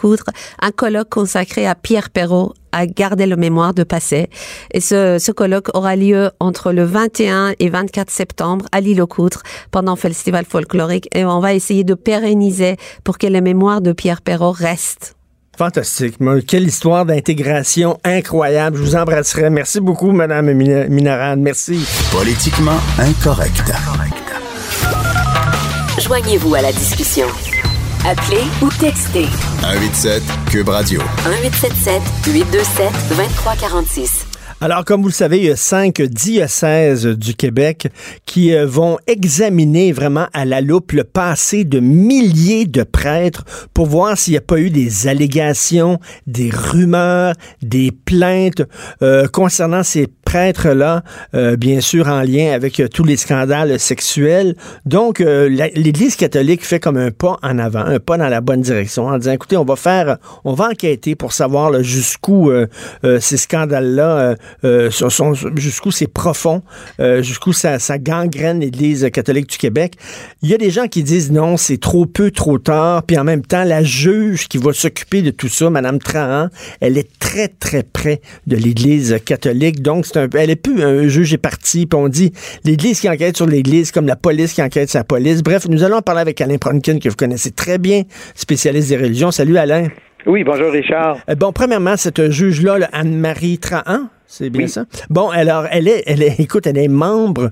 un 0.61 0.71
colloque 0.71 1.11
consacré 1.11 1.67
à 1.67 1.75
Pierre 1.75 2.09
Perrault, 2.11 2.55
à 2.73 2.87
garder 2.87 3.27
le 3.27 3.37
mémoire 3.37 3.75
de 3.75 3.85
passé. 3.85 4.31
Et 4.73 4.81
ce, 4.81 5.19
ce 5.19 5.33
colloque 5.33 5.69
aura 5.75 5.97
lieu 5.97 6.31
entre 6.41 6.73
le 6.73 6.85
21 6.85 7.53
et 7.59 7.69
24 7.69 8.11
septembre 8.11 8.65
à 8.73 8.81
l'île 8.81 9.03
aux 9.03 9.09
pendant 9.71 9.93
le 9.93 9.99
festival 9.99 10.45
folklorique 10.47 11.09
et 11.15 11.25
on 11.25 11.41
va 11.41 11.55
essayer 11.55 11.85
de 11.85 11.95
pérenniser 11.95 12.77
pour 13.05 13.19
que 13.19 13.27
la 13.27 13.43
mémoire 13.43 13.83
de 13.83 13.93
Pierre 13.93 14.23
Perrault 14.23 14.53
reste. 14.53 15.18
Fantastique. 15.59 16.19
Quelle 16.47 16.69
histoire 16.69 17.05
d'intégration 17.05 17.99
incroyable. 18.05 18.77
Je 18.77 18.83
vous 18.83 18.95
embrasserai. 18.95 19.51
Merci 19.51 19.81
beaucoup, 19.81 20.13
Madame 20.13 20.53
Minarade. 20.53 21.41
Merci. 21.41 21.85
Politiquement 22.13 22.79
incorrect. 22.99 23.73
Joignez-vous 26.01 26.55
à 26.55 26.63
la 26.63 26.71
discussion. 26.71 27.27
Appelez 28.07 28.45
ou 28.63 28.69
textez. 28.79 29.27
187 29.63 30.23
Cube 30.49 30.69
Radio. 30.69 31.01
1877 31.27 32.03
827 32.29 32.93
2346. 33.09 34.28
Alors, 34.61 34.85
comme 34.85 35.03
vous 35.03 35.09
le 35.09 35.13
savez, 35.15 35.39
il 35.39 35.45
y 35.45 35.51
a 35.53 35.57
cinq 35.57 36.03
diocèses 36.03 37.07
du 37.07 37.37
Québec 37.37 37.93
qui 38.27 38.53
euh, 38.53 38.67
vont 38.67 38.99
examiner 39.07 39.93
vraiment 39.93 40.27
à 40.33 40.45
la 40.45 40.61
loupe 40.61 40.91
le 40.91 41.05
passé 41.05 41.63
de 41.63 41.79
milliers 41.79 42.67
de 42.67 42.83
prêtres 42.83 43.45
pour 43.73 43.87
voir 43.87 44.19
s'il 44.19 44.33
n'y 44.33 44.39
a 44.39 44.41
pas 44.41 44.59
eu 44.59 44.71
des 44.71 45.07
allégations, 45.07 46.01
des 46.27 46.51
rumeurs, 46.51 47.35
des 47.63 47.93
plaintes 47.93 48.65
euh, 49.01 49.29
concernant 49.29 49.85
ces 49.85 50.09
prêtres-là, 50.29 51.03
euh, 51.35 51.57
bien 51.57 51.81
sûr 51.81 52.09
en 52.09 52.21
lien 52.21 52.53
avec 52.53 52.83
tous 52.93 53.05
les 53.05 53.17
scandales 53.17 53.79
sexuels. 53.79 54.55
Donc, 54.85 55.21
l'Église 55.21 56.17
catholique 56.17 56.65
fait 56.65 56.81
comme 56.81 56.97
un 56.97 57.11
pas 57.11 57.39
en 57.43 57.59
avant, 57.59 57.85
un 57.85 57.99
pas 57.99 58.19
dans 58.19 58.29
la 58.29 58.41
bonne 58.41 58.61
direction, 58.61 59.07
en 59.07 59.19
disant, 59.19 59.33
écoutez, 59.33 59.57
on 59.57 59.65
va 59.65 59.77
faire, 59.77 60.19
on 60.45 60.55
va 60.55 60.69
enquêter 60.71 61.15
pour 61.15 61.33
savoir 61.33 61.83
jusqu'où 61.83 62.51
ces 63.21 63.37
scandales-là 63.37 64.37
euh, 64.65 64.91
jusqu'où 65.57 65.91
c'est 65.91 66.07
profond, 66.07 66.63
euh, 67.01 67.23
jusqu'où 67.23 67.53
ça, 67.53 67.79
ça 67.79 67.99
gangrène 67.99 68.61
l'Église 68.61 69.09
catholique 69.13 69.49
du 69.49 69.59
Québec. 69.59 69.95
Il 70.43 70.49
y 70.49 70.55
a 70.55 70.59
des 70.59 70.71
gens 70.71 70.89
qui 70.89 71.03
disent 71.03 71.31
non, 71.31 71.57
c'est 71.57 71.79
trop 71.79 72.07
peu, 72.07 72.31
trop 72.31 72.59
tard. 72.59 73.03
Puis 73.05 73.19
en 73.19 73.25
même 73.25 73.43
temps, 73.43 73.65
la 73.65 73.83
juge 73.83 74.49
qui 74.49 74.59
va 74.59 74.73
s'occuper 74.73 75.23
de 75.23 75.31
tout 75.31 75.49
ça, 75.49 75.71
Mme 75.71 75.99
Trahan, 75.99 76.49
elle 76.81 76.99
est 76.99 77.09
très, 77.19 77.49
très 77.49 77.83
près 77.83 78.21
de 78.47 78.57
l'Église 78.57 79.17
catholique. 79.25 79.83
Donc, 79.83 80.07
c'est 80.07 80.18
un, 80.19 80.29
elle 80.35 80.51
est 80.51 80.57
plus 80.57 80.83
un 80.83 81.09
juge 81.09 81.33
est 81.33 81.39
parti. 81.39 81.87
Puis 81.87 81.99
on 81.99 82.09
dit 82.09 82.33
l'Église 82.65 83.01
qui 83.01 83.09
enquête 83.09 83.37
sur 83.37 83.47
l'Église 83.47 83.93
comme 83.93 84.07
la 84.07 84.17
police 84.17 84.53
qui 84.53 84.63
enquête 84.63 84.91
sur 84.91 84.99
la 84.99 85.05
police. 85.05 85.43
Bref, 85.43 85.67
nous 85.69 85.83
allons 85.83 86.01
parler 86.03 86.21
avec 86.21 86.41
Alain 86.41 86.59
Pronkin, 86.59 86.99
que 86.99 87.09
vous 87.09 87.17
connaissez 87.17 87.51
très 87.51 87.79
bien, 87.79 88.03
spécialiste 88.35 88.89
des 88.91 88.97
religions. 88.97 89.31
Salut 89.31 89.57
Alain. 89.57 89.89
Oui, 90.27 90.45
bonjour 90.45 90.73
Richard. 90.73 91.19
Euh, 91.31 91.35
bon, 91.35 91.53
premièrement, 91.53 91.97
cette 91.97 92.31
juge-là, 92.31 92.89
Anne-Marie 92.93 93.59
Trahan, 93.59 94.09
c'est 94.27 94.51
bien 94.51 94.67
ça? 94.67 94.85
Bon, 95.09 95.31
alors, 95.31 95.65
elle 95.71 95.89
est, 95.89 96.03
elle 96.07 96.23
est, 96.23 96.35
écoute, 96.39 96.67
elle 96.67 96.77
est 96.77 96.89
membre 96.89 97.51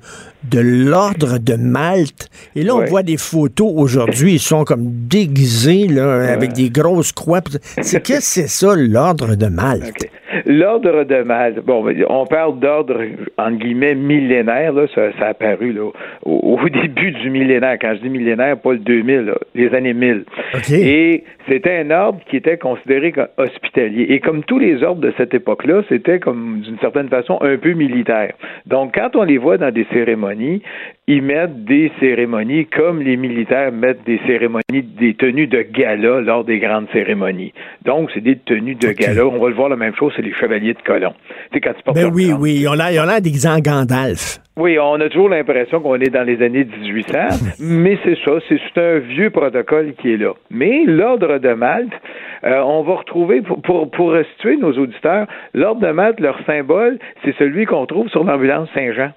de 0.51 0.61
l'Ordre 0.61 1.39
de 1.39 1.55
Malte. 1.55 2.29
Et 2.55 2.63
là, 2.63 2.75
on 2.75 2.85
voit 2.85 3.03
des 3.03 3.17
photos 3.17 3.73
aujourd'hui. 3.75 4.35
Ils 4.35 4.39
sont 4.39 4.65
comme 4.65 4.87
déguisés, 5.09 5.89
là, 5.89 6.33
avec 6.33 6.53
des 6.53 6.71
grosses 6.71 7.13
croix. 7.13 7.41
C'est 7.83 8.03
que 8.03 8.15
c'est 8.21 8.49
ça, 8.49 8.75
l'Ordre 8.77 9.35
de 9.35 9.47
Malte? 9.47 10.09
L'ordre 10.45 11.05
de 11.05 11.23
Malte, 11.23 11.61
bon, 11.65 11.85
on 12.09 12.27
parle 12.27 12.59
d'ordre, 12.61 13.01
en 13.39 13.53
guillemets, 13.53 13.95
millénaire, 13.95 14.73
là, 14.73 14.87
ça, 14.95 15.09
a 15.21 15.29
apparu 15.29 15.73
là, 15.73 15.91
au, 16.25 16.59
début 16.69 17.13
du 17.13 17.31
millénaire. 17.31 17.79
Quand 17.81 17.95
je 17.95 18.03
dis 18.03 18.09
millénaire, 18.09 18.57
pas 18.59 18.73
le 18.73 18.79
2000, 18.79 19.33
les 19.55 19.75
années 19.75 19.95
1000. 19.95 20.25
Et 20.71 21.25
c'était 21.49 21.79
un 21.79 21.91
ordre 21.91 22.21
qui 22.29 22.37
était 22.37 22.59
considéré 22.59 23.13
comme 23.13 23.29
hospitalier. 23.39 24.07
Et 24.09 24.21
comme 24.21 24.45
tous 24.45 24.59
les 24.59 24.83
ordres 24.83 25.01
de 25.01 25.13
cette 25.17 25.35
époque-là, 25.35 25.83
c'était 25.89 26.19
comme 26.19 26.61
d'une 26.61 26.79
certaine 26.79 27.09
façon 27.09 27.39
un 27.41 27.57
peu 27.57 27.73
militaire. 27.73 28.33
Donc, 28.67 28.95
quand 28.95 29.17
on 29.17 29.23
les 29.23 29.39
voit 29.39 29.59
dans 29.59 29.73
des 29.73 29.87
cérémonies, 29.93 30.36
ils 31.09 31.23
mettent 31.23 31.65
des 31.65 31.93
cérémonies 32.01 32.67
comme 32.67 33.01
les 33.01 33.17
militaires 33.17 33.71
mettent 33.73 34.05
des 34.05 34.21
cérémonies, 34.27 34.83
des 34.99 35.15
tenues 35.15 35.47
de 35.47 35.63
gala 35.63 36.21
lors 36.21 36.45
des 36.45 36.59
grandes 36.59 36.89
cérémonies. 36.93 37.53
Donc, 37.85 38.11
c'est 38.13 38.21
des 38.21 38.37
tenues 38.37 38.75
de 38.75 38.91
gala. 38.93 39.27
On 39.27 39.39
va 39.39 39.49
le 39.49 39.55
voir 39.55 39.69
la 39.69 39.77
même 39.77 39.95
chose, 39.95 40.13
c'est 40.17 40.23
les 40.23 40.35
chevaliers 40.35 40.75
de 40.75 40.83
colon. 40.83 41.15
C'est 41.53 41.61
quand 41.61 41.75
tu 41.75 41.83
portes 41.83 41.97
ben 41.97 42.11
oui, 42.13 42.33
oui, 42.39 42.57
ils 42.61 42.69
ont 42.69 42.75
l'air 42.75 43.21
des 43.21 43.33
Gandalf. 43.63 44.39
Oui, 44.59 44.79
on 44.79 44.95
a 45.01 45.09
toujours 45.11 45.29
l'impression 45.29 45.81
qu'on 45.81 45.97
est 45.97 46.09
dans 46.09 46.23
les 46.23 46.43
années 46.43 46.65
1800, 46.65 47.13
mais 47.61 47.99
c'est 48.05 48.17
ça, 48.25 48.33
c'est 48.49 48.81
un 48.81 48.99
vieux 49.01 49.29
protocole 49.29 49.93
qui 50.01 50.15
est 50.15 50.17
là. 50.17 50.33
Mais 50.51 50.85
l'ordre 50.87 51.39
de 51.39 51.53
Malte, 51.53 51.93
euh, 52.43 52.63
on 52.65 52.83
va 52.83 52.95
retrouver, 52.95 53.43
pour, 53.43 53.61
pour, 53.61 53.91
pour 53.91 54.13
restituer 54.13 54.57
nos 54.57 54.73
auditeurs, 54.73 55.27
l'ordre 55.53 55.87
de 55.87 55.93
Malte, 55.93 56.21
leur 56.21 56.39
symbole, 56.47 56.99
c'est 57.23 57.37
celui 57.37 57.67
qu'on 57.67 57.85
trouve 57.85 58.09
sur 58.09 58.25
l'ambulance 58.25 58.71
Saint-Jean. 58.75 59.11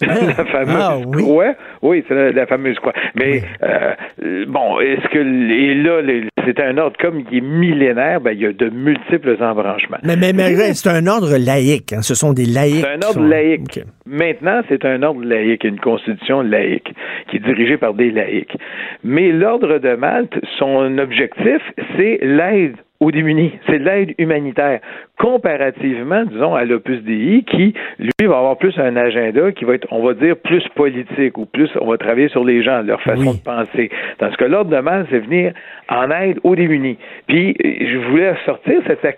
La 0.00 0.44
fameuse 0.44 0.76
ah, 0.78 0.96
oui. 1.04 1.22
croix. 1.22 1.54
Oui, 1.82 2.04
c'est 2.06 2.32
la, 2.32 2.46
fameuse 2.46 2.78
croix. 2.78 2.92
Mais 3.16 3.42
euh, 3.62 4.44
bon, 4.46 4.78
est-ce 4.80 5.08
que 5.08 5.18
et 5.18 5.74
là, 5.74 6.00
c'est 6.46 6.60
un 6.60 6.78
ordre 6.78 6.96
comme 7.00 7.24
qui 7.24 7.38
est 7.38 7.40
millénaire, 7.40 8.20
ben 8.20 8.32
il 8.32 8.40
y 8.40 8.46
a 8.46 8.52
de 8.52 8.68
multiples 8.68 9.36
embranchements. 9.42 9.98
Mais, 10.04 10.16
mais, 10.16 10.32
mais 10.32 10.54
c'est 10.74 10.88
un 10.88 11.06
ordre 11.06 11.36
laïque. 11.36 11.92
Hein. 11.92 12.02
Ce 12.02 12.14
sont 12.14 12.32
des 12.32 12.46
laïcs. 12.46 12.84
C'est 12.84 13.04
un 13.04 13.06
ordre 13.06 13.24
laïque. 13.24 13.80
Maintenant, 14.06 14.62
c'est 14.68 14.84
un 14.84 15.02
ordre 15.02 15.24
laïque, 15.24 15.64
une 15.64 15.80
constitution 15.80 16.42
laïque 16.42 16.94
qui 17.28 17.36
est 17.36 17.40
dirigée 17.40 17.76
par 17.76 17.94
des 17.94 18.10
laïcs. 18.10 18.56
Mais 19.02 19.32
l'ordre 19.32 19.78
de 19.78 19.96
Malte, 19.96 20.38
son 20.58 20.98
objectif, 20.98 21.60
c'est 21.96 22.18
l'aide 22.22 22.76
aux 23.00 23.10
démunis. 23.10 23.52
C'est 23.66 23.78
de 23.78 23.84
l'aide 23.84 24.14
humanitaire. 24.18 24.80
Comparativement, 25.18 26.24
disons, 26.24 26.54
à 26.54 26.64
l'Opus 26.64 27.02
Dei, 27.02 27.44
qui, 27.44 27.74
lui, 27.98 28.26
va 28.26 28.38
avoir 28.38 28.58
plus 28.58 28.76
un 28.78 28.96
agenda 28.96 29.52
qui 29.52 29.64
va 29.64 29.74
être, 29.74 29.86
on 29.90 30.04
va 30.04 30.14
dire, 30.14 30.36
plus 30.36 30.66
politique 30.74 31.38
ou 31.38 31.46
plus, 31.46 31.70
on 31.80 31.86
va 31.86 31.98
travailler 31.98 32.28
sur 32.28 32.44
les 32.44 32.62
gens, 32.62 32.82
leur 32.82 33.00
façon 33.02 33.34
de 33.34 33.40
penser. 33.40 33.90
Tandis 34.18 34.36
que 34.36 34.44
l'ordre 34.44 34.70
de 34.70 34.80
mal, 34.80 35.06
c'est 35.10 35.20
venir 35.20 35.52
en 35.88 36.10
aide 36.10 36.38
aux 36.42 36.56
démunis. 36.56 36.98
Puis, 37.26 37.54
je 37.60 37.98
voulais 38.08 38.34
sortir 38.44 38.80
cette, 38.86 39.16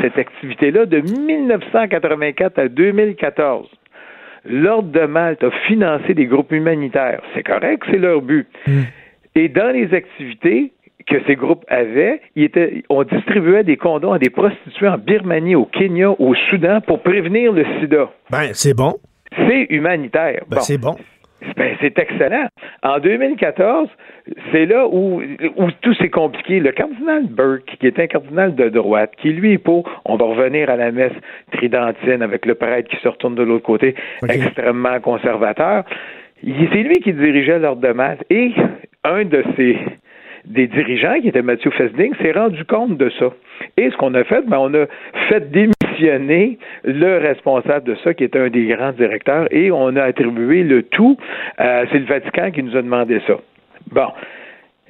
cette 0.00 0.18
activité-là 0.18 0.86
de 0.86 1.00
1984 1.00 2.58
à 2.58 2.68
2014. 2.68 3.68
L'Ordre 4.46 4.90
de 4.90 5.06
Malte 5.06 5.42
a 5.42 5.50
financé 5.66 6.12
des 6.12 6.26
groupes 6.26 6.52
humanitaires. 6.52 7.22
C'est 7.34 7.42
correct, 7.42 7.82
c'est 7.90 7.98
leur 7.98 8.20
but. 8.20 8.46
Hmm. 8.66 8.82
Et 9.34 9.48
dans 9.48 9.72
les 9.72 9.92
activités, 9.94 10.73
que 11.06 11.16
ces 11.26 11.36
groupes 11.36 11.64
avaient, 11.68 12.20
ils 12.36 12.44
étaient, 12.44 12.82
on 12.88 13.02
distribuait 13.04 13.64
des 13.64 13.76
condoms 13.76 14.12
à 14.12 14.18
des 14.18 14.30
prostituées 14.30 14.88
en 14.88 14.98
Birmanie, 14.98 15.54
au 15.54 15.66
Kenya, 15.66 16.10
au 16.10 16.34
Soudan 16.50 16.80
pour 16.80 17.02
prévenir 17.02 17.52
le 17.52 17.64
sida. 17.80 18.10
Ben, 18.30 18.50
c'est 18.52 18.74
bon. 18.74 18.94
C'est 19.36 19.66
humanitaire. 19.70 20.44
Ben, 20.48 20.60
c'est 20.60 20.78
bon. 20.78 20.96
Ben, 21.56 21.76
c'est 21.80 21.98
excellent. 21.98 22.46
En 22.82 22.98
2014, 23.00 23.88
c'est 24.50 24.64
là 24.64 24.86
où, 24.86 25.20
où 25.56 25.70
tout 25.82 25.94
s'est 25.94 26.08
compliqué. 26.08 26.58
Le 26.58 26.72
cardinal 26.72 27.26
Burke, 27.26 27.76
qui 27.78 27.86
est 27.86 27.98
un 27.98 28.06
cardinal 28.06 28.54
de 28.54 28.70
droite, 28.70 29.12
qui 29.20 29.30
lui 29.30 29.52
est 29.52 29.58
pour, 29.58 29.88
on 30.06 30.16
va 30.16 30.24
revenir 30.24 30.70
à 30.70 30.76
la 30.76 30.90
messe 30.90 31.12
tridentine 31.52 32.22
avec 32.22 32.46
le 32.46 32.54
prêtre 32.54 32.88
qui 32.88 32.96
se 32.96 33.08
retourne 33.08 33.34
de 33.34 33.42
l'autre 33.42 33.64
côté, 33.64 33.94
extrêmement 34.26 34.98
conservateur. 35.00 35.84
C'est 36.42 36.82
lui 36.82 36.96
qui 37.02 37.12
dirigeait 37.12 37.58
l'ordre 37.58 37.82
de 37.82 37.92
masse. 37.92 38.18
Et 38.30 38.52
un 39.04 39.24
de 39.24 39.44
ses 39.56 39.76
des 40.44 40.66
dirigeants, 40.66 41.20
qui 41.20 41.28
était 41.28 41.42
Mathieu 41.42 41.70
Fesding, 41.70 42.14
s'est 42.20 42.32
rendu 42.32 42.64
compte 42.64 42.96
de 42.96 43.10
ça. 43.18 43.26
Et 43.76 43.90
ce 43.90 43.96
qu'on 43.96 44.14
a 44.14 44.24
fait, 44.24 44.42
ben, 44.46 44.58
on 44.58 44.74
a 44.74 44.86
fait 45.28 45.50
démissionner 45.50 46.58
le 46.84 47.18
responsable 47.18 47.86
de 47.86 47.94
ça, 47.96 48.14
qui 48.14 48.24
était 48.24 48.38
un 48.38 48.48
des 48.48 48.66
grands 48.66 48.92
directeurs, 48.92 49.46
et 49.50 49.70
on 49.70 49.96
a 49.96 50.02
attribué 50.02 50.62
le 50.62 50.82
tout. 50.82 51.16
Euh, 51.60 51.84
c'est 51.90 51.98
le 51.98 52.06
Vatican 52.06 52.50
qui 52.50 52.62
nous 52.62 52.76
a 52.76 52.82
demandé 52.82 53.20
ça. 53.26 53.34
Bon. 53.90 54.08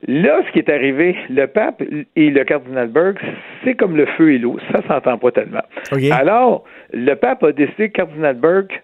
Là, 0.06 0.40
ce 0.46 0.52
qui 0.52 0.58
est 0.58 0.68
arrivé, 0.68 1.16
le 1.30 1.46
pape 1.46 1.82
et 2.14 2.30
le 2.30 2.44
cardinal 2.44 2.88
Burke, 2.88 3.20
c'est 3.64 3.74
comme 3.74 3.96
le 3.96 4.04
feu 4.04 4.34
et 4.34 4.38
l'eau. 4.38 4.58
Ça 4.70 4.82
s'entend 4.86 5.16
pas 5.16 5.30
tellement. 5.30 5.62
Alors, 6.12 6.64
le 6.92 7.14
pape 7.14 7.42
a 7.42 7.52
décidé, 7.52 7.88
cardinal 7.88 8.36
Burke, 8.36 8.82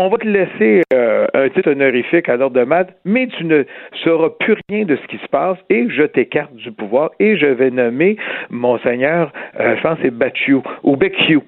on 0.00 0.08
va 0.08 0.16
te 0.16 0.26
laisser 0.26 0.82
euh, 0.94 1.26
un 1.34 1.50
titre 1.50 1.72
honorifique 1.72 2.26
à 2.30 2.36
l'ordre 2.36 2.58
de 2.58 2.64
maths, 2.64 2.88
mais 3.04 3.28
tu 3.36 3.44
ne 3.44 3.64
sauras 4.02 4.30
plus 4.40 4.56
rien 4.70 4.86
de 4.86 4.96
ce 4.96 5.06
qui 5.08 5.18
se 5.22 5.28
passe 5.28 5.58
et 5.68 5.88
je 5.90 6.04
t'écarte 6.04 6.54
du 6.54 6.72
pouvoir 6.72 7.10
et 7.20 7.36
je 7.36 7.46
vais 7.46 7.70
nommer 7.70 8.16
Monseigneur, 8.48 9.30
euh, 9.60 9.76
je 9.76 9.82
pense 9.82 9.98
c'est 10.02 10.10
Bacciu 10.10 10.60
ou 10.84 10.96
Becciu. 10.96 11.40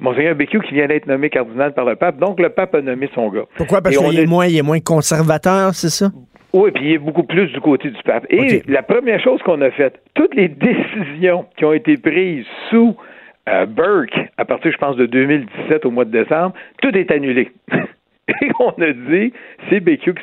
Monseigneur 0.00 0.34
Becciu 0.34 0.60
qui 0.60 0.74
vient 0.74 0.88
d'être 0.88 1.06
nommé 1.06 1.30
cardinal 1.30 1.72
par 1.72 1.84
le 1.84 1.94
pape. 1.94 2.18
Donc, 2.18 2.40
le 2.40 2.48
pape 2.48 2.74
a 2.74 2.80
nommé 2.80 3.08
son 3.14 3.28
gars. 3.28 3.44
Pourquoi? 3.56 3.80
Parce 3.80 3.96
qu'il 3.96 4.18
est, 4.18 4.26
moins, 4.26 4.46
est 4.46 4.62
moins 4.62 4.80
conservateur, 4.80 5.74
c'est 5.74 5.90
ça? 5.90 6.10
Oui, 6.52 6.72
puis 6.72 6.86
il 6.86 6.92
est 6.94 6.98
beaucoup 6.98 7.22
plus 7.22 7.46
du 7.52 7.60
côté 7.60 7.90
du 7.90 8.02
pape. 8.02 8.26
Et 8.28 8.62
la 8.66 8.82
première 8.82 9.22
chose 9.22 9.40
qu'on 9.42 9.60
a 9.60 9.70
faite, 9.70 10.00
toutes 10.14 10.34
les 10.34 10.48
décisions 10.48 11.44
qui 11.56 11.64
ont 11.64 11.72
été 11.72 11.96
prises 11.96 12.46
sous 12.70 12.96
euh, 13.48 13.66
Burke, 13.66 14.18
à 14.36 14.44
partir, 14.44 14.72
je 14.72 14.78
pense, 14.78 14.96
de 14.96 15.06
2017 15.06 15.84
au 15.86 15.90
mois 15.90 16.04
de 16.04 16.10
décembre, 16.10 16.54
tout 16.82 16.96
est 16.96 17.10
annulé. 17.10 17.52
Et 18.42 18.50
on 18.58 18.70
a 18.70 18.92
dit, 18.92 19.32
c'est 19.68 19.80
BQ 19.80 20.14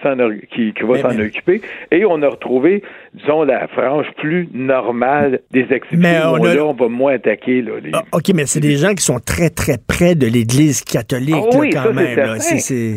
qui, 0.49 0.73
qui, 0.73 0.83
va 0.83 0.99
s'en 0.99 1.19
occuper. 1.19 1.61
Et 1.91 2.05
on 2.05 2.21
a 2.21 2.29
retrouvé, 2.29 2.83
disons, 3.17 3.43
la 3.43 3.67
frange 3.67 4.07
plus 4.17 4.47
normale 4.53 5.41
des 5.51 5.61
exécutions. 5.61 5.97
Mais 5.99 6.19
on 6.25 6.37
Là, 6.47 6.65
on 6.65 6.73
va 6.73 6.87
moins 6.87 7.13
attaquer. 7.13 7.61
Là, 7.61 7.73
ah, 7.93 8.03
OK, 8.13 8.31
mais 8.33 8.45
c'est 8.45 8.59
des 8.59 8.77
gens 8.77 8.93
qui 8.93 9.03
sont 9.03 9.19
très, 9.19 9.49
très 9.49 9.77
près 9.77 10.15
de 10.15 10.27
l'Église 10.27 10.83
catholique, 10.83 11.35
ah 11.35 11.57
oui, 11.57 11.69
quand 11.69 11.93
même. 11.93 12.37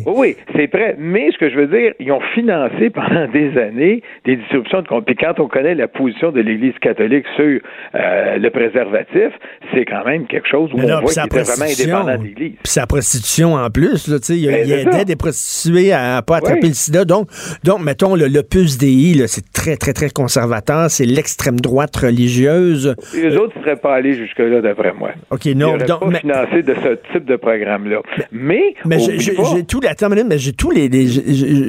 Oui, 0.06 0.36
c'est 0.54 0.68
prêt. 0.68 0.96
Mais 0.98 1.30
ce 1.32 1.38
que 1.38 1.50
je 1.50 1.56
veux 1.56 1.66
dire, 1.66 1.92
ils 1.98 2.12
ont 2.12 2.20
financé 2.34 2.90
pendant 2.94 3.26
des 3.28 3.56
années 3.58 4.02
des 4.24 4.36
distributions 4.36 4.82
de 4.82 4.88
comptes. 4.88 5.06
Puis 5.06 5.16
quand 5.16 5.38
on 5.38 5.48
connaît 5.48 5.74
la 5.74 5.88
position 5.88 6.30
de 6.30 6.40
l'Église 6.40 6.74
catholique 6.80 7.24
sur 7.36 7.60
euh, 7.94 8.36
le 8.38 8.50
préservatif, 8.50 9.32
c'est 9.72 9.84
quand 9.84 10.04
même 10.04 10.26
quelque 10.26 10.48
chose 10.48 10.70
où 10.72 10.78
on 10.78 11.00
voit 11.00 11.12
qu'il 11.12 11.22
est 11.22 11.42
vraiment 11.42 11.70
indépendant 11.70 12.18
de 12.18 12.24
l'Église. 12.24 12.56
Puis 12.62 12.72
sa 12.72 12.86
prostitution 12.86 13.54
en 13.54 13.70
plus, 13.70 14.08
là, 14.08 14.16
il 14.28 14.36
y 14.36 14.74
a, 14.74 14.84
ben, 14.84 15.04
des 15.04 15.16
prostituées 15.16 15.92
à 15.92 16.22
pas 16.22 16.36
attraper 16.36 16.68
le 16.68 16.74
sida. 16.74 17.04
Donc, 17.04 17.28
donc 17.64 17.82
mettons, 17.82 18.14
le, 18.14 18.26
le 18.28 18.42
PUS 18.42 18.78
DI, 18.78 19.22
c'est 19.26 19.52
très, 19.52 19.76
très, 19.76 19.92
très 19.92 20.09
conservateur. 20.12 20.90
C'est 20.90 21.04
l'extrême 21.04 21.60
droite 21.60 21.96
religieuse. 21.96 22.94
Les 23.14 23.36
autres 23.36 23.58
ne 23.58 23.64
seraient 23.64 23.76
pas 23.76 23.94
allés 23.94 24.14
jusque-là, 24.14 24.60
d'après 24.60 24.92
moi. 24.92 25.10
OK, 25.30 25.46
non. 25.46 25.76
Ils 25.78 25.86
donc, 25.86 26.00
pas 26.00 26.06
mais, 26.06 26.20
financé 26.20 26.62
de 26.62 26.74
ce 26.74 27.12
type 27.12 27.24
de 27.24 27.36
programme-là. 27.36 28.00
Mais, 28.32 28.74
mais 28.84 28.98
j'ai 28.98 29.34
tout, 29.64 29.80
mais 30.26 30.38
j'ai 30.38 30.52
tous 30.52 30.70
les, 30.70 30.88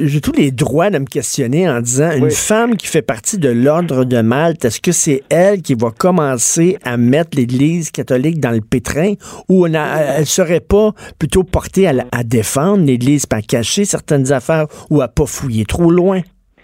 j'ai 0.06 0.20
tous 0.20 0.32
les 0.32 0.50
droits 0.50 0.90
de 0.90 0.98
me 0.98 1.06
questionner 1.06 1.68
en 1.68 1.80
disant, 1.80 2.12
une 2.12 2.30
femme 2.30 2.76
qui 2.76 2.86
fait 2.86 3.02
partie 3.02 3.38
de 3.38 3.48
l'ordre 3.48 4.04
de 4.04 4.20
Malte, 4.20 4.64
est-ce 4.64 4.80
que 4.80 4.92
c'est 4.92 5.22
elle 5.30 5.62
qui 5.62 5.74
va 5.74 5.90
commencer 5.90 6.78
à 6.84 6.96
mettre 6.96 7.36
l'Église 7.36 7.90
catholique 7.90 8.40
dans 8.40 8.50
le 8.50 8.60
pétrin 8.60 9.14
ou 9.48 9.66
elle 9.66 9.72
ne 9.72 10.24
serait 10.24 10.60
pas 10.60 10.92
plutôt 11.18 11.42
portée 11.44 11.88
à, 11.88 11.92
à 12.12 12.22
défendre 12.22 12.84
l'Église 12.84 13.26
à 13.32 13.40
cacher 13.40 13.84
certaines 13.84 14.30
affaires 14.32 14.66
ou 14.90 15.00
à 15.00 15.08
pas 15.08 15.26
fouiller 15.26 15.64
trop 15.64 15.90
loin? 15.90 16.20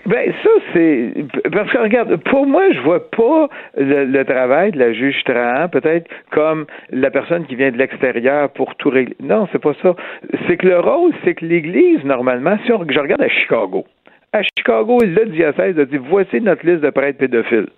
Ben 0.08 0.32
ça 0.42 0.50
c'est 0.72 1.12
parce 1.52 1.70
que 1.70 1.76
regarde, 1.76 2.16
pour 2.30 2.46
moi 2.46 2.62
je 2.72 2.80
vois 2.80 3.10
pas 3.10 3.50
le, 3.76 4.22
travail 4.22 4.72
de 4.72 4.78
la 4.78 4.94
juge 4.94 5.22
Trahan 5.24 5.68
peut-être 5.68 6.08
comme 6.30 6.64
la 6.90 7.10
personne 7.10 7.44
qui 7.44 7.56
vient 7.56 7.70
de 7.70 7.76
l'extérieur 7.76 8.48
pour 8.48 8.74
tout 8.76 8.88
régler. 8.88 9.16
Non, 9.20 9.46
c'est 9.52 9.60
pas 9.60 9.74
ça. 9.82 9.94
C'est 10.46 10.56
que 10.56 10.66
le 10.66 10.80
rôle, 10.80 11.12
c'est 11.24 11.34
que 11.34 11.44
l'Église 11.44 12.02
normalement, 12.04 12.56
si 12.64 12.72
on, 12.72 12.86
je 12.88 12.98
regarde 12.98 13.20
à 13.20 13.28
Chicago, 13.28 13.84
à 14.32 14.40
Chicago, 14.42 14.98
le 15.02 15.26
diocèse 15.26 15.78
a 15.78 15.84
dit 15.84 15.98
voici 15.98 16.40
notre 16.40 16.64
liste 16.64 16.80
de 16.80 16.88
prêtres 16.88 17.18
pédophiles. 17.18 17.68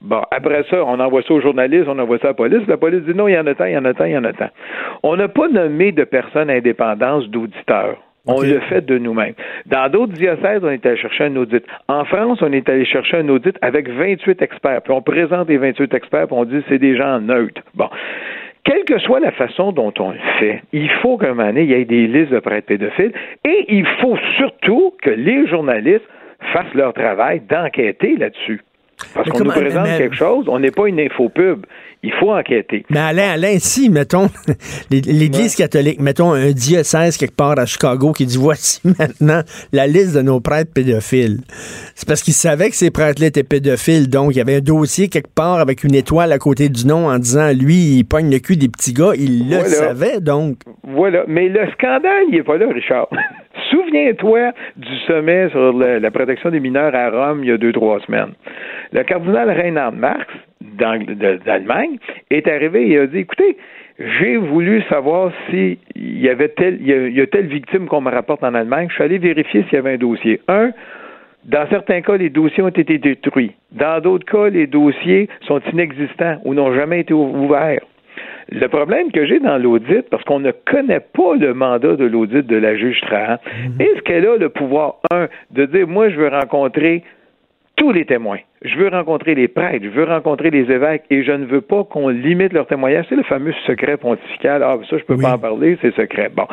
Bon, 0.00 0.22
après 0.30 0.64
ça, 0.70 0.82
on 0.82 0.98
envoie 0.98 1.20
ça 1.24 1.34
aux 1.34 1.42
journalistes, 1.42 1.88
on 1.88 1.98
envoie 1.98 2.18
ça 2.20 2.28
à 2.28 2.30
la 2.30 2.34
police. 2.34 2.66
La 2.68 2.78
police 2.78 3.02
dit 3.02 3.14
non, 3.14 3.28
il 3.28 3.34
y 3.34 3.38
en 3.38 3.46
a 3.46 3.54
tant, 3.54 3.66
il 3.66 3.72
y 3.72 3.76
en 3.76 3.84
a 3.84 3.92
tant, 3.92 4.06
il 4.06 4.12
y 4.12 4.16
en 4.16 4.24
a 4.24 4.32
tant. 4.32 4.48
On 5.02 5.14
n'a 5.16 5.28
pas 5.28 5.48
nommé 5.48 5.92
de 5.92 6.04
personnes 6.04 6.48
indépendantes 6.48 7.28
d'auditeurs. 7.28 7.98
On 8.26 8.40
le 8.40 8.58
fait 8.60 8.84
de 8.84 8.96
nous-mêmes. 8.96 9.34
Dans 9.66 9.90
d'autres 9.90 10.14
diocèses, 10.14 10.60
on 10.62 10.70
est 10.70 10.84
allé 10.86 10.96
chercher 10.96 11.24
un 11.24 11.36
audit. 11.36 11.62
En 11.88 12.04
France, 12.06 12.38
on 12.40 12.52
est 12.52 12.66
allé 12.68 12.86
chercher 12.86 13.18
un 13.18 13.28
audit 13.28 13.56
avec 13.60 13.88
28 13.88 14.40
experts. 14.40 14.82
Puis 14.82 14.92
on 14.92 15.02
présente 15.02 15.48
les 15.48 15.58
28 15.58 15.92
experts, 15.92 16.28
puis 16.28 16.36
on 16.36 16.44
dit 16.44 16.62
c'est 16.68 16.78
des 16.78 16.96
gens 16.96 17.20
neutres. 17.20 17.60
Bon. 17.74 17.88
Quelle 18.64 18.84
que 18.84 18.98
soit 18.98 19.20
la 19.20 19.30
façon 19.32 19.72
dont 19.72 19.92
on 19.98 20.12
le 20.12 20.18
fait, 20.38 20.62
il 20.72 20.88
faut 21.02 21.18
qu'à 21.18 21.26
un 21.26 21.34
moment 21.34 21.48
donné, 21.48 21.64
il 21.64 21.70
y 21.70 21.74
ait 21.74 21.84
des 21.84 22.06
listes 22.06 22.32
de 22.32 22.38
prêtres 22.38 22.66
pédophiles 22.66 23.12
et 23.44 23.66
il 23.68 23.86
faut 24.00 24.16
surtout 24.38 24.94
que 25.02 25.10
les 25.10 25.46
journalistes 25.46 26.08
fassent 26.54 26.72
leur 26.74 26.94
travail 26.94 27.42
d'enquêter 27.46 28.16
là-dessus. 28.16 28.62
Parce 29.14 29.28
qu'on 29.28 29.44
nous 29.44 29.50
présente 29.50 29.86
quelque 29.98 30.14
chose, 30.14 30.48
on 30.48 30.58
n'est 30.58 30.70
pas 30.70 30.88
une 30.88 31.00
infopub. 31.00 31.66
Il 32.04 32.12
faut 32.20 32.32
enquêter. 32.32 32.84
Mais 32.90 32.98
Alain, 32.98 33.30
Alain, 33.32 33.56
si, 33.58 33.88
mettons, 33.88 34.26
l'Église 34.90 35.56
catholique, 35.56 36.00
mettons 36.00 36.32
un 36.32 36.52
diocèse 36.52 37.16
quelque 37.16 37.34
part 37.34 37.58
à 37.58 37.64
Chicago 37.64 38.12
qui 38.12 38.26
dit 38.26 38.36
voici 38.36 38.82
maintenant 38.98 39.40
la 39.72 39.86
liste 39.86 40.14
de 40.14 40.20
nos 40.20 40.38
prêtres 40.38 40.70
pédophiles. 40.74 41.38
C'est 41.94 42.06
parce 42.06 42.22
qu'ils 42.22 42.34
savaient 42.34 42.68
que 42.68 42.76
ces 42.76 42.90
prêtres-là 42.90 43.28
étaient 43.28 43.42
pédophiles. 43.42 44.10
Donc, 44.10 44.32
il 44.34 44.36
y 44.38 44.40
avait 44.42 44.56
un 44.56 44.60
dossier 44.60 45.08
quelque 45.08 45.34
part 45.34 45.60
avec 45.60 45.82
une 45.82 45.94
étoile 45.94 46.30
à 46.32 46.38
côté 46.38 46.68
du 46.68 46.86
nom 46.86 47.06
en 47.06 47.18
disant 47.18 47.50
lui, 47.58 47.96
il 47.96 48.04
pogne 48.04 48.30
le 48.30 48.38
cul 48.38 48.58
des 48.58 48.68
petits 48.68 48.92
gars. 48.92 49.12
Il 49.16 49.48
le 49.48 49.64
savait, 49.64 50.20
donc. 50.20 50.56
Voilà. 50.82 51.24
Mais 51.26 51.48
le 51.48 51.66
scandale, 51.72 52.24
il 52.28 52.34
n'est 52.34 52.42
pas 52.42 52.58
là, 52.58 52.66
Richard. 52.70 53.08
Souviens-toi 53.70 54.52
du 54.76 54.96
sommet 55.06 55.48
sur 55.50 55.72
la 55.72 56.10
protection 56.10 56.50
des 56.50 56.60
mineurs 56.60 56.94
à 56.94 57.08
Rome 57.08 57.44
il 57.44 57.48
y 57.48 57.52
a 57.52 57.56
deux, 57.56 57.72
trois 57.72 57.98
semaines. 58.00 58.34
Le 58.92 59.02
cardinal 59.04 59.50
Reinhard 59.50 59.92
Marx, 59.92 60.26
d'Allemagne, 60.76 61.98
est 62.30 62.48
arrivé 62.48 62.90
et 62.90 62.98
a 62.98 63.06
dit, 63.06 63.18
écoutez, 63.18 63.56
j'ai 63.98 64.36
voulu 64.36 64.82
savoir 64.88 65.30
s'il 65.48 65.78
y 65.96 66.28
avait 66.28 66.48
tel, 66.48 66.78
il 66.80 67.14
y 67.14 67.20
a, 67.20 67.26
telle 67.26 67.46
victime 67.46 67.86
qu'on 67.86 68.00
me 68.00 68.10
rapporte 68.10 68.42
en 68.42 68.54
Allemagne. 68.54 68.88
Je 68.88 68.94
suis 68.94 69.04
allé 69.04 69.18
vérifier 69.18 69.62
s'il 69.64 69.74
y 69.74 69.76
avait 69.76 69.94
un 69.94 69.98
dossier. 69.98 70.40
Un, 70.48 70.72
dans 71.44 71.68
certains 71.68 72.00
cas, 72.00 72.16
les 72.16 72.30
dossiers 72.30 72.62
ont 72.62 72.68
été 72.68 72.98
détruits. 72.98 73.52
Dans 73.72 74.00
d'autres 74.00 74.24
cas, 74.24 74.48
les 74.48 74.66
dossiers 74.66 75.28
sont 75.42 75.60
inexistants 75.72 76.38
ou 76.44 76.54
n'ont 76.54 76.74
jamais 76.74 77.00
été 77.00 77.12
ouverts. 77.14 77.82
Le 78.50 78.66
problème 78.68 79.10
que 79.10 79.26
j'ai 79.26 79.40
dans 79.40 79.58
l'audit, 79.58 80.08
parce 80.10 80.22
qu'on 80.24 80.40
ne 80.40 80.52
connaît 80.52 81.00
pas 81.00 81.34
le 81.38 81.54
mandat 81.54 81.96
de 81.96 82.04
l'audit 82.04 82.46
de 82.46 82.56
la 82.56 82.76
juge 82.76 83.00
Trahan, 83.02 83.36
mhm. 83.46 83.80
est-ce 83.80 84.02
qu'elle 84.02 84.26
a 84.26 84.36
le 84.36 84.48
pouvoir, 84.48 84.96
un, 85.12 85.28
de 85.50 85.66
dire, 85.66 85.86
moi, 85.86 86.08
je 86.10 86.16
veux 86.16 86.28
rencontrer 86.28 87.02
tous 87.76 87.92
les 87.92 88.04
témoins. 88.04 88.38
Je 88.62 88.76
veux 88.76 88.88
rencontrer 88.88 89.34
les 89.34 89.48
prêtres, 89.48 89.84
je 89.84 89.90
veux 89.90 90.04
rencontrer 90.04 90.50
les 90.50 90.70
évêques 90.70 91.04
et 91.10 91.22
je 91.22 91.32
ne 91.32 91.44
veux 91.44 91.60
pas 91.60 91.84
qu'on 91.84 92.08
limite 92.08 92.52
leur 92.52 92.66
témoignage. 92.66 93.04
C'est 93.08 93.16
le 93.16 93.22
fameux 93.22 93.52
secret 93.66 93.96
pontifical. 93.96 94.62
Ah, 94.62 94.76
ça, 94.88 94.96
je 94.96 95.04
peux 95.04 95.18
pas 95.18 95.34
en 95.34 95.38
parler, 95.38 95.76
c'est 95.82 95.94
secret. 95.94 96.30
Bon. 96.34 96.46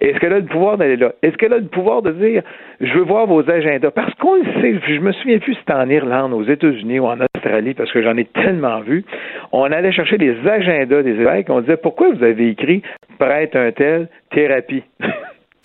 Est-ce 0.00 0.18
qu'elle 0.20 0.32
a 0.32 0.38
le 0.38 0.46
pouvoir 0.46 0.76
d'aller 0.76 0.96
là? 0.96 1.12
Est-ce 1.22 1.36
qu'elle 1.36 1.52
a 1.52 1.58
le 1.58 1.66
pouvoir 1.66 2.02
de 2.02 2.12
dire, 2.12 2.42
je 2.80 2.92
veux 2.92 3.04
voir 3.04 3.26
vos 3.26 3.48
agendas? 3.50 3.90
Parce 3.90 4.14
qu'on 4.14 4.36
le 4.36 4.44
sait, 4.60 4.78
je 4.86 5.00
me 5.00 5.12
souviens 5.12 5.38
plus 5.38 5.54
si 5.54 5.60
c'était 5.60 5.72
en 5.72 5.88
Irlande, 5.88 6.32
aux 6.32 6.44
États-Unis 6.44 7.00
ou 7.00 7.06
en 7.06 7.18
Australie, 7.34 7.74
parce 7.74 7.90
que 7.90 8.02
j'en 8.02 8.16
ai 8.16 8.26
tellement 8.26 8.80
vu. 8.80 9.04
On 9.52 9.64
allait 9.64 9.92
chercher 9.92 10.18
les 10.18 10.36
agendas 10.46 11.02
des 11.02 11.20
évêques, 11.20 11.46
on 11.48 11.62
disait, 11.62 11.78
pourquoi 11.78 12.10
vous 12.12 12.22
avez 12.22 12.48
écrit 12.50 12.82
prêtre 13.18 13.56
un 13.56 13.72
tel, 13.72 14.08
thérapie? 14.30 14.84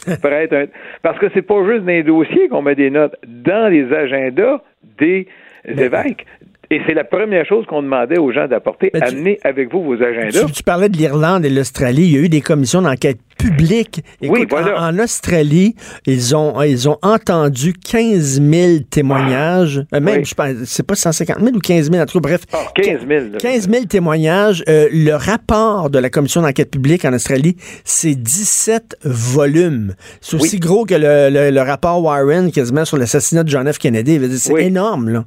Parce 1.02 1.20
que 1.20 1.28
c'est 1.34 1.42
pas 1.42 1.64
juste 1.66 1.82
dans 1.82 1.88
les 1.88 2.04
dossiers 2.04 2.48
qu'on 2.50 2.62
met 2.62 2.76
des 2.76 2.90
notes, 2.90 3.16
dans 3.26 3.72
les 3.72 3.92
agendas 3.94 4.62
des 4.98 5.28
évêques. 5.66 6.26
Et 6.72 6.80
c'est 6.88 6.94
la 6.94 7.04
première 7.04 7.46
chose 7.46 7.66
qu'on 7.66 7.84
demandait 7.84 8.18
aux 8.18 8.32
gens 8.32 8.48
d'apporter. 8.48 8.92
Amenez 9.02 9.40
avec 9.44 9.70
vous 9.74 9.84
vos 9.84 10.02
agendas. 10.02 10.46
Tu, 10.54 10.64
parlais 10.64 10.88
de 10.88 10.96
l'Irlande 10.96 11.44
et 11.44 11.50
l'Australie. 11.50 12.04
Il 12.04 12.12
y 12.14 12.18
a 12.18 12.22
eu 12.22 12.30
des 12.30 12.40
commissions 12.40 12.82
d'enquête 12.82 13.18
publique. 13.38 14.02
oui, 14.22 14.48
voilà. 14.50 14.82
en, 14.82 14.98
Australie, 14.98 15.76
ils 16.06 16.34
ont, 16.34 16.62
ils 16.62 16.88
ont 16.88 16.98
entendu 17.02 17.74
15 17.74 18.42
000 18.42 18.72
témoignages. 18.90 19.84
Euh, 19.94 20.00
même, 20.00 20.24
je 20.24 20.34
pense, 20.34 20.54
c'est 20.64 20.88
pas 20.88 20.96
150 20.96 21.40
000 21.42 21.50
ou 21.54 21.60
15 21.60 21.92
000, 21.92 22.02
en 22.02 22.06
tout 22.06 22.22
cas, 22.22 22.30
bref. 22.30 22.42
15 22.76 23.06
000. 23.06 23.22
15 23.38 23.70
000 23.70 23.86
témoignages. 23.86 24.64
Euh, 24.70 24.88
le 24.94 25.16
rapport 25.16 25.90
de 25.90 26.00
la 26.00 26.10
commission 26.10 26.42
d'enquête 26.42 26.72
publique 26.72 27.04
en 27.04 27.12
Australie, 27.12 27.58
c'est 27.84 28.16
17 28.16 29.00
volumes. 29.04 29.94
C'est 30.22 30.38
aussi 30.38 30.60
gros 30.60 30.86
que 30.86 30.96
le, 30.96 31.52
le, 31.52 31.62
rapport 31.62 32.02
Warren, 32.02 32.50
quasiment 32.50 32.86
sur 32.86 32.96
l'assassinat 32.96 33.44
de 33.44 33.50
John 33.50 33.72
F. 33.72 33.78
Kennedy. 33.78 34.22
C'est 34.38 34.64
énorme, 34.64 35.10
là. 35.10 35.26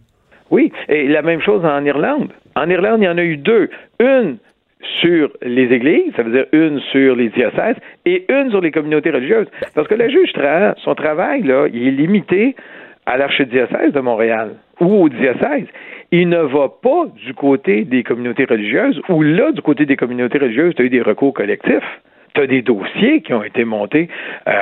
Oui, 0.51 0.73
et 0.89 1.09
la 1.09 1.23
même 1.23 1.41
chose 1.41 1.65
en 1.65 1.85
Irlande. 1.85 2.31
En 2.57 2.69
Irlande, 2.69 3.01
il 3.01 3.05
y 3.05 3.09
en 3.09 3.19
a 3.19 3.25
eu 3.25 3.37
deux. 3.37 3.71
Une 4.01 4.37
sur 5.01 5.31
les 5.43 5.73
églises, 5.73 6.13
ça 6.15 6.23
veut 6.23 6.33
dire 6.33 6.47
une 6.53 6.79
sur 6.93 7.17
les 7.17 7.29
diocèses, 7.31 7.77
et 8.05 8.25
une 8.29 8.51
sur 8.51 8.61
les 8.61 8.71
communautés 8.71 9.11
religieuses. 9.11 9.49
Parce 9.75 9.89
que 9.89 9.95
le 9.95 10.09
juge, 10.09 10.33
son 10.79 10.95
travail, 10.95 11.43
là, 11.43 11.67
il 11.73 11.89
est 11.89 11.93
limité 11.93 12.55
à 13.07 13.17
l'archidiocèse 13.17 13.93
de 13.93 14.01
Montréal 14.01 14.57
ou 14.81 15.05
au 15.05 15.09
diocèse. 15.09 15.67
Il 16.11 16.29
ne 16.29 16.39
va 16.39 16.69
pas 16.69 17.07
du 17.25 17.35
côté 17.35 17.85
des 17.85 18.03
communautés 18.03 18.45
religieuses, 18.45 19.01
ou 19.09 19.23
là, 19.23 19.53
du 19.53 19.63
côté 19.63 19.87
des 19.87 19.97
communautés 19.97 20.39
religieuses, 20.39 20.75
tu 20.75 20.83
as 20.83 20.85
eu 20.85 20.91
des 20.91 21.03
recours 21.03 21.35
collectifs 21.35 22.01
tu 22.35 22.41
as 22.41 22.47
des 22.47 22.63
dossiers 22.63 23.23
qui 23.23 23.33
ont 23.33 23.45
été 23.45 23.65
montés, 23.65 24.09
euh, 24.49 24.53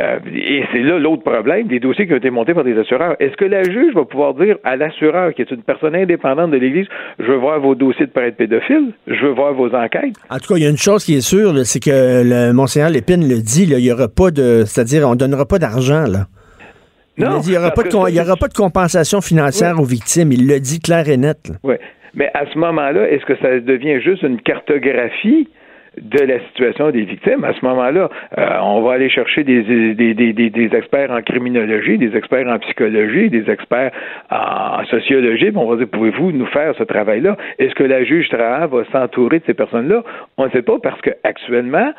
euh, 0.00 0.18
et 0.34 0.64
c'est 0.72 0.82
là 0.82 0.98
l'autre 0.98 1.22
problème, 1.22 1.66
des 1.66 1.80
dossiers 1.80 2.06
qui 2.06 2.12
ont 2.12 2.18
été 2.18 2.30
montés 2.30 2.54
par 2.54 2.64
des 2.64 2.78
assureurs. 2.78 3.16
Est-ce 3.20 3.36
que 3.36 3.44
la 3.44 3.62
juge 3.62 3.94
va 3.94 4.04
pouvoir 4.04 4.34
dire 4.34 4.56
à 4.64 4.76
l'assureur, 4.76 5.32
qui 5.34 5.42
est 5.42 5.50
une 5.50 5.62
personne 5.62 5.94
indépendante 5.94 6.50
de 6.50 6.58
l'Église, 6.58 6.86
je 7.18 7.24
veux 7.24 7.36
voir 7.36 7.60
vos 7.60 7.74
dossiers 7.74 8.06
de 8.06 8.10
prêtre 8.10 8.36
pédophile, 8.36 8.92
je 9.06 9.26
veux 9.26 9.32
voir 9.32 9.54
vos 9.54 9.74
enquêtes? 9.74 10.14
En 10.30 10.38
tout 10.38 10.52
cas, 10.52 10.58
il 10.58 10.62
y 10.62 10.66
a 10.66 10.70
une 10.70 10.76
chose 10.76 11.04
qui 11.04 11.16
est 11.16 11.26
sûre, 11.26 11.54
c'est 11.64 11.80
que 11.80 12.22
le 12.22 12.52
Monseigneur 12.52 12.90
Lépine 12.90 13.26
le 13.26 13.40
dit, 13.40 13.64
il 13.64 13.76
n'y 13.76 13.90
aura 13.90 14.08
pas 14.08 14.30
de, 14.30 14.64
c'est-à-dire, 14.66 15.08
on 15.08 15.14
donnera 15.14 15.46
pas 15.46 15.58
d'argent, 15.58 16.04
là. 16.06 16.26
non, 17.16 17.40
il 17.40 17.50
n'y 17.50 17.56
aura, 17.56 17.70
pas 17.70 17.82
de, 17.82 17.94
aura 17.96 18.36
pas 18.36 18.48
de 18.48 18.54
compensation 18.54 19.20
financière 19.22 19.80
aux 19.80 19.84
victimes. 19.84 20.32
Il 20.32 20.46
le 20.46 20.60
dit 20.60 20.80
clair 20.80 21.08
et 21.08 21.16
net. 21.16 21.52
Oui. 21.62 21.76
Mais 22.14 22.30
à 22.34 22.44
ce 22.52 22.58
moment-là, 22.58 23.08
est-ce 23.10 23.24
que 23.24 23.36
ça 23.36 23.58
devient 23.60 24.00
juste 24.02 24.22
une 24.22 24.40
cartographie 24.40 25.48
de 26.00 26.24
la 26.24 26.40
situation 26.48 26.90
des 26.90 27.02
victimes. 27.02 27.44
À 27.44 27.52
ce 27.52 27.64
moment-là, 27.64 28.08
euh, 28.38 28.58
on 28.62 28.82
va 28.82 28.94
aller 28.94 29.10
chercher 29.10 29.44
des, 29.44 30.70
experts 30.74 31.10
en 31.10 31.20
criminologie, 31.22 31.98
des 31.98 32.16
experts 32.16 32.48
en 32.48 32.58
psychologie, 32.58 33.28
des 33.28 33.50
experts 33.50 33.92
en 34.30 34.84
sociologie, 34.86 35.50
on 35.54 35.68
va 35.68 35.76
dire, 35.76 35.88
pouvez-vous 35.88 36.32
nous 36.32 36.46
faire 36.46 36.74
ce 36.76 36.84
travail-là? 36.84 37.36
Est-ce 37.58 37.74
que 37.74 37.84
la 37.84 38.04
juge 38.04 38.28
Trahan 38.28 38.66
va 38.66 38.84
s'entourer 38.92 39.40
de 39.40 39.44
ces 39.46 39.54
personnes-là? 39.54 40.02
On 40.38 40.46
ne 40.46 40.50
sait 40.50 40.62
pas 40.62 40.78
parce 40.82 41.00
qu'actuellement, 41.02 41.92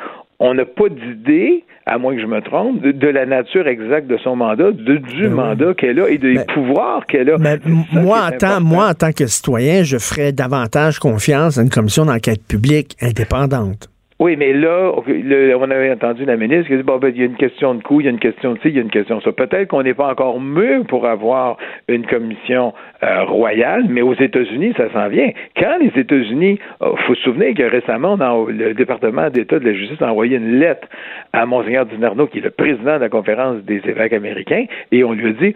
on 0.43 0.53
n'a 0.53 0.65
pas 0.65 0.89
d'idée, 0.89 1.63
à 1.85 1.97
moins 1.97 2.13
que 2.15 2.21
je 2.21 2.27
me 2.27 2.41
trompe, 2.41 2.81
de, 2.81 3.07
la 3.07 3.25
nature 3.25 3.65
exacte 3.65 4.07
de 4.07 4.17
son 4.17 4.35
mandat, 4.35 4.71
de, 4.71 4.97
du 4.97 5.23
ben 5.23 5.29
mandat 5.29 5.73
qu'elle 5.73 5.99
a 6.01 6.09
et 6.09 6.17
des 6.17 6.37
pouvoirs 6.53 7.05
qu'elle 7.05 7.29
a. 7.29 7.37
Mais 7.37 7.59
moi, 7.93 8.27
en 8.27 8.37
tant, 8.37 8.59
moi, 8.59 8.89
en 8.89 8.93
tant 8.93 9.13
que 9.13 9.25
citoyen, 9.25 9.83
je 9.83 9.97
ferais 9.97 10.33
davantage 10.33 10.99
confiance 10.99 11.57
à 11.57 11.61
une 11.61 11.69
commission 11.69 12.05
d'enquête 12.05 12.45
publique 12.45 12.97
indépendante. 13.01 13.89
Oui, 14.19 14.35
mais 14.37 14.53
là, 14.53 14.91
on 14.95 15.71
avait 15.71 15.91
entendu 15.91 16.25
la 16.25 16.37
ministre 16.37 16.67
qui 16.67 16.73
a 16.73 16.77
dit 16.77 16.83
bon, 16.83 16.97
ben, 16.97 17.11
il 17.13 17.19
y 17.19 17.23
a 17.23 17.25
une 17.25 17.35
question 17.35 17.73
de 17.75 17.81
coût, 17.81 17.99
il 18.01 18.05
y 18.05 18.07
a 18.07 18.11
une 18.11 18.19
question 18.19 18.53
de 18.53 18.59
ci, 18.59 18.69
il 18.69 18.75
y 18.75 18.79
a 18.79 18.81
une 18.81 18.89
question 18.89 19.17
de 19.17 19.23
ça. 19.23 19.31
Peut-être 19.31 19.67
qu'on 19.69 19.83
n'est 19.83 19.93
pas 19.93 20.11
encore 20.11 20.39
mieux 20.39 20.83
pour 20.87 21.05
avoir 21.05 21.57
une 21.87 22.05
commission 22.05 22.73
euh, 23.01 23.23
royale, 23.23 23.85
mais 23.89 24.01
aux 24.01 24.13
États-Unis, 24.13 24.73
ça 24.77 24.91
s'en 24.91 25.07
vient. 25.09 25.31
Quand 25.57 25.77
les 25.81 25.91
États-Unis, 25.99 26.59
il 26.59 26.85
euh, 26.85 26.95
faut 27.07 27.15
se 27.15 27.21
souvenir 27.23 27.55
que 27.55 27.63
récemment, 27.63 28.15
le 28.47 28.73
département 28.73 29.29
d'État 29.29 29.59
de 29.59 29.65
la 29.65 29.73
justice 29.73 30.01
a 30.01 30.11
envoyé 30.11 30.37
une 30.37 30.59
lettre 30.59 30.87
à 31.33 31.45
Monseigneur 31.45 31.85
Dinarno, 31.85 32.27
qui 32.27 32.37
est 32.37 32.41
le 32.41 32.51
président 32.51 32.95
de 32.95 33.01
la 33.01 33.09
conférence 33.09 33.63
des 33.63 33.81
évêques 33.85 34.13
américains, 34.13 34.65
et 34.91 35.03
on 35.03 35.13
lui 35.13 35.29
a 35.29 35.33
dit 35.33 35.55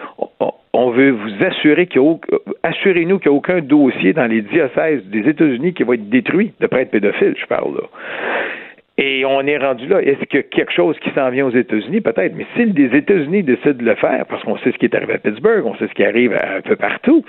on 0.78 0.91
veut 0.91 1.10
vous 1.10 1.43
assurer 1.43 1.88
qu'il 1.88 2.01
a 2.01 2.16
assurez-nous 2.64 3.20
qu'il 3.20 3.32
n'y 3.32 3.36
a 3.36 3.38
aucun 3.38 3.62
dossier 3.62 4.14
dans 4.14 4.28
les 4.28 4.41
diocèses 4.41 5.03
des 5.05 5.28
États-Unis 5.28 5.74
qui 5.74 5.84
va 5.84 5.95
être 5.95 6.10
détruit 6.10 6.53
de 6.60 6.68
prêtres 6.68 6.91
pédophiles, 6.91 7.36
je 7.39 7.45
parle 7.47 7.76
là. 7.76 7.88
Et 8.98 9.26
on 9.26 9.41
est 9.41 9.58
rendu 9.58 9.88
là. 9.88 10.02
Est-ce 10.02 10.24
qu'il 10.26 10.39
y 10.39 10.43
a 10.43 10.43
quelque 10.43 10.74
chose 10.74 10.98
qui 11.00 11.12
s'en 11.12 11.30
vient 11.30 11.45
aux 11.45 11.56
États-Unis? 11.56 12.02
Peut-être. 12.02 12.34
Mais 12.36 12.48
si 12.56 12.66
les 12.66 12.98
États-Unis 12.98 13.43
décident 13.43 13.74
de 13.74 13.86
le 13.86 13.95
faire, 13.95 14.26
parce 14.28 14.43
qu'on 14.43 14.58
sait 14.58 14.72
ce 14.72 14.78
qui 14.78 14.86
est 14.86 14.95
arrivé 14.95 15.14
à 15.14 15.18
Pittsburgh, 15.20 15.66
on 15.66 15.76
sait 15.76 15.88
ce 15.88 15.93
qui 15.93 16.04
arrive 16.04 16.34
un 16.34 16.62
peu 16.62 16.76
partout, 16.76 17.24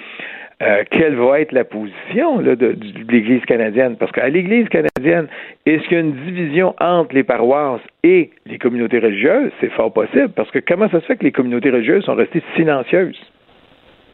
euh, 0.61 0.83
quelle 0.91 1.15
va 1.15 1.41
être 1.41 1.53
la 1.53 1.65
position 1.65 2.41
là, 2.41 2.57
de, 2.57 2.75
l'Église 3.09 3.45
canadienne? 3.45 3.97
Parce 3.97 4.11
qu'à 4.13 4.29
l'Église 4.29 4.69
canadienne, 4.71 5.29
est-ce 5.67 5.83
qu'il 5.85 5.93
y 5.93 5.97
a 5.97 6.01
une 6.01 6.17
division 6.25 6.75
entre 6.81 7.15
les 7.15 7.23
paroisses 7.23 7.83
et 8.03 8.31
les 8.47 8.59
communautés 8.59 8.99
religieuses? 8.99 9.53
C'est 9.61 9.71
fort 9.73 9.93
possible. 9.93 10.31
Parce 10.31 10.51
que 10.51 10.59
comment 10.59 10.89
ça 10.89 11.01
se 11.01 11.07
fait 11.07 11.17
que 11.17 11.25
les 11.25 11.33
communautés 11.33 11.71
religieuses 11.71 12.05
sont 12.05 12.15
restées 12.15 12.43
silencieuses? 12.57 13.21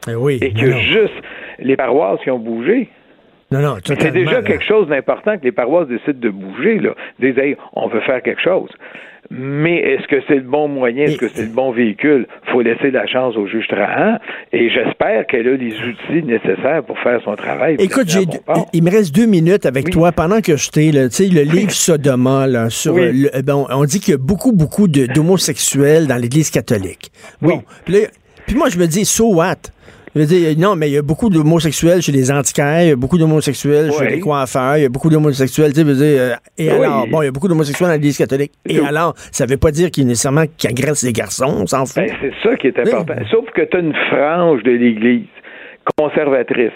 Eh 0.08 0.16
oui, 0.16 0.38
et 0.42 0.52
que 0.52 0.70
juste 0.70 1.14
les 1.60 1.76
paroisses 1.76 2.20
qui 2.20 2.30
ont 2.30 2.38
bougé. 2.38 2.88
C'est 3.84 4.12
déjà 4.12 4.42
quelque 4.42 4.64
chose 4.64 4.88
d'important 4.88 5.38
que 5.38 5.44
les 5.44 5.52
paroisses 5.52 5.88
décident 5.88 6.18
de 6.18 6.30
bouger, 6.30 6.78
là. 6.78 6.94
Disent, 7.20 7.56
on 7.74 7.88
veut 7.88 8.00
faire 8.00 8.22
quelque 8.22 8.42
chose. 8.42 8.70
Mais 9.30 9.76
est-ce 9.78 10.06
que 10.06 10.16
c'est 10.28 10.34
le 10.34 10.42
bon 10.42 10.68
moyen, 10.68 11.04
est-ce 11.04 11.16
que 11.16 11.28
c'est 11.28 11.46
le 11.46 11.48
bon 11.48 11.72
véhicule? 11.72 12.26
Il 12.46 12.52
faut 12.52 12.60
laisser 12.60 12.90
la 12.90 13.06
chance 13.06 13.34
au 13.36 13.46
juge 13.46 13.66
Trahan 13.68 14.18
et 14.52 14.68
j'espère 14.68 15.26
qu'elle 15.26 15.48
a 15.48 15.56
les 15.56 15.72
outils 15.72 16.22
nécessaires 16.22 16.82
pour 16.84 16.98
faire 16.98 17.20
son 17.24 17.34
travail. 17.34 17.76
Écoute, 17.78 18.14
il 18.74 18.82
me 18.82 18.90
reste 18.90 19.14
deux 19.14 19.24
minutes 19.24 19.64
avec 19.64 19.88
toi 19.88 20.12
pendant 20.12 20.42
que 20.42 20.56
je 20.56 20.68
t'ai, 20.68 20.90
tu 20.90 21.10
sais, 21.10 21.28
le 21.28 21.40
livre 21.40 21.70
Sodoma, 21.70 22.46
là, 22.46 22.68
sur, 22.68 22.94
bon, 23.44 23.66
on 23.70 23.84
dit 23.84 23.98
qu'il 23.98 24.12
y 24.12 24.14
a 24.14 24.18
beaucoup, 24.18 24.52
beaucoup 24.52 24.88
d'homosexuels 24.88 26.06
dans 26.06 26.16
l'Église 26.16 26.50
catholique. 26.50 27.10
Bon, 27.40 27.62
puis 28.46 28.56
moi, 28.56 28.68
je 28.68 28.78
me 28.78 28.86
dis, 28.86 29.06
so 29.06 29.32
what? 29.34 29.56
Non, 30.14 30.76
mais 30.76 30.88
il 30.88 30.92
y 30.92 30.98
a 30.98 31.02
beaucoup 31.02 31.28
d'homosexuels 31.28 32.00
chez 32.00 32.12
les 32.12 32.30
antiquaires, 32.30 32.82
il 32.82 32.88
y 32.88 32.92
a 32.92 32.96
beaucoup 32.96 33.18
d'homosexuels 33.18 33.90
chez 33.92 34.06
les 34.06 34.20
coiffeurs, 34.20 34.76
il 34.76 34.82
y 34.82 34.86
a 34.86 34.88
beaucoup 34.88 35.10
d'homosexuels, 35.10 35.72
tu 35.72 35.82
sais, 35.82 36.18
euh, 36.18 36.34
et 36.56 36.70
alors, 36.70 37.06
bon, 37.08 37.22
il 37.22 37.26
y 37.26 37.28
a 37.28 37.32
beaucoup 37.32 37.48
d'homosexuels 37.48 37.88
dans 37.88 37.94
l'Église 37.94 38.18
catholique. 38.18 38.52
Et 38.66 38.78
alors, 38.78 39.14
ça 39.16 39.46
veut 39.46 39.56
pas 39.56 39.70
dire 39.70 39.90
qu'il 39.90 40.06
nécessairement 40.06 40.44
qu'ils 40.56 40.70
agressent 40.70 41.02
les 41.02 41.12
garçons, 41.12 41.52
on 41.60 41.66
s'en 41.66 41.84
fout. 41.86 41.96
Ben, 41.96 42.10
c'est 42.20 42.32
ça 42.42 42.56
qui 42.56 42.68
est 42.68 42.78
important. 42.78 43.14
Sauf 43.30 43.44
que 43.54 43.62
tu 43.62 43.76
as 43.76 43.80
une 43.80 43.94
frange 44.10 44.62
de 44.62 44.70
l'Église 44.70 45.26
conservatrice 45.96 46.72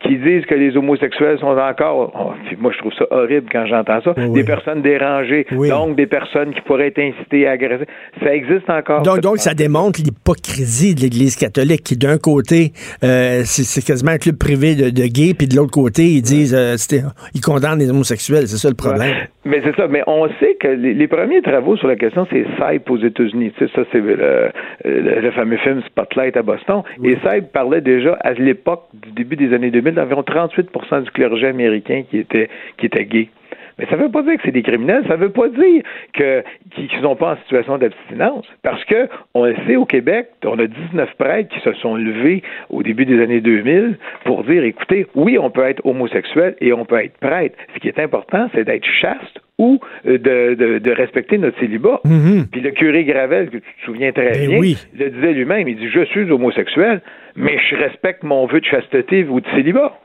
qui 0.00 0.16
disent 0.16 0.44
que 0.46 0.54
les 0.54 0.76
homosexuels 0.76 1.38
sont 1.38 1.56
encore, 1.56 2.12
oh, 2.14 2.54
moi 2.58 2.72
je 2.72 2.78
trouve 2.78 2.92
ça 2.94 3.06
horrible 3.10 3.48
quand 3.50 3.66
j'entends 3.66 4.00
ça, 4.02 4.14
des 4.14 4.44
personnes 4.44 4.82
dérangées, 4.82 5.46
donc 5.50 5.96
des 5.96 6.06
personnes 6.06 6.54
qui 6.54 6.60
pourraient 6.62 6.88
être 6.88 6.98
incitées 6.98 7.46
à 7.46 7.52
agresser. 7.52 7.86
Ça 8.22 8.34
existe 8.34 8.68
encore. 8.68 9.02
Donc, 9.02 9.20
donc 9.20 9.38
ça 9.38 9.54
démontre 9.54 10.00
l'hypocrisie 10.04 10.94
de 10.94 11.00
l'Église 11.00 11.36
catholique 11.36 11.82
qui, 11.82 11.96
d'un 11.96 12.18
côté, 12.18 12.72
euh, 13.04 13.42
c'est 13.44 13.84
quasiment 13.84 14.12
un 14.12 14.18
club 14.18 14.36
privé 14.36 14.74
de, 14.74 15.06
gays, 15.06 15.34
puis 15.34 15.46
de 15.46 15.56
l'autre 15.56 15.72
côté, 15.72 16.02
ils 16.04 16.22
disent, 16.22 16.54
euh, 16.54 16.76
ils 17.34 17.40
condamnent 17.40 17.78
les 17.78 17.90
homosexuels. 17.90 18.46
C'est 18.48 18.56
ça 18.56 18.68
le 18.68 18.74
problème. 18.74 19.14
Mais 19.44 19.60
c'est 19.64 19.76
ça. 19.76 19.86
Mais 19.88 20.02
on 20.06 20.28
sait 20.40 20.56
que 20.60 20.68
les, 20.68 21.06
premiers 21.08 21.40
travaux 21.42 21.76
sur 21.76 21.88
la 21.88 21.96
question, 21.96 22.26
c'est 22.30 22.44
Saib 22.58 22.82
aux 22.90 22.98
États-Unis. 22.98 23.52
Tu 23.56 23.66
sais, 23.66 23.72
ça, 23.74 23.82
c'est 23.92 24.00
le, 24.00 25.30
fameux 25.32 25.56
film 25.58 25.82
Spotlight 25.86 26.36
à 26.36 26.42
Boston. 26.42 26.82
Et 27.04 27.16
Saib 27.22 27.46
parlait 27.52 27.80
déjà 27.80 28.14
à 28.20 28.32
l'époque 28.32 28.84
du 28.92 29.12
début 29.12 29.36
des 29.36 29.54
années 29.54 29.70
2000 29.70 29.85
d'environ 29.92 30.22
38% 30.22 31.02
du 31.02 31.10
clergé 31.10 31.46
américain 31.46 32.04
qui 32.08 32.18
était, 32.18 32.48
qui 32.78 32.86
était 32.86 33.04
gay. 33.04 33.28
Mais 33.78 33.86
ça 33.86 33.96
ne 33.96 34.02
veut 34.02 34.10
pas 34.10 34.22
dire 34.22 34.36
que 34.36 34.42
c'est 34.44 34.52
des 34.52 34.62
criminels, 34.62 35.04
ça 35.06 35.16
ne 35.16 35.22
veut 35.22 35.30
pas 35.30 35.48
dire 35.48 35.82
que, 36.14 36.42
qu'ils 36.74 36.88
ne 36.96 37.02
sont 37.02 37.16
pas 37.16 37.32
en 37.32 37.36
situation 37.42 37.78
d'abstinence. 37.78 38.46
Parce 38.62 38.82
que 38.84 39.08
on 39.34 39.44
le 39.44 39.56
sait 39.66 39.76
au 39.76 39.84
Québec, 39.84 40.28
on 40.44 40.58
a 40.58 40.66
19 40.66 41.14
prêtres 41.18 41.54
qui 41.54 41.60
se 41.60 41.72
sont 41.74 41.96
levés 41.96 42.42
au 42.70 42.82
début 42.82 43.04
des 43.04 43.20
années 43.22 43.40
2000 43.40 43.98
pour 44.24 44.44
dire 44.44 44.64
écoutez, 44.64 45.06
oui, 45.14 45.38
on 45.38 45.50
peut 45.50 45.64
être 45.64 45.84
homosexuel 45.84 46.56
et 46.60 46.72
on 46.72 46.84
peut 46.84 47.02
être 47.02 47.18
prêtre. 47.18 47.56
Ce 47.74 47.80
qui 47.80 47.88
est 47.88 47.98
important, 47.98 48.48
c'est 48.54 48.64
d'être 48.64 48.86
chaste 48.86 49.40
ou 49.58 49.80
euh, 50.06 50.18
de, 50.18 50.78
de, 50.78 50.90
respecter 50.90 51.38
notre 51.38 51.58
célibat. 51.58 52.00
Mm-hmm. 52.04 52.48
Puis 52.50 52.60
le 52.60 52.70
curé 52.70 53.04
Gravel, 53.04 53.48
que 53.48 53.58
tu 53.58 53.62
te 53.62 53.84
souviens 53.84 54.12
très 54.12 54.46
ben 54.46 54.60
bien, 54.60 54.74
le 54.98 55.10
disait 55.10 55.32
lui-même, 55.32 55.68
il 55.68 55.76
dit 55.76 55.88
Je 55.88 56.04
suis 56.04 56.30
homosexuel, 56.30 57.00
mais 57.36 57.58
je 57.70 57.76
respecte 57.76 58.22
mon 58.22 58.46
vœu 58.46 58.60
de 58.60 58.66
chasteté 58.66 59.24
ou 59.24 59.40
de 59.40 59.46
célibat. 59.54 59.98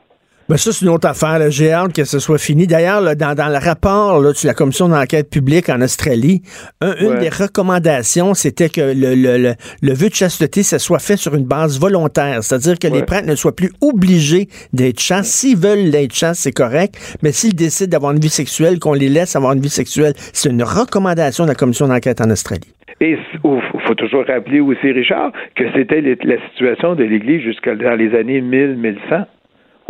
Ben 0.52 0.58
ça, 0.58 0.70
c'est 0.70 0.84
une 0.84 0.92
autre 0.92 1.08
affaire. 1.08 1.40
J'ai 1.50 1.72
hâte 1.72 1.94
que 1.94 2.04
ce 2.04 2.18
soit 2.18 2.36
fini. 2.36 2.66
D'ailleurs, 2.66 3.00
dans, 3.16 3.34
dans, 3.34 3.48
le 3.48 3.56
rapport 3.56 4.20
là, 4.20 4.34
sur 4.34 4.46
la 4.46 4.52
commission 4.52 4.86
d'enquête 4.86 5.30
publique 5.30 5.70
en 5.70 5.80
Australie, 5.80 6.42
une 6.82 7.18
des 7.20 7.30
recommandations, 7.30 8.34
c'était 8.34 8.68
que 8.68 8.82
le, 8.82 9.14
le, 9.14 9.54
le, 9.80 9.92
vœu 9.94 10.10
de 10.10 10.14
chasteté, 10.14 10.62
ça 10.62 10.78
soit 10.78 10.98
fait 10.98 11.16
sur 11.16 11.34
une 11.34 11.46
base 11.46 11.80
volontaire. 11.80 12.42
C'est-à-dire 12.42 12.78
que 12.78 12.86
les 12.86 13.02
prêtres 13.02 13.26
ne 13.26 13.34
soient 13.34 13.56
plus 13.56 13.70
obligés 13.80 14.48
d'être 14.74 15.00
chastes. 15.00 15.32
S'ils 15.32 15.56
veulent 15.56 15.94
être 15.94 16.14
chastes, 16.14 16.42
c'est 16.42 16.52
correct. 16.52 16.96
Mais 17.22 17.32
s'ils 17.32 17.54
décident 17.54 17.88
d'avoir 17.88 18.12
une 18.12 18.20
vie 18.20 18.28
sexuelle, 18.28 18.78
qu'on 18.78 18.92
les 18.92 19.08
laisse 19.08 19.34
avoir 19.34 19.54
une 19.54 19.60
vie 19.62 19.70
sexuelle, 19.70 20.12
c'est 20.34 20.50
une 20.50 20.64
recommandation 20.64 21.44
de 21.44 21.48
la 21.48 21.54
commission 21.54 21.88
d'enquête 21.88 22.20
en 22.20 22.28
Australie. 22.28 22.74
Et 23.00 23.16
il 23.42 23.60
faut 23.86 23.94
toujours 23.94 24.26
rappeler 24.26 24.60
aussi, 24.60 24.92
Richard, 24.92 25.32
que 25.56 25.64
c'était 25.74 26.02
la 26.02 26.36
situation 26.50 26.94
de 26.94 27.04
l'Église 27.04 27.40
jusqu'à 27.40 27.74
dans 27.74 27.94
les 27.94 28.14
années 28.14 28.42
1000-1100 28.42 29.24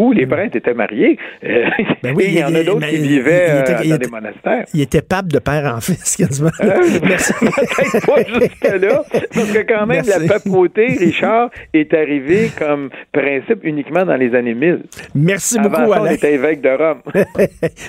où 0.02 0.12
les 0.12 0.26
prêtres 0.26 0.56
étaient 0.56 0.74
mariés. 0.74 1.18
Euh, 1.44 1.64
Ben 2.02 2.14
oui, 2.16 2.24
et 2.24 2.28
il 2.32 2.38
y 2.38 2.44
en 2.44 2.54
a 2.54 2.62
d'autres 2.62 2.86
qui 2.88 2.96
il- 2.96 3.02
vivaient 3.02 3.46
il 3.48 3.60
était- 3.60 3.72
euh, 3.72 3.76
dans 3.76 3.82
était- 3.82 3.98
des 3.98 4.10
monastères. 4.10 4.64
Il 4.74 4.80
était 4.80 5.02
pape 5.02 5.26
de 5.28 5.38
père 5.38 5.74
en 5.76 5.80
fils, 5.80 6.16
quasiment. 6.16 6.50
Euh, 6.62 6.80
Merci. 7.02 7.32
Peut-être 7.40 8.06
pas 8.06 8.22
jusque-là, 8.24 9.04
parce 9.34 9.50
que 9.52 9.58
quand 9.62 9.86
même, 9.86 10.02
Merci. 10.04 10.26
la 10.26 10.28
papauté, 10.38 10.86
Richard, 10.98 11.50
est 11.72 11.92
arrivée 11.94 12.50
comme 12.58 12.90
principe 13.12 13.60
uniquement 13.64 14.04
dans 14.04 14.16
les 14.16 14.34
années 14.34 14.54
1000. 14.54 14.82
Merci 15.14 15.58
Avant 15.58 15.68
beaucoup, 15.70 15.92
ça, 15.92 16.00
on 16.00 16.04
Alain. 16.04 16.12
était 16.12 16.34
évêque 16.34 16.60
de 16.60 16.68
Rome. 16.70 17.02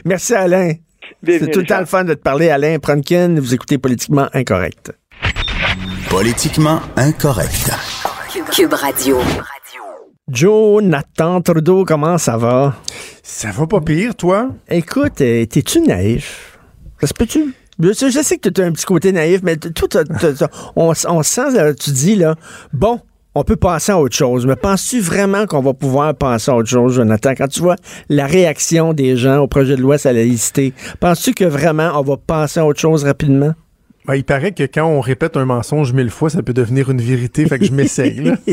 Merci, 0.06 0.34
Alain. 0.36 0.74
C'est 1.26 1.52
tout 1.52 1.60
le 1.60 1.66
temps 1.66 1.80
le 1.80 1.86
fun 1.86 2.04
de 2.04 2.14
te 2.14 2.22
parler, 2.22 2.50
Alain 2.50 2.78
Pronkin. 2.80 3.36
Vous 3.38 3.54
écoutez 3.54 3.78
Politiquement 3.78 4.28
Incorrect. 4.34 4.92
Politiquement 6.10 6.80
incorrect. 6.96 7.72
Cube 8.56 8.74
Radio. 8.74 9.18
Jonathan 10.34 11.42
Trudeau, 11.42 11.86
comment 11.86 12.18
ça 12.18 12.38
va? 12.38 12.76
Ça 13.22 13.52
va 13.52 13.68
pas 13.68 13.82
pire, 13.82 14.16
toi? 14.16 14.50
Écoute, 14.68 15.22
euh, 15.22 15.46
t'es-tu 15.46 15.82
naïf? 15.82 16.58
Ça 17.00 17.06
se 17.06 17.14
peut-tu? 17.14 17.54
Je 17.80 17.94
sais, 17.94 18.38
que 18.40 18.50
tu 18.50 18.62
as 18.62 18.66
un 18.66 18.72
petit 18.72 18.86
côté 18.86 19.12
naïf, 19.12 19.42
mais 19.44 19.58
tout, 19.58 19.90
on, 20.76 20.92
on 21.08 21.24
sent, 21.24 21.52
là, 21.52 21.74
tu 21.76 21.92
dis, 21.92 22.16
là, 22.16 22.34
bon, 22.72 23.00
on 23.36 23.44
peut 23.44 23.58
passer 23.58 23.92
à 23.92 24.00
autre 24.00 24.16
chose. 24.16 24.48
Mais 24.48 24.56
penses-tu 24.56 25.02
vraiment 25.02 25.46
qu'on 25.46 25.62
va 25.62 25.74
pouvoir 25.74 26.16
passer 26.16 26.50
à 26.50 26.56
autre 26.56 26.70
chose, 26.70 26.94
Jonathan? 26.96 27.34
Quand 27.38 27.48
tu 27.48 27.62
vois 27.62 27.76
la 28.10 28.26
réaction 28.26 28.94
des 28.94 29.18
gens 29.18 29.38
au 29.38 29.48
projet 29.48 29.76
de 29.76 29.82
loi 29.82 30.00
sur 30.00 30.10
la 30.10 30.20
laïcité, 30.20 30.74
penses-tu 31.00 31.34
que 31.34 31.46
vraiment 31.46 31.92
on 31.94 32.02
va 32.02 32.18
passer 32.18 32.60
à 32.60 32.66
autre 32.66 32.80
chose 32.80 33.04
rapidement? 33.04 33.54
Ben, 34.06 34.16
il 34.16 34.24
paraît 34.24 34.52
que 34.52 34.64
quand 34.64 34.86
on 34.86 35.00
répète 35.02 35.38
un 35.38 35.46
mensonge 35.46 35.94
mille 35.94 36.10
fois, 36.10 36.30
ça 36.30 36.44
peut 36.44 36.54
devenir 36.54 36.90
une 36.92 37.02
vérité. 37.02 37.46
Fait 37.46 37.58
que 37.60 37.66
je 37.66 37.72
m'essaye, 37.72 38.16
là. 38.22 38.36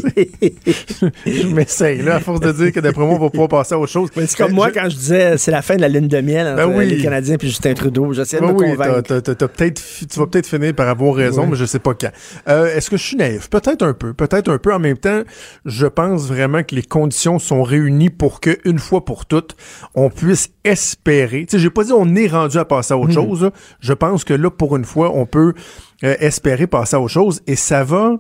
je 1.27 1.47
m'essaye, 1.47 2.03
là, 2.03 2.17
à 2.17 2.21
force 2.21 2.41
de 2.41 2.53
dire 2.53 2.73
que 2.73 2.81
d'après 2.81 3.05
moi, 3.05 3.15
on 3.17 3.19
va 3.19 3.31
pouvoir 3.31 3.49
passer 3.49 3.75
à 3.75 3.79
autre 3.79 3.91
chose. 3.93 4.11
C'est 4.15 4.37
comme 4.37 4.53
Euh, 4.53 4.55
moi 4.55 4.69
je- 4.69 4.75
quand 4.75 4.89
je 4.89 4.97
disais 4.97 5.39
c'est 5.39 5.51
la 5.51 5.63
fin 5.63 5.77
de 5.77 5.81
la 5.81 5.89
lune 5.89 6.09
de 6.09 6.21
miel 6.21 6.47
entre 6.47 6.57
Ben 6.69 6.77
oui. 6.79 6.87
les 6.87 7.03
Canadiens 7.03 7.37
puis 7.37 7.49
Justin 7.49 7.75
Trudeau. 7.75 8.13
J'essayais 8.13 8.41
de 8.43 8.47
Ben 8.47 8.53
me 8.55 8.59
oui, 8.59 8.71
convaincre. 8.71 9.03
peut-être, 9.21 9.79
fi- 9.81 10.07
tu 10.07 10.19
vas 10.19 10.27
peut-être 10.27 10.47
finir 10.47 10.75
par 10.75 10.89
avoir 10.89 11.15
raison, 11.15 11.43
Oui. 11.43 11.49
mais 11.53 11.57
je 11.57 11.65
sais 11.65 11.79
pas 11.79 11.95
quand. 11.95 12.11
Euh, 12.49 12.75
est-ce 12.77 12.91
que 12.91 12.97
je 12.97 13.03
suis 13.05 13.17
naïf? 13.17 13.49
Peut-être 13.51 13.83
un 13.83 13.93
peu, 13.93 14.13
peut-être 14.15 14.49
un 14.51 14.59
peu. 14.59 14.73
En 14.75 14.79
même 14.79 14.99
temps, 14.99 15.23
je 15.65 15.87
pense 15.87 16.27
vraiment 16.27 16.63
que 16.63 16.75
les 16.75 16.83
conditions 16.83 17.39
sont 17.39 17.63
réunies 17.63 18.11
pour 18.11 18.41
que, 18.41 18.59
une 18.65 18.79
fois 18.79 19.05
pour 19.05 19.27
toutes, 19.27 19.57
on 19.95 20.11
puisse 20.11 20.51
espérer. 20.65 21.41
Tu 21.47 21.57
sais, 21.57 21.59
j'ai 21.59 21.71
pas 21.71 21.85
dit 21.85 21.93
on 21.93 22.15
est 22.15 22.29
rendu 22.29 22.59
à 22.59 22.65
passer 22.65 22.95
à 22.95 22.99
autre 22.99 23.13
chose. 23.13 23.43
là. 23.45 23.51
Je 23.81 23.93
pense 23.93 24.25
que 24.25 24.35
là, 24.35 24.51
pour 24.51 24.77
une 24.77 24.85
fois, 24.85 25.13
on 25.15 25.27
peut 25.27 25.40
euh, 25.41 26.17
espérer 26.21 26.67
passer 26.67 26.97
à 26.97 27.01
autre 27.01 27.13
chose 27.13 27.43
et 27.47 27.57
ça 27.57 27.85
va. 27.85 28.17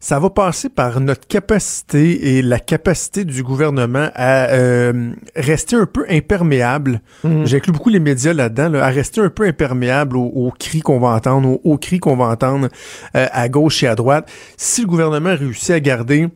Ça 0.00 0.20
va 0.20 0.30
passer 0.30 0.68
par 0.68 1.00
notre 1.00 1.26
capacité 1.26 2.36
et 2.36 2.42
la 2.42 2.60
capacité 2.60 3.24
du 3.24 3.42
gouvernement 3.42 4.10
à 4.14 4.46
euh, 4.50 5.10
rester 5.34 5.74
un 5.74 5.86
peu 5.86 6.06
imperméable. 6.08 7.00
J'ai 7.44 7.56
inclus 7.56 7.72
beaucoup 7.72 7.88
les 7.88 7.98
médias 7.98 8.32
là-dedans, 8.32 8.68
là, 8.68 8.84
à 8.84 8.90
rester 8.90 9.20
un 9.20 9.28
peu 9.28 9.44
imperméable 9.44 10.16
aux, 10.16 10.30
aux 10.32 10.52
cris 10.52 10.82
qu'on 10.82 11.00
va 11.00 11.08
entendre, 11.08 11.48
aux, 11.48 11.60
aux 11.64 11.78
cris 11.78 11.98
qu'on 11.98 12.16
va 12.16 12.26
entendre 12.26 12.68
euh, 13.16 13.26
à 13.32 13.48
gauche 13.48 13.82
et 13.82 13.88
à 13.88 13.96
droite. 13.96 14.30
Si 14.56 14.82
le 14.82 14.86
gouvernement 14.86 15.34
réussit 15.34 15.70
à 15.70 15.80
garder 15.80 16.28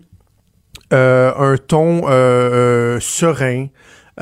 euh, 0.92 1.32
un 1.38 1.56
ton 1.56 2.02
serein, 2.98 3.68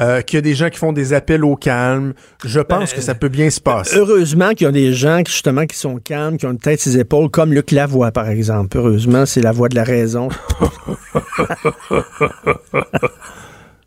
euh, 0.00 0.22
qu'il 0.22 0.36
y 0.36 0.38
a 0.38 0.42
des 0.42 0.54
gens 0.54 0.70
qui 0.70 0.78
font 0.78 0.92
des 0.92 1.12
appels 1.12 1.44
au 1.44 1.56
calme, 1.56 2.14
je 2.44 2.60
pense 2.60 2.90
Ben, 2.90 2.96
que 2.96 3.02
ça 3.02 3.14
peut 3.14 3.28
bien 3.28 3.50
se 3.50 3.60
passer. 3.60 3.96
Heureusement 3.96 4.50
qu'il 4.50 4.64
y 4.66 4.68
a 4.68 4.72
des 4.72 4.92
gens 4.94 5.22
qui, 5.22 5.30
justement 5.32 5.66
qui 5.66 5.76
sont 5.76 5.96
calmes, 5.96 6.36
qui 6.38 6.46
ont 6.46 6.52
une 6.52 6.58
tête 6.58 6.80
sur 6.80 6.90
les 6.92 6.98
épaules, 7.00 7.28
comme 7.30 7.52
Luc 7.52 7.70
Lavoie, 7.70 8.10
par 8.10 8.28
exemple. 8.28 8.76
Heureusement, 8.78 9.26
c'est 9.26 9.42
la 9.42 9.52
voix 9.52 9.68
de 9.68 9.74
la 9.76 9.84
raison. 9.84 10.28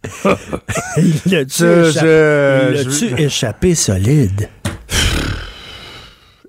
Il 0.97 1.31
l'a-tu 1.31 1.63
Je- 1.63 1.89
échappé, 1.89 2.83
je- 3.17 3.23
échappé 3.23 3.75
solide? 3.75 4.49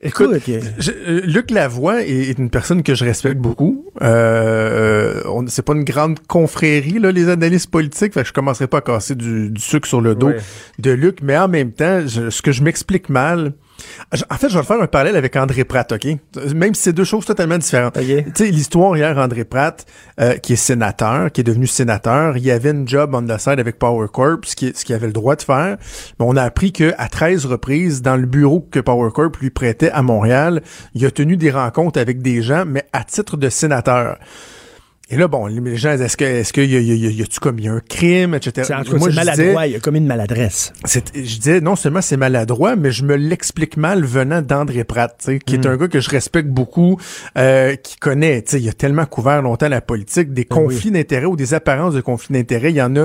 Écoute, 0.05 0.31
Je- 0.79 0.91
euh, 0.93 1.21
Luc 1.25 1.51
Lavoie 1.51 2.03
est, 2.03 2.11
est 2.31 2.39
une 2.39 2.51
personne 2.51 2.83
que 2.83 2.95
je 2.95 3.05
respecte 3.05 3.39
beaucoup. 3.39 3.87
Euh, 4.03 5.23
euh, 5.27 5.43
c'est 5.49 5.65
pas 5.65 5.73
une 5.75 5.85
grande 5.85 6.19
confrérie 6.27 6.99
là, 6.99 7.11
les 7.13 7.29
analystes 7.29 7.71
politiques. 7.71 8.13
Fait 8.15 8.23
que 8.23 8.29
je 8.29 8.33
commencerai 8.33 8.67
pas 8.67 8.79
à 8.79 8.81
casser 8.83 9.15
du, 9.15 9.51
du 9.51 9.61
sucre 9.61 9.89
sur 9.89 10.01
le 10.01 10.15
dos 10.15 10.29
Ouais. 10.29 10.37
de 10.79 10.91
Luc, 10.91 11.19
mais 11.23 11.37
en 11.37 11.49
même 11.49 11.73
temps, 11.73 12.03
je- 12.07 12.31
ce 12.31 12.43
que 12.43 12.53
je 12.53 12.63
m'explique 12.63 13.09
mal. 13.09 13.53
En 14.31 14.37
fait, 14.37 14.49
je 14.49 14.57
vais 14.59 14.65
faire 14.65 14.81
un 14.81 14.87
parallèle 14.87 15.17
avec 15.17 15.35
André 15.37 15.65
Pratt, 15.65 15.91
ok? 15.93 16.07
Même 16.55 16.75
si 16.75 16.83
c'est 16.83 16.93
deux 16.93 17.05
choses 17.05 17.25
totalement 17.25 17.59
différentes. 17.59 17.97
Tu 18.35 18.45
sais, 18.45 18.51
l'histoire 18.51 18.97
hier, 18.97 19.17
André 19.19 19.45
Pratt, 19.45 19.85
euh, 20.21 20.35
qui 20.37 20.53
est 20.53 20.57
sénateur, 20.57 21.33
qui 21.33 21.41
est 21.41 21.45
devenu 21.45 21.67
sénateur, 21.67 22.37
il 22.37 22.45
y 22.45 22.51
avait 22.51 22.71
une 22.71 22.87
job 22.87 23.15
on 23.15 23.23
the 23.23 23.39
side 23.39 23.59
avec 23.59 23.79
Power 23.79 24.07
Corp, 24.13 24.45
ce 24.47 24.55
qui- 24.55 24.73
ce 24.75 24.85
qu'il 24.85 24.95
avait 24.95 25.07
le 25.09 25.13
droit 25.13 25.35
de 25.37 25.43
faire. 25.43 25.77
Mais 26.21 26.27
on 26.27 26.37
a 26.37 26.43
appris 26.43 26.73
que 26.73 26.93
à 26.99 27.09
13 27.09 27.47
reprises, 27.47 28.03
dans 28.03 28.17
le 28.17 28.27
bureau 28.27 28.61
que 28.71 28.79
Power 28.81 29.11
Corp 29.13 29.37
lui 29.39 29.51
prêtait 29.51 29.91
à 29.91 30.03
Montréal, 30.03 30.63
il 30.95 31.05
a 31.05 31.11
tenu 31.11 31.37
des 31.37 31.51
rencontres 31.51 31.99
avec 31.99 32.23
des 32.23 32.43
gens, 32.43 32.65
mais 32.67 32.85
à 32.93 33.03
titre 33.05 33.37
de 33.37 33.49
sénateur. 33.49 34.19
Et 35.11 35.19
là, 35.19 35.29
bon, 35.29 35.47
les 35.47 35.77
gens, 35.77 35.91
est-ce 35.93 36.17
que, 36.17 36.25
est-ce 36.25 36.51
qu'il 36.55 36.65
y 36.71 36.77
a, 36.77 36.81
y 36.81 36.91
a- 36.93 37.11
y 37.11 37.23
a- 37.23 37.27
commis 37.39 37.69
un 37.69 37.81
crime, 37.87 38.35
etc. 38.35 38.63
c'est 38.87 38.91
Moi, 38.97 39.11
c'est 39.11 39.15
maladroit. 39.17 39.67
Il 39.67 39.77
a 39.77 39.81
commis 39.81 39.99
une 39.99 40.07
maladresse. 40.07 40.73
c'est- 40.87 41.13
je 41.15 41.37
disais, 41.39 41.61
non 41.61 41.77
seulement 41.77 42.01
c'est 42.01 42.17
maladroit, 42.17 42.75
mais 42.75 42.91
je 42.91 43.05
me 43.05 43.15
l'explique 43.15 43.77
mal 43.77 44.03
venant 44.03 44.41
d'André 44.41 44.83
Pratt, 44.85 45.15
qui 45.45 45.57
est 45.57 45.67
un 45.67 45.77
gars 45.77 45.89
que 45.89 46.01
je 46.01 46.09
respecte 46.09 46.49
beaucoup, 46.49 46.99
euh, 47.37 47.77
qui 47.77 47.97
connaît, 47.99 48.41
tu 48.43 48.53
sais, 48.53 48.61
il 48.63 48.69
a 48.69 48.73
tellement 48.73 49.05
couvert 49.05 49.43
longtemps 49.43 49.69
la 49.69 49.83
politique, 49.83 50.33
des 50.33 50.47
conflits 50.47 50.91
d'intérêts 50.91 51.27
ou 51.27 51.37
des 51.37 51.53
apparences 51.53 51.93
de 51.93 52.01
conflits 52.01 52.33
d'intérêts, 52.33 52.71
il 52.71 52.77
y 52.77 52.83
en 52.83 52.97
a 52.97 53.01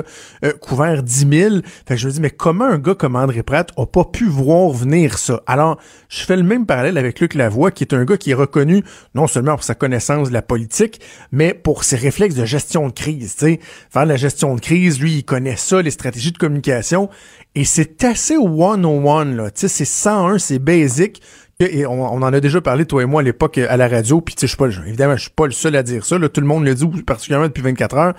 euh, 0.45 0.53
couvert 0.61 1.03
10 1.03 1.27
000. 1.29 1.55
Fait 1.85 1.95
que 1.95 1.99
je 1.99 2.07
me 2.07 2.13
dis, 2.13 2.21
mais 2.21 2.29
comment 2.31 2.65
un 2.65 2.77
gars 2.77 2.95
comme 2.95 3.17
André 3.17 3.43
Pratt 3.43 3.71
a 3.75 3.85
pas 3.85 4.05
pu 4.05 4.25
voir 4.25 4.69
venir 4.69 5.17
ça? 5.17 5.41
Alors, 5.47 5.77
je 6.07 6.23
fais 6.23 6.37
le 6.37 6.43
même 6.43 6.65
parallèle 6.65 6.97
avec 6.97 7.19
Luc 7.19 7.33
Lavoie, 7.33 7.71
qui 7.71 7.83
est 7.83 7.93
un 7.93 8.05
gars 8.05 8.15
qui 8.17 8.31
est 8.31 8.35
reconnu 8.35 8.83
non 9.15 9.27
seulement 9.27 9.55
pour 9.55 9.63
sa 9.65 9.75
connaissance 9.75 10.29
de 10.29 10.33
la 10.33 10.41
politique, 10.41 11.01
mais 11.33 11.53
pour 11.53 11.83
ses 11.89 11.95
réflexes 11.97 12.35
de 12.35 12.45
gestion 12.45 12.87
de 12.87 12.93
crise, 12.93 13.35
tu 13.37 13.45
sais. 13.45 13.59
Faire 13.89 14.03
de 14.03 14.09
la 14.09 14.15
gestion 14.17 14.55
de 14.55 14.61
crise, 14.61 14.99
lui, 14.99 15.13
il 15.17 15.23
connaît 15.23 15.55
ça, 15.57 15.81
les 15.81 15.91
stratégies 15.91 16.31
de 16.31 16.37
communication, 16.37 17.09
et 17.55 17.65
c'est 17.65 18.03
assez 18.03 18.37
one-on-one, 18.37 19.35
là. 19.35 19.51
Tu 19.51 19.61
sais, 19.61 19.67
c'est 19.67 19.85
101, 19.85 20.37
c'est 20.39 20.59
basic. 20.59 21.21
Et 21.61 21.85
on, 21.85 22.01
on 22.13 22.21
en 22.21 22.31
a 22.33 22.39
déjà 22.39 22.61
parlé, 22.61 22.85
toi 22.85 23.03
et 23.03 23.05
moi, 23.05 23.19
à 23.19 23.23
l'époque, 23.23 23.57
à 23.57 23.75
la 23.75 23.87
radio, 23.89 24.21
puis 24.21 24.33
tu 24.35 24.41
sais, 24.41 24.47
je 24.47 24.51
suis 24.51 24.57
pas, 24.57 24.67
le- 24.67 24.87
évidemment, 24.87 25.17
je 25.17 25.23
suis 25.23 25.31
pas 25.31 25.45
le 25.45 25.51
seul 25.51 25.75
à 25.75 25.83
dire 25.83 26.05
ça, 26.05 26.17
là. 26.17 26.29
Tout 26.29 26.39
le 26.41 26.47
monde 26.47 26.63
le 26.63 26.73
dit, 26.73 26.87
particulièrement 27.05 27.47
depuis 27.47 27.63
24 27.63 27.97
heures. 27.97 28.13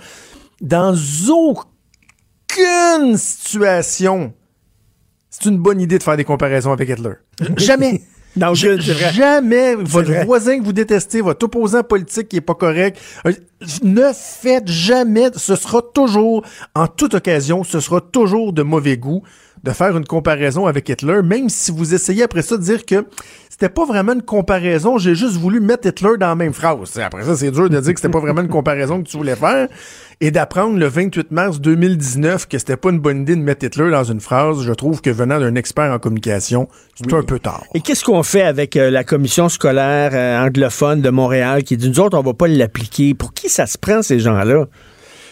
Dans 0.61 0.95
aucune 1.29 3.17
situation, 3.17 4.33
c'est 5.29 5.45
une 5.49 5.57
bonne 5.57 5.81
idée 5.81 5.97
de 5.97 6.03
faire 6.03 6.17
des 6.17 6.23
comparaisons 6.23 6.71
avec 6.71 6.89
Hitler. 6.89 7.13
Jamais. 7.57 8.01
Vrai. 8.35 9.11
Jamais 9.13 9.75
votre 9.75 10.09
vrai. 10.09 10.25
voisin 10.25 10.59
que 10.59 10.63
vous 10.63 10.73
détestez, 10.73 11.21
votre 11.21 11.45
opposant 11.45 11.83
politique 11.83 12.29
qui 12.29 12.37
est 12.37 12.41
pas 12.41 12.55
correct, 12.55 12.99
euh, 13.25 13.33
ne 13.83 14.11
faites 14.13 14.67
jamais, 14.67 15.29
ce 15.35 15.55
sera 15.55 15.81
toujours, 15.81 16.45
en 16.73 16.87
toute 16.87 17.13
occasion, 17.15 17.63
ce 17.63 17.79
sera 17.79 17.99
toujours 18.01 18.53
de 18.53 18.63
mauvais 18.63 18.97
goût 18.97 19.23
de 19.63 19.71
faire 19.71 19.95
une 19.95 20.05
comparaison 20.05 20.65
avec 20.65 20.89
Hitler, 20.89 21.21
même 21.23 21.49
si 21.49 21.71
vous 21.71 21.93
essayez 21.93 22.23
après 22.23 22.41
ça 22.41 22.57
de 22.57 22.63
dire 22.63 22.85
que 22.85 23.05
c'était 23.49 23.69
pas 23.69 23.85
vraiment 23.85 24.13
une 24.13 24.23
comparaison, 24.23 24.97
j'ai 24.97 25.13
juste 25.13 25.35
voulu 25.35 25.59
mettre 25.59 25.87
Hitler 25.87 26.17
dans 26.19 26.29
la 26.29 26.35
même 26.35 26.53
phrase. 26.53 26.97
Après 26.97 27.23
ça, 27.23 27.35
c'est 27.35 27.51
dur 27.51 27.69
de 27.69 27.79
dire 27.79 27.93
que 27.93 27.99
c'était 27.99 28.11
pas 28.11 28.19
vraiment 28.19 28.41
une 28.41 28.49
comparaison 28.49 29.03
que 29.03 29.07
tu 29.07 29.17
voulais 29.17 29.35
faire 29.35 29.67
et 30.19 30.31
d'apprendre 30.31 30.77
le 30.77 30.87
28 30.87 31.31
mars 31.31 31.61
2019 31.61 32.47
que 32.47 32.57
c'était 32.57 32.77
pas 32.77 32.89
une 32.89 32.99
bonne 32.99 33.21
idée 33.21 33.35
de 33.35 33.41
mettre 33.41 33.65
Hitler 33.65 33.91
dans 33.91 34.03
une 34.03 34.19
phrase, 34.19 34.63
je 34.63 34.73
trouve 34.73 35.01
que 35.01 35.09
venant 35.09 35.39
d'un 35.39 35.55
expert 35.55 35.91
en 35.91 35.99
communication, 35.99 36.67
c'est 36.95 37.13
un 37.13 37.23
peu 37.23 37.39
tard. 37.39 37.63
Et 37.75 37.81
qu'est-ce 37.81 38.03
qu'on 38.03 38.23
fait 38.23 38.43
avec 38.43 38.75
euh, 38.77 38.89
la 38.89 39.03
commission 39.03 39.49
scolaire 39.49 40.11
euh, 40.13 40.43
anglophone 40.43 41.01
de 41.01 41.09
Montréal 41.09 41.63
qui 41.63 41.77
dit 41.77 41.89
nous 41.89 41.99
autres, 41.99 42.17
on 42.17 42.23
va 42.23 42.33
pas 42.33 42.47
l'appliquer? 42.47 43.13
Pour 43.13 43.33
qui 43.33 43.49
ça 43.49 43.65
se 43.67 43.77
prend, 43.77 44.01
ces 44.01 44.19
gens-là? 44.19 44.65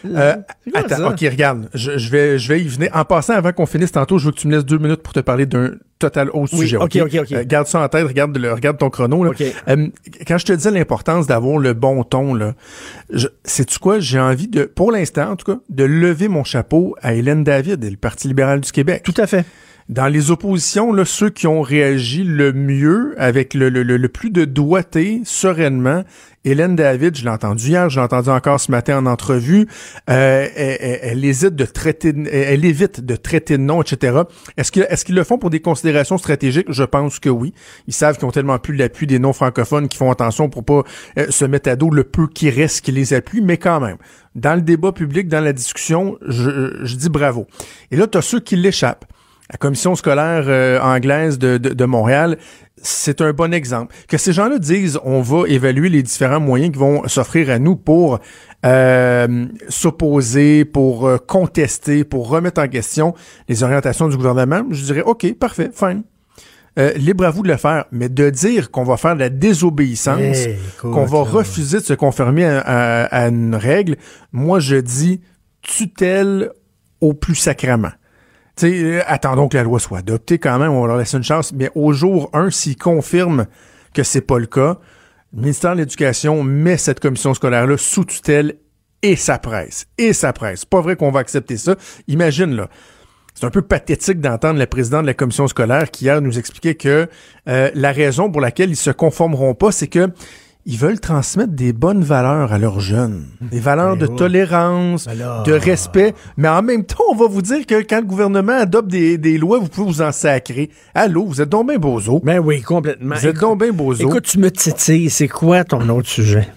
Euh, 0.05 0.35
attends, 0.73 0.95
ça? 0.97 1.09
ok, 1.09 1.19
regarde, 1.21 1.69
je, 1.73 1.97
je 1.97 2.09
vais, 2.09 2.39
je 2.39 2.47
vais 2.47 2.61
y 2.61 2.67
venir. 2.67 2.89
En 2.93 3.05
passant, 3.05 3.33
avant 3.33 3.51
qu'on 3.51 3.65
finisse 3.65 3.91
tantôt, 3.91 4.17
je 4.17 4.25
veux 4.25 4.31
que 4.31 4.37
tu 4.37 4.47
me 4.47 4.55
laisses 4.55 4.65
deux 4.65 4.77
minutes 4.77 5.01
pour 5.03 5.13
te 5.13 5.19
parler 5.19 5.45
d'un 5.45 5.71
total 5.99 6.29
autre 6.29 6.53
Oui, 6.53 6.59
sujet. 6.61 6.77
ok, 6.77 6.97
ok, 7.01 7.17
ok. 7.21 7.31
Euh, 7.33 7.43
garde 7.45 7.67
ça 7.67 7.81
en 7.81 7.87
tête, 7.89 8.07
regarde, 8.07 8.37
le, 8.37 8.53
regarde 8.53 8.77
ton 8.77 8.89
chrono. 8.89 9.23
Là. 9.23 9.31
Ok. 9.31 9.43
Euh, 9.67 9.87
quand 10.25 10.37
je 10.37 10.45
te 10.45 10.53
disais 10.53 10.71
l'importance 10.71 11.27
d'avoir 11.27 11.57
le 11.57 11.73
bon 11.73 12.03
ton, 12.03 12.33
là, 12.33 12.53
sais-tu 13.43 13.79
quoi? 13.79 13.99
J'ai 13.99 14.19
envie 14.19 14.47
de, 14.47 14.63
pour 14.63 14.91
l'instant 14.91 15.31
en 15.31 15.35
tout 15.35 15.51
cas, 15.51 15.59
de 15.69 15.83
lever 15.83 16.27
mon 16.29 16.43
chapeau 16.43 16.95
à 17.01 17.13
Hélène 17.13 17.43
David 17.43 17.83
et 17.83 17.89
le 17.89 17.97
Parti 17.97 18.27
libéral 18.29 18.61
du 18.61 18.71
Québec. 18.71 19.03
Tout 19.03 19.13
à 19.17 19.27
fait. 19.27 19.45
Dans 19.89 20.05
les 20.05 20.29
oppositions, 20.29 20.93
là, 20.93 21.03
ceux 21.03 21.31
qui 21.31 21.47
ont 21.47 21.63
réagi 21.63 22.23
le 22.23 22.53
mieux, 22.53 23.15
avec 23.17 23.55
le, 23.55 23.69
le, 23.69 24.07
plus 24.07 24.29
de 24.29 24.45
doigté, 24.45 25.21
sereinement, 25.25 26.03
Hélène 26.45 26.75
David, 26.75 27.17
je 27.17 27.23
l'ai 27.23 27.31
entendu 27.31 27.69
hier, 27.69 27.89
je 27.89 27.99
l'ai 27.99 28.05
entendu 28.05 28.29
encore 28.29 28.59
ce 28.59 28.69
matin 28.69 28.99
en 28.99 29.07
entrevue, 29.07 29.67
euh, 30.11 30.47
elle, 30.55 31.25
hésite 31.25 31.55
de 31.55 31.65
traiter, 31.65 32.13
elle 32.31 32.65
évite 32.65 33.03
de 33.03 33.15
traiter 33.15 33.57
de 33.57 33.63
nom, 33.63 33.81
etc. 33.81 34.19
Est-ce 34.57 35.05
qu'ils 35.05 35.15
le 35.15 35.23
font 35.23 35.39
pour 35.39 35.49
des 35.49 35.59
considérations 35.59 36.19
stratégiques? 36.19 36.71
Je 36.71 36.83
pense 36.83 37.17
que 37.17 37.29
oui. 37.29 37.55
Ils 37.87 37.93
savent 37.93 38.15
qu'ils 38.15 38.27
ont 38.27 38.31
tellement 38.31 38.59
plus 38.59 38.75
l'appui 38.75 39.07
des 39.07 39.17
non 39.17 39.33
francophones 39.33 39.87
qui 39.87 39.97
font 39.97 40.11
attention 40.11 40.49
pour 40.49 40.63
pas 40.63 40.83
euh, 41.17 41.31
se 41.31 41.45
mettre 41.45 41.67
à 41.67 41.75
dos 41.75 41.89
le 41.89 42.03
peu 42.03 42.27
qui 42.27 42.51
reste 42.51 42.81
qui 42.81 42.91
les 42.91 43.15
appuie, 43.15 43.41
mais 43.41 43.57
quand 43.57 43.79
même, 43.79 43.97
dans 44.35 44.53
le 44.53 44.61
débat 44.61 44.91
public, 44.91 45.27
dans 45.27 45.43
la 45.43 45.51
discussion, 45.51 46.15
je, 46.27 46.77
je 46.83 46.95
dis 46.95 47.09
bravo. 47.09 47.47
Et 47.89 47.95
là, 47.95 48.05
tu 48.05 48.19
as 48.19 48.21
ceux 48.21 48.39
qui 48.39 48.55
l'échappent. 48.55 49.05
La 49.51 49.57
commission 49.57 49.95
scolaire 49.95 50.43
euh, 50.47 50.79
anglaise 50.79 51.39
de, 51.39 51.57
de, 51.57 51.69
de 51.69 51.85
Montréal, 51.85 52.37
c'est 52.81 53.21
un 53.21 53.33
bon 53.33 53.53
exemple. 53.53 53.95
Que 54.07 54.17
ces 54.17 54.33
gens-là 54.33 54.59
disent, 54.59 54.99
on 55.03 55.21
va 55.21 55.47
évaluer 55.47 55.89
les 55.89 56.03
différents 56.03 56.39
moyens 56.39 56.71
qui 56.71 56.79
vont 56.79 57.07
s'offrir 57.07 57.49
à 57.49 57.59
nous 57.59 57.75
pour 57.75 58.19
euh, 58.65 59.45
s'opposer, 59.69 60.65
pour 60.65 61.07
euh, 61.07 61.17
contester, 61.17 62.03
pour 62.03 62.29
remettre 62.29 62.61
en 62.61 62.67
question 62.67 63.15
les 63.47 63.63
orientations 63.63 64.07
du 64.07 64.17
gouvernement, 64.17 64.63
je 64.69 64.83
dirais, 64.83 65.01
OK, 65.01 65.33
parfait, 65.37 65.71
fine. 65.73 66.03
Euh, 66.77 66.93
libre 66.93 67.25
à 67.25 67.31
vous 67.31 67.41
de 67.41 67.47
le 67.47 67.57
faire, 67.57 67.85
mais 67.91 68.09
de 68.09 68.29
dire 68.29 68.69
qu'on 68.69 68.83
va 68.83 68.95
faire 68.95 69.15
de 69.15 69.19
la 69.19 69.29
désobéissance, 69.29 70.37
qu'on 70.79 71.05
va 71.05 71.23
refuser 71.23 71.79
de 71.79 71.83
se 71.83 71.93
conformer 71.93 72.45
à, 72.45 73.05
à, 73.05 73.27
une 73.27 73.55
règle, 73.55 73.97
moi 74.31 74.59
je 74.59 74.75
dis 74.75 75.19
tutelle 75.61 76.51
au 77.01 77.13
plus 77.13 77.35
sacrement. 77.35 77.91
Euh, 78.63 79.01
attendons 79.07 79.47
que 79.47 79.57
la 79.57 79.63
loi 79.63 79.79
soit 79.79 79.99
adoptée 79.99 80.39
quand 80.39 80.57
même, 80.59 80.71
on 80.71 80.85
leur 80.85 80.97
laisser 80.97 81.17
une 81.17 81.23
chance. 81.23 81.53
Mais 81.53 81.69
au 81.75 81.93
jour 81.93 82.29
1, 82.33 82.49
s'ils 82.51 82.77
confirment 82.77 83.45
que 83.93 84.03
c'est 84.03 84.21
pas 84.21 84.39
le 84.39 84.45
cas, 84.45 84.79
le 85.33 85.41
ministère 85.41 85.73
de 85.73 85.81
l'Éducation 85.81 86.43
met 86.43 86.77
cette 86.77 86.99
commission 86.99 87.33
scolaire-là 87.33 87.77
sous 87.77 88.05
tutelle 88.05 88.55
et 89.01 89.15
ça 89.15 89.37
presse. 89.37 89.87
Et 89.97 90.13
ça 90.13 90.33
presse. 90.33 90.65
Pas 90.65 90.81
vrai 90.81 90.95
qu'on 90.95 91.11
va 91.11 91.19
accepter 91.19 91.57
ça. 91.57 91.75
Imagine, 92.07 92.55
là. 92.55 92.69
C'est 93.35 93.45
un 93.45 93.51
peu 93.51 93.61
pathétique 93.61 94.19
d'entendre 94.19 94.59
le 94.59 94.65
président 94.65 95.01
de 95.01 95.07
la 95.07 95.13
commission 95.13 95.47
scolaire 95.47 95.91
qui 95.91 96.05
hier 96.05 96.21
nous 96.21 96.37
expliquait 96.37 96.75
que 96.75 97.07
euh, 97.47 97.71
la 97.73 97.91
raison 97.93 98.29
pour 98.29 98.41
laquelle 98.41 98.69
ils 98.69 98.75
se 98.75 98.91
conformeront 98.91 99.53
pas, 99.53 99.71
c'est 99.71 99.87
que 99.87 100.09
ils 100.65 100.77
veulent 100.77 100.99
transmettre 100.99 101.53
des 101.53 101.73
bonnes 101.73 102.03
valeurs 102.03 102.51
à 102.53 102.57
leurs 102.57 102.79
jeunes. 102.79 103.25
Des 103.41 103.59
valeurs 103.59 103.95
ben 103.95 104.07
de 104.07 104.07
tolérance, 104.07 105.07
ben 105.07 105.43
de 105.43 105.53
respect. 105.53 106.13
Mais 106.37 106.47
en 106.47 106.61
même 106.61 106.85
temps, 106.85 107.03
on 107.11 107.15
va 107.15 107.27
vous 107.27 107.41
dire 107.41 107.65
que 107.65 107.81
quand 107.81 107.99
le 107.99 108.05
gouvernement 108.05 108.59
adopte 108.59 108.89
des, 108.89 109.17
des 109.17 109.37
lois, 109.37 109.59
vous 109.59 109.67
pouvez 109.67 109.87
vous 109.87 110.01
en 110.01 110.11
sacrer. 110.11 110.69
Allô, 110.93 111.25
vous 111.25 111.41
êtes 111.41 111.49
donc 111.49 111.69
bien 111.69 111.77
bozo. 111.77 112.19
Ben 112.23 112.39
oui, 112.39 112.61
complètement. 112.61 113.15
Vous 113.15 113.27
êtes 113.27 113.39
donc 113.39 113.61
bien 113.61 113.71
bozo. 113.71 114.07
Écoute, 114.07 114.25
tu 114.25 114.37
me 114.39 114.51
titilles. 114.51 115.09
C'est 115.09 115.27
quoi 115.27 115.63
ton 115.63 115.87
autre 115.89 116.09
sujet? 116.09 116.47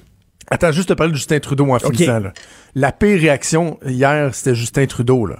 Attends, 0.51 0.73
juste 0.73 0.91
te 0.91 0.95
parler 0.95 1.13
de 1.13 1.17
Justin 1.17 1.39
Trudeau 1.39 1.71
en 1.71 1.79
finissant. 1.79 2.21
Là. 2.21 2.33
La 2.75 2.93
pire 2.93 3.19
réaction 3.19 3.79
hier, 3.87 4.35
c'était 4.35 4.55
Justin 4.55 4.85
Trudeau. 4.87 5.25
Là. 5.25 5.37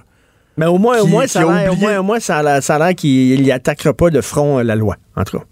Mais 0.57 0.65
au 0.65 0.77
moins, 0.77 0.99
au 1.01 1.07
moins, 1.07 1.27
ça 1.27 1.41
a 1.41 1.65
l'air, 1.65 1.99
au 1.99 2.03
moins, 2.03 2.19
ça 2.19 2.39
a 2.39 2.79
l'air 2.79 2.95
qu'il 2.95 3.51
attaquera 3.51 3.93
pas 3.93 4.09
de 4.09 4.21
front 4.21 4.59
euh, 4.59 4.63
la 4.63 4.75
loi, 4.75 4.95
en 5.15 5.23
tout 5.23 5.37
cas. 5.37 5.43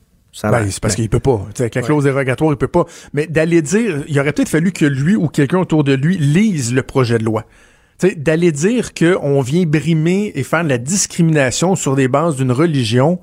Ben, 0.43 0.65
c'est 0.69 0.79
parce 0.79 0.95
qu'il 0.95 1.09
peut 1.09 1.19
pas. 1.19 1.45
avec 1.59 1.75
la 1.75 1.82
clause 1.82 2.05
dérogatoire, 2.05 2.51
il 2.51 2.57
peut 2.57 2.67
pas. 2.67 2.86
Mais 3.13 3.27
d'aller 3.27 3.61
dire, 3.61 4.03
il 4.07 4.19
aurait 4.19 4.32
peut-être 4.32 4.49
fallu 4.49 4.71
que 4.71 4.86
lui 4.86 5.15
ou 5.15 5.27
quelqu'un 5.27 5.59
autour 5.59 5.84
de 5.84 5.93
lui 5.93 6.17
lise 6.17 6.73
le 6.73 6.84
projet 6.84 7.17
de 7.17 7.25
loi. 7.25 7.45
D'aller 8.15 8.51
dire 8.51 8.93
qu'on 8.93 9.41
vient 9.41 9.65
brimer 9.65 10.32
et 10.34 10.43
faire 10.43 10.63
de 10.63 10.69
la 10.69 10.77
discrimination 10.77 11.75
sur 11.75 11.95
des 11.95 12.07
bases 12.07 12.38
d'une 12.38 12.51
religion, 12.51 13.19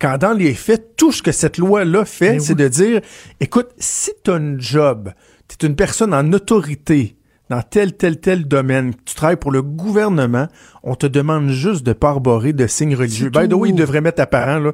quand 0.00 0.16
dans 0.16 0.32
les 0.32 0.54
faits, 0.54 0.96
tout 0.96 1.12
ce 1.12 1.22
que 1.22 1.32
cette 1.32 1.58
loi-là 1.58 2.04
fait, 2.04 2.32
ben 2.32 2.40
c'est 2.40 2.54
de 2.54 2.68
dire, 2.68 3.00
écoute, 3.40 3.68
si 3.78 4.12
tu 4.24 4.30
as 4.30 4.34
un 4.34 4.58
job, 4.58 5.10
tu 5.48 5.56
es 5.60 5.68
une 5.68 5.76
personne 5.76 6.14
en 6.14 6.32
autorité 6.32 7.16
dans 7.50 7.62
tel, 7.62 7.94
tel, 7.94 8.20
tel 8.20 8.46
domaine, 8.46 8.92
tu 9.04 9.14
travailles 9.14 9.36
pour 9.36 9.50
le 9.50 9.62
gouvernement, 9.62 10.48
on 10.82 10.94
te 10.94 11.06
demande 11.06 11.50
juste 11.50 11.84
de 11.84 11.92
pas 11.92 12.10
arborer 12.10 12.52
de 12.52 12.66
signes 12.66 12.94
religieux. 12.94 13.30
By 13.30 13.48
the 13.48 13.54
way, 13.54 13.70
il 13.70 13.74
devrait 13.74 14.00
mettre 14.00 14.20
apparent, 14.20 14.58
là, 14.58 14.72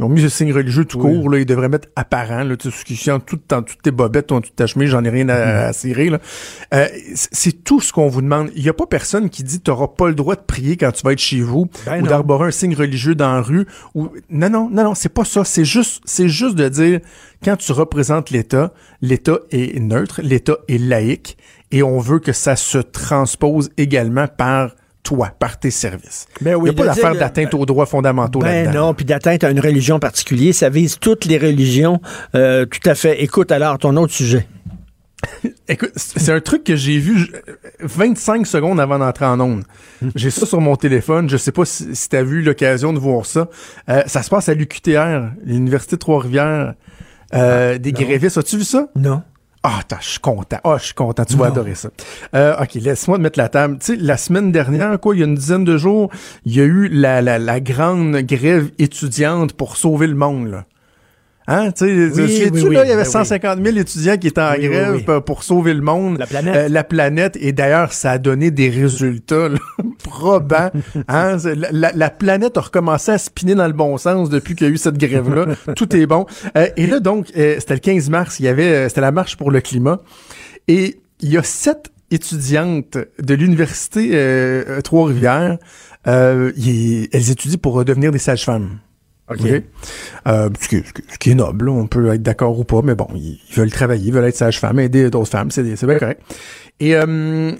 ils 0.00 0.04
ont 0.04 0.08
mis 0.08 0.22
ce 0.22 0.30
signe 0.30 0.52
religieux 0.52 0.86
tout 0.86 0.98
court, 0.98 1.28
là, 1.28 1.38
ils 1.38 1.44
devraient 1.44 1.68
mettre 1.68 1.88
apparent, 1.94 2.42
là, 2.44 2.56
tu 2.56 2.70
sais, 2.70 2.76
ce 2.76 2.84
qui 2.86 2.96
chante 2.96 3.26
tout, 3.26 3.38
dans 3.48 3.60
toutes 3.60 3.82
tes 3.82 3.90
bobettes, 3.90 4.28
toute 4.28 4.56
ta 4.56 4.66
chemise, 4.66 4.88
j'en 4.88 5.04
ai 5.04 5.10
rien 5.10 5.28
à, 5.28 5.68
mm. 5.68 5.72
cirer, 5.74 6.08
là. 6.08 6.18
Euh, 6.72 6.88
c'est 7.14 7.64
tout 7.64 7.80
ce 7.80 7.92
qu'on 7.92 8.08
vous 8.08 8.22
demande. 8.22 8.50
Il 8.56 8.62
n'y 8.62 8.70
a 8.70 8.72
pas 8.72 8.86
personne 8.86 9.28
qui 9.28 9.42
dit 9.42 9.60
tu 9.60 9.70
n'auras 9.70 9.88
pas 9.88 10.08
le 10.08 10.14
droit 10.14 10.36
de 10.36 10.40
prier 10.40 10.78
quand 10.78 10.90
tu 10.90 11.02
vas 11.02 11.12
être 11.12 11.18
chez 11.18 11.42
vous, 11.42 11.68
ben 11.84 12.02
ou 12.02 12.06
d'arborer 12.06 12.48
un 12.48 12.50
signe 12.50 12.74
religieux 12.74 13.14
dans 13.14 13.34
la 13.34 13.42
rue, 13.42 13.66
ou, 13.94 14.08
non, 14.30 14.48
non, 14.48 14.70
non, 14.70 14.84
non, 14.84 14.94
c'est 14.94 15.12
pas 15.12 15.26
ça. 15.26 15.44
C'est 15.44 15.66
juste, 15.66 16.00
c'est 16.06 16.30
juste 16.30 16.54
de 16.54 16.68
dire, 16.70 17.00
quand 17.44 17.56
tu 17.56 17.72
représentes 17.72 18.30
l'État, 18.30 18.72
l'État 19.02 19.38
est 19.50 19.78
neutre, 19.78 20.22
l'État 20.22 20.56
est 20.68 20.78
laïque, 20.78 21.36
et 21.72 21.82
on 21.82 21.98
veut 21.98 22.20
que 22.20 22.32
ça 22.32 22.56
se 22.56 22.78
transpose 22.78 23.70
également 23.76 24.28
par 24.28 24.74
toi, 25.10 25.32
par 25.40 25.58
tes 25.58 25.72
services. 25.72 26.26
Ben 26.40 26.54
oui, 26.54 26.70
Il 26.70 26.74
n'y 26.74 26.80
a 26.80 26.84
pas 26.84 26.94
d'affaire 26.94 27.14
d'atteinte 27.16 27.52
aux 27.54 27.66
droits 27.66 27.86
fondamentaux 27.86 28.38
ben 28.38 28.66
là-dedans. 28.66 28.86
non, 28.86 28.94
puis 28.94 29.04
d'atteinte 29.04 29.42
à 29.42 29.50
une 29.50 29.58
religion 29.58 29.98
particulière. 29.98 30.54
Ça 30.54 30.68
vise 30.68 30.98
toutes 31.00 31.24
les 31.24 31.36
religions. 31.36 32.00
Euh, 32.36 32.64
tout 32.64 32.88
à 32.88 32.94
fait. 32.94 33.20
Écoute 33.22 33.50
alors 33.50 33.78
ton 33.78 33.96
autre 33.96 34.12
sujet. 34.12 34.46
Écoute, 35.68 35.90
c'est 35.96 36.30
un 36.32 36.40
truc 36.40 36.62
que 36.62 36.76
j'ai 36.76 36.98
vu 36.98 37.28
25 37.80 38.46
secondes 38.46 38.78
avant 38.78 39.00
d'entrer 39.00 39.24
en 39.24 39.40
onde. 39.40 39.64
J'ai 40.14 40.30
ça 40.30 40.46
sur 40.46 40.60
mon 40.60 40.76
téléphone. 40.76 41.28
Je 41.28 41.36
sais 41.36 41.52
pas 41.52 41.64
si, 41.64 41.88
tu 42.08 42.16
as 42.16 42.22
vu 42.22 42.42
l'occasion 42.42 42.92
de 42.92 43.00
voir 43.00 43.26
ça. 43.26 43.48
Euh, 43.88 44.02
ça 44.06 44.22
se 44.22 44.30
passe 44.30 44.48
à 44.48 44.54
l'UQTR, 44.54 45.32
l'Université 45.44 45.96
de 45.96 46.00
Trois-Rivières. 46.00 46.74
Euh, 47.34 47.78
des 47.78 47.92
grévistes. 47.92 48.38
As-tu 48.38 48.58
vu 48.58 48.64
ça? 48.64 48.88
Non. 48.94 49.22
Ah, 49.62 49.80
je 50.00 50.08
suis 50.08 50.18
content. 50.20 50.56
Ah, 50.64 50.76
je 50.78 50.86
suis 50.86 50.94
content. 50.94 51.24
Tu 51.24 51.36
vas 51.36 51.46
adorer 51.46 51.74
ça. 51.74 51.90
Euh, 52.34 52.56
OK, 52.62 52.74
laisse-moi 52.74 53.18
te 53.18 53.22
mettre 53.22 53.38
la 53.38 53.50
table. 53.50 53.78
Tu 53.78 53.86
sais, 53.94 53.96
la 53.96 54.16
semaine 54.16 54.52
dernière, 54.52 54.98
quoi, 54.98 55.14
il 55.14 55.18
y 55.18 55.22
a 55.22 55.26
une 55.26 55.34
dizaine 55.34 55.64
de 55.64 55.76
jours, 55.76 56.10
il 56.46 56.56
y 56.56 56.60
a 56.60 56.64
eu 56.64 56.88
la, 56.88 57.20
la, 57.20 57.38
la 57.38 57.60
grande 57.60 58.16
grève 58.16 58.70
étudiante 58.78 59.52
pour 59.52 59.76
sauver 59.76 60.06
le 60.06 60.14
monde, 60.14 60.48
là. 60.48 60.64
Hein, 61.52 61.72
tu 61.72 61.84
sais, 61.84 62.50
là, 62.70 62.84
il 62.84 62.88
y 62.88 62.92
avait 62.92 63.04
150 63.04 63.58
ben 63.58 63.72
000 63.72 63.78
étudiants 63.78 64.16
qui 64.16 64.28
étaient 64.28 64.40
en 64.40 64.54
grève 64.54 65.20
pour 65.22 65.42
sauver 65.42 65.74
le 65.74 65.80
monde. 65.80 66.16
La 66.16 66.26
planète. 66.28 66.56
Euh, 66.56 66.68
la 66.68 66.84
planète. 66.84 67.36
Et 67.40 67.50
d'ailleurs, 67.50 67.92
ça 67.92 68.12
a 68.12 68.18
donné 68.18 68.52
des 68.52 68.70
résultats 68.70 69.48
probants. 70.04 70.70
hein? 71.08 71.36
La, 71.72 71.90
la, 71.92 72.10
planète 72.10 72.56
a 72.56 72.60
recommencé 72.60 73.10
à 73.10 73.18
spinner 73.18 73.56
dans 73.56 73.66
le 73.66 73.72
bon 73.72 73.98
sens 73.98 74.30
depuis 74.30 74.54
qu'il 74.54 74.68
y 74.68 74.70
a 74.70 74.72
eu 74.72 74.76
cette 74.76 74.96
grève-là. 74.96 75.56
Tout 75.74 75.96
est 75.96 76.06
bon. 76.06 76.24
Euh, 76.56 76.68
et 76.76 76.86
là, 76.86 77.00
donc, 77.00 77.26
euh, 77.36 77.56
c'était 77.58 77.74
le 77.74 77.80
15 77.80 78.10
mars, 78.10 78.38
il 78.38 78.44
y 78.44 78.48
avait, 78.48 78.88
c'était 78.88 79.00
la 79.00 79.10
marche 79.10 79.36
pour 79.36 79.50
le 79.50 79.60
climat. 79.60 79.98
Et 80.68 81.00
il 81.18 81.32
y 81.32 81.36
a 81.36 81.42
sept 81.42 81.90
étudiantes 82.12 82.96
de 83.18 83.34
l'université 83.34 84.64
Trois-Rivières. 84.84 85.58
elles 86.04 87.30
étudient 87.30 87.58
pour 87.60 87.84
devenir 87.84 88.12
des 88.12 88.18
sages-femmes. 88.18 88.78
OK. 89.30 89.62
Euh, 90.26 90.50
ce, 90.60 90.68
qui, 91.18 91.30
est 91.30 91.34
noble, 91.34 91.68
on 91.68 91.86
peut 91.86 92.12
être 92.12 92.22
d'accord 92.22 92.58
ou 92.58 92.64
pas, 92.64 92.82
mais 92.82 92.94
bon, 92.94 93.06
ils, 93.14 93.40
veulent 93.54 93.70
travailler, 93.70 94.08
ils 94.08 94.12
veulent 94.12 94.24
être 94.24 94.36
sage-femme, 94.36 94.80
aider 94.80 95.08
d'autres 95.08 95.30
femmes, 95.30 95.50
c'est 95.50 95.62
bien 95.62 95.98
correct. 95.98 96.20
Et 96.80 96.96
euh, 96.96 97.52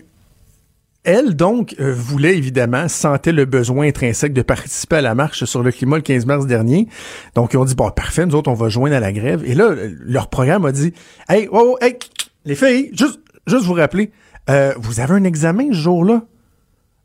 elle, 1.05 1.37
donc, 1.37 1.77
euh, 1.79 1.95
voulait 1.95 2.37
évidemment, 2.37 2.89
sentait 2.89 3.33
le 3.33 3.45
besoin 3.45 3.87
intrinsèque 3.87 4.33
de 4.33 4.43
participer 4.43 4.97
à 4.97 5.01
la 5.01 5.15
marche 5.15 5.45
sur 5.45 5.63
le 5.63 5.71
climat 5.71 5.97
le 5.97 6.03
15 6.03 6.27
mars 6.27 6.47
dernier. 6.47 6.89
Donc, 7.35 7.53
ils 7.53 7.57
ont 7.57 7.65
dit, 7.65 7.75
bon, 7.75 7.91
parfait, 7.91 8.27
nous 8.27 8.35
autres, 8.35 8.51
on 8.51 8.55
va 8.55 8.69
joindre 8.69 8.97
à 8.97 9.01
la 9.01 9.13
grève. 9.13 9.45
Et 9.45 9.55
là, 9.55 9.71
leur 10.01 10.29
programme 10.29 10.65
a 10.65 10.73
dit, 10.73 10.93
hey, 11.29 11.49
oh, 11.53 11.79
hey, 11.81 11.99
les 12.45 12.57
filles, 12.57 12.91
juste, 12.93 13.21
juste 13.47 13.65
vous 13.65 13.75
rappeler, 13.75 14.11
vous 14.79 14.99
avez 14.99 15.15
un 15.15 15.25
examen 15.25 15.69
ce 15.71 15.79
jour-là? 15.79 16.23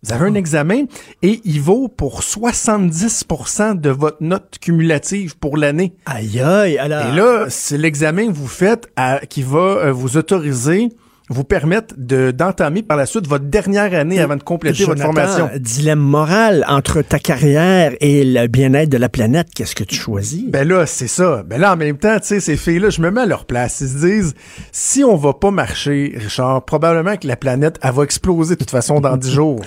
Vous 0.05 0.13
avez 0.13 0.27
un 0.27 0.35
examen 0.35 0.83
et 1.23 1.41
il 1.45 1.61
vaut 1.61 1.87
pour 1.87 2.21
70% 2.21 3.79
de 3.79 3.89
votre 3.89 4.21
note 4.21 4.59
cumulative 4.61 5.35
pour 5.35 5.57
l'année. 5.57 5.95
Aïe 6.05 6.39
aïe, 6.41 6.77
alors. 6.77 7.07
Et 7.07 7.15
là, 7.15 7.45
c'est 7.49 7.79
l'examen 7.79 8.27
que 8.27 8.33
vous 8.33 8.47
faites 8.47 8.87
qui 9.29 9.41
va 9.41 9.57
euh, 9.57 9.91
vous 9.91 10.15
autoriser 10.17 10.89
vous 11.29 11.43
permettre 11.43 11.95
de, 11.97 12.31
d'entamer 12.31 12.83
par 12.83 12.97
la 12.97 13.05
suite 13.05 13.27
votre 13.27 13.45
dernière 13.45 13.93
année 13.93 14.19
avant 14.19 14.35
de 14.35 14.43
compléter 14.43 14.85
votre 14.85 15.01
formation. 15.01 15.49
Dilemme 15.59 15.99
moral 15.99 16.63
entre 16.67 17.01
ta 17.01 17.19
carrière 17.19 17.93
et 17.99 18.23
le 18.23 18.47
bien-être 18.47 18.89
de 18.89 18.97
la 18.97 19.09
planète, 19.09 19.47
qu'est-ce 19.53 19.75
que 19.75 19.83
tu 19.83 19.95
choisis? 19.95 20.43
Ben 20.47 20.67
là, 20.67 20.85
c'est 20.85 21.07
ça. 21.07 21.43
Ben 21.43 21.59
là, 21.59 21.73
en 21.73 21.77
même 21.77 21.97
temps, 21.97 22.19
tu 22.19 22.27
sais, 22.27 22.39
ces 22.39 22.57
filles-là, 22.57 22.89
je 22.89 23.01
me 23.01 23.09
mets 23.09 23.21
à 23.21 23.25
leur 23.25 23.45
place. 23.45 23.81
Ils 23.81 23.89
se 23.89 24.05
disent, 24.05 24.35
si 24.71 25.03
on 25.03 25.15
va 25.15 25.33
pas 25.33 25.51
marcher, 25.51 26.13
Richard, 26.15 26.63
probablement 26.65 27.17
que 27.17 27.27
la 27.27 27.35
planète, 27.35 27.79
elle 27.81 27.93
va 27.93 28.03
exploser 28.03 28.55
de 28.55 28.59
toute 28.59 28.71
façon 28.71 28.99
dans 28.99 29.17
dix 29.17 29.31
jours. 29.33 29.61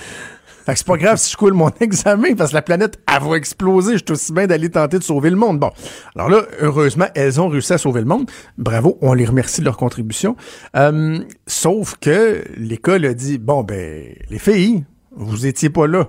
Fait 0.69 0.75
que 0.75 0.79
c'est 0.81 0.87
pas 0.87 0.97
grave 0.97 1.17
si 1.17 1.31
je 1.31 1.37
coule 1.37 1.53
mon 1.53 1.71
examen 1.79 2.35
parce 2.35 2.51
que 2.51 2.55
la 2.55 2.61
planète, 2.61 2.99
elle 3.11 3.27
va 3.27 3.37
exploser. 3.37 3.93
Je 3.93 4.03
suis 4.05 4.11
aussi 4.11 4.31
bien 4.31 4.45
d'aller 4.45 4.69
tenter 4.69 4.99
de 4.99 5.03
sauver 5.03 5.31
le 5.31 5.35
monde. 5.35 5.57
Bon. 5.57 5.71
Alors 6.15 6.29
là, 6.29 6.43
heureusement, 6.61 7.07
elles 7.15 7.41
ont 7.41 7.47
réussi 7.47 7.73
à 7.73 7.79
sauver 7.79 8.01
le 8.01 8.05
monde. 8.05 8.29
Bravo. 8.59 8.99
On 9.01 9.13
les 9.13 9.25
remercie 9.25 9.61
de 9.61 9.65
leur 9.65 9.77
contribution. 9.77 10.35
Euh, 10.75 11.17
sauf 11.47 11.95
que 11.99 12.43
l'école 12.55 13.03
a 13.05 13.15
dit, 13.15 13.39
bon, 13.39 13.63
ben, 13.63 14.13
les 14.29 14.37
filles, 14.37 14.85
vous 15.15 15.47
étiez 15.47 15.71
pas 15.71 15.87
là. 15.87 16.07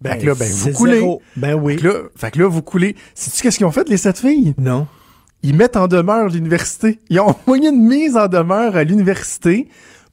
Ben, 0.00 0.12
fait 0.12 0.18
que 0.18 0.26
là, 0.26 0.34
ben, 0.36 0.48
vous 0.52 0.70
coulez. 0.70 0.98
zéro. 1.00 1.22
Ben 1.34 1.54
oui. 1.54 1.74
Fait 1.74 1.80
que 1.80 1.88
là, 1.88 1.94
fait 2.14 2.30
que 2.30 2.38
là, 2.38 2.46
vous 2.46 2.62
coulez. 2.62 2.94
Sais-tu 3.16 3.42
qu'est-ce 3.42 3.56
qu'ils 3.56 3.66
ont 3.66 3.72
fait, 3.72 3.88
les 3.88 3.96
sept 3.96 4.20
filles? 4.20 4.54
Non. 4.56 4.86
Ils 5.42 5.56
mettent 5.56 5.76
en 5.76 5.88
demeure 5.88 6.28
l'université. 6.28 7.00
Ils 7.10 7.18
ont 7.18 7.26
envoyé 7.44 7.70
une 7.70 7.84
mise 7.84 8.16
en 8.16 8.28
demeure 8.28 8.76
à 8.76 8.84
l'université 8.84 9.66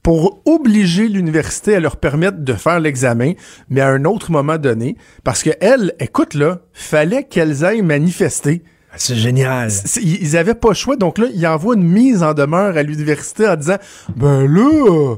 pour 0.04 0.42
obliger 0.44 1.08
l'université 1.08 1.74
à 1.74 1.80
leur 1.80 1.96
permettre 1.96 2.38
de 2.38 2.52
faire 2.52 2.78
l'examen, 2.78 3.32
mais 3.70 3.80
à 3.80 3.88
un 3.88 4.04
autre 4.04 4.30
moment 4.30 4.58
donné. 4.58 4.96
Parce 5.24 5.42
que 5.42 5.50
elles, 5.60 5.94
écoute 5.98 6.34
là, 6.34 6.60
fallait 6.72 7.24
qu'elles 7.24 7.64
aillent 7.64 7.82
manifester. 7.82 8.62
Ah, 8.92 8.96
C'est 8.98 9.16
génial. 9.16 9.70
Ils 10.00 10.36
avaient 10.36 10.54
pas 10.54 10.68
le 10.68 10.74
choix, 10.74 10.94
donc 10.96 11.18
là, 11.18 11.26
ils 11.34 11.44
envoient 11.46 11.74
une 11.74 11.88
mise 11.88 12.22
en 12.22 12.34
demeure 12.34 12.76
à 12.76 12.82
l'université 12.82 13.48
en 13.48 13.56
disant 13.56 13.78
Ben 14.14 14.46
là, 14.46 15.16